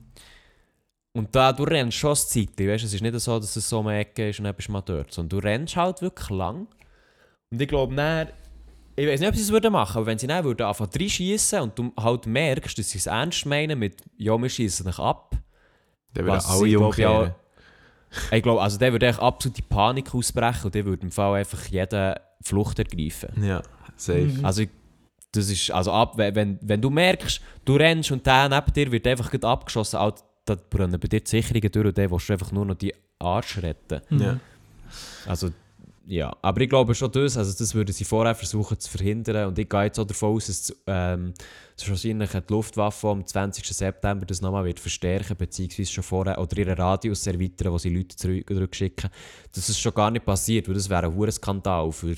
[1.16, 3.68] Und da, du rennst schon das Zeit, weißt du, es ist nicht so, dass es
[3.68, 6.28] so eine Ecke ist und dann bist du mal dort, sondern du rennst halt wirklich
[6.30, 6.66] lang.
[7.50, 8.28] Und ich glaube, dann,
[8.96, 11.60] ich weiß nicht, ob sie es würden machen, aber wenn sie dann würden anfangen reinschießen
[11.60, 15.36] und du halt merkst, dass sie es ernst meinen mit, ja, wir schießen dich ab.
[16.12, 17.34] Dann würden alle umkehren.
[18.30, 21.64] Ich glaube, also der würde echt absolute Panik ausbrechen und der würde im Fall einfach
[21.66, 23.44] jeden Flucht ergreifen.
[23.44, 23.62] Ja,
[23.96, 24.20] safe.
[24.26, 24.44] Mhm.
[24.44, 24.70] Also, ich-
[25.32, 29.06] das ist, also ab, wenn, wenn, du merkst, du rennst und der neben dir wird
[29.06, 32.32] einfach gerade abgeschossen, halt, da brennen bei dir die Sicherungen durch und der willst du
[32.32, 34.00] einfach nur noch die Arsch retten.
[34.10, 34.20] Mhm.
[34.20, 34.40] Ja.
[35.26, 35.50] Also,
[36.08, 39.58] ja, aber ich glaube schon das, also das würden sie vorher versuchen zu verhindern und
[39.58, 41.34] ich gehe jetzt auch davon aus, dass ähm,
[41.76, 43.66] dass wahrscheinlich die Luftwaffe am 20.
[43.66, 48.16] September das nochmal wird verstärken, beziehungsweise schon vorher, oder ihren Radius erweitern, wo sie Leute
[48.16, 49.10] zurück, zurückschicken,
[49.52, 52.14] dass es schon gar nicht passiert, weil das wäre ein hoher Skandal für,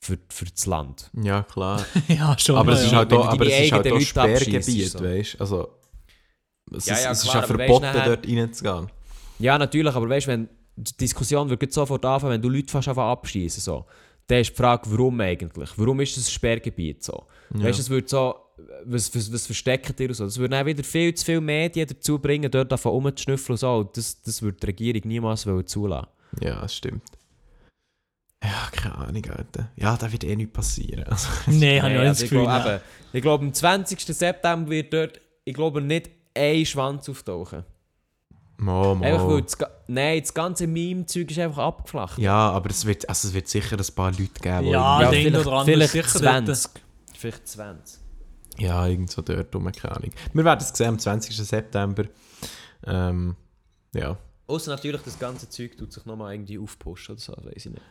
[0.00, 1.10] für, für das Land.
[1.14, 1.84] ja, klar.
[2.08, 2.56] ja, schon.
[2.56, 2.98] aber ja, es ist ja.
[2.98, 5.02] halt auch, aber es ist halt auch Sperrgebiet, so.
[5.02, 5.40] weißt du?
[5.40, 5.68] Also,
[6.76, 8.90] es, Ja, ist, ja, es ist klar, ja aber weisst verboten, nachher- dort reinzugehen.
[9.38, 12.88] Ja, natürlich, aber weißt du, wenn die Diskussion wird sofort anfangen, wenn du Leute fast
[12.88, 13.86] abschießen, so,
[14.26, 15.70] dann ist die Frage, warum eigentlich?
[15.76, 17.26] Warum ist das ein Sperrgebiet so?
[17.54, 17.64] Ja.
[17.64, 18.34] Weißt du, es wird so,
[18.84, 20.24] was, was, was versteckt ihr so?
[20.24, 23.74] Das würde dann wieder viel zu viele Medien dazu bringen, dort davon rumzuschnüffeln und so.
[23.74, 26.08] Und das, das würde die Regierung niemals zulassen.
[26.40, 27.02] Ja, das stimmt.
[28.42, 29.70] Ja, keine Ahnung, Alter.
[29.76, 31.04] Ja, da wird eh nichts passieren.
[31.04, 32.44] Also, Nein, habe ich auch nicht das also ich Gefühl.
[32.44, 32.80] glaube,
[33.12, 34.00] ich glaube, am 20.
[34.00, 37.64] September wird dort, ich glaube, nicht ein Schwanz auftauchen.
[38.62, 39.04] Mo, mo.
[39.04, 39.56] Einfach weil das,
[39.88, 42.18] nein, das ganze Meme-Zeug ist einfach abgeflacht.
[42.18, 45.64] Ja, aber es wird, also es wird sicher ein paar Leute geben, die Ja, andere
[45.64, 46.46] vielleicht ist sicher dort.
[46.56, 46.70] 20.
[47.14, 48.00] Vielleicht 20.
[48.58, 50.10] ja, irgend so dort rum, keine Ahnung.
[50.32, 51.36] Wir werden es sehen am 20.
[51.36, 52.04] September.
[52.86, 53.36] Ähm,
[53.94, 54.16] ja.
[54.46, 57.82] Außer natürlich, das ganze Zeug tut sich nochmal irgendwie aufpushen oder so, weiß ich nicht.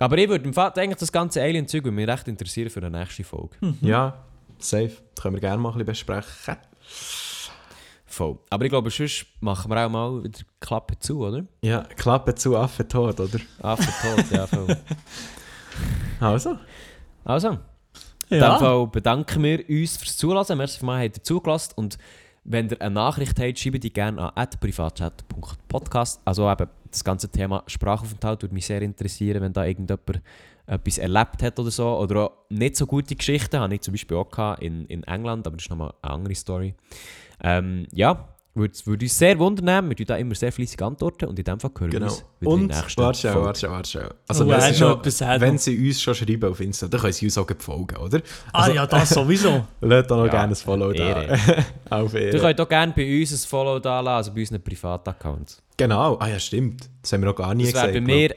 [0.00, 2.98] Aber ich würde im Fall eigentlich das ganze Alien-Zeug würde mich recht interessieren für eine
[2.98, 3.56] nächste Folge.
[3.80, 4.24] Ja,
[4.58, 4.92] safe.
[5.14, 6.56] Das können wir gerne mal ein bisschen besprechen.
[8.18, 8.36] Voll.
[8.50, 11.44] Aber ich glaube, sonst machen wir auch mal wieder Klappe zu, oder?
[11.62, 13.38] Ja, Klappe zu, Affe tot, oder?
[13.62, 14.76] After tot, ja, voll.
[16.20, 16.58] Also.
[17.22, 17.58] Also, in
[18.30, 18.58] dem Ja.
[18.58, 20.58] Fall bedanken wir uns fürs Zuhören.
[20.58, 21.74] Merci mal, habt ihr zugelassen.
[21.76, 21.96] Und
[22.42, 26.20] wenn ihr eine Nachricht habt, schreibt die gerne an privatchat.podcast.
[26.24, 30.22] Also eben, das ganze Thema Sprachaufenthalt würde mich sehr interessieren, wenn da irgendjemand
[30.66, 31.86] etwas erlebt hat oder so.
[31.98, 35.56] Oder auch nicht so gute Geschichten, habe ich zum Beispiel auch in, in England, aber
[35.56, 36.74] das ist nochmal eine andere Story.
[37.42, 41.38] Ähm, ja, würde würd uns sehr wundern, wir tun da immer sehr fleissig antworten und
[41.38, 42.10] in dem Fall hören wir Genau.
[42.12, 43.68] uns wieder in Und, der nächsten warte Folge.
[43.70, 44.10] warte schnell.
[44.26, 47.26] Also, Oh, wenn, sie schon, wenn sie uns schon schreiben auf Insta, dann können sie
[47.26, 48.18] uns auch folgen, oder?
[48.52, 49.64] Ah Also, ja, das sowieso.
[49.80, 51.38] Lasst da noch Ja, gerne ein Follow Ehre.
[51.88, 51.96] da.
[52.02, 52.38] auf Ehre.
[52.40, 55.62] könnt auch gerne bei uns ein Follow da lassen, also bei unseren Privataccounts.
[55.76, 56.88] Genau, ah ja, stimmt.
[57.02, 58.06] Das haben wir noch gar nie Das wäre gesagt.
[58.06, 58.34] bei mir,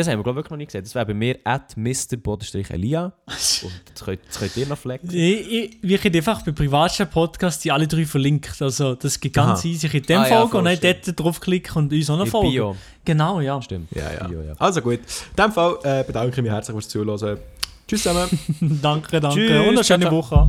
[0.00, 2.16] das haben wir glaube ich wirklich noch nie gesagt, das wäre bei mir at Mr.
[2.26, 5.10] Und das könnt, das könnt ihr noch flexen.
[5.10, 8.60] Ich, ich, wir können einfach bei privaten Podcasts die alle drei verlinkt.
[8.60, 9.68] Also, das geht ganz Aha.
[9.68, 9.86] easy.
[9.86, 11.06] Ich kann dem Ah, ja, folgen voll und dann stimmt.
[11.08, 12.50] dort draufklicken und uns auch noch In folgen.
[12.50, 12.76] Bio.
[13.04, 13.60] Genau, ja.
[13.62, 13.88] Stimmt.
[13.92, 14.26] Ja, ja.
[14.26, 14.54] Bio, ja.
[14.58, 15.00] Also gut.
[15.00, 17.38] In dem Fall äh, bedanke ich mich herzlich fürs Zuhören.
[17.88, 18.28] Tschüss zusammen.
[18.82, 19.36] danke, danke.
[19.36, 20.12] Tschüss, und eine schöne ciao.
[20.12, 20.48] Woche.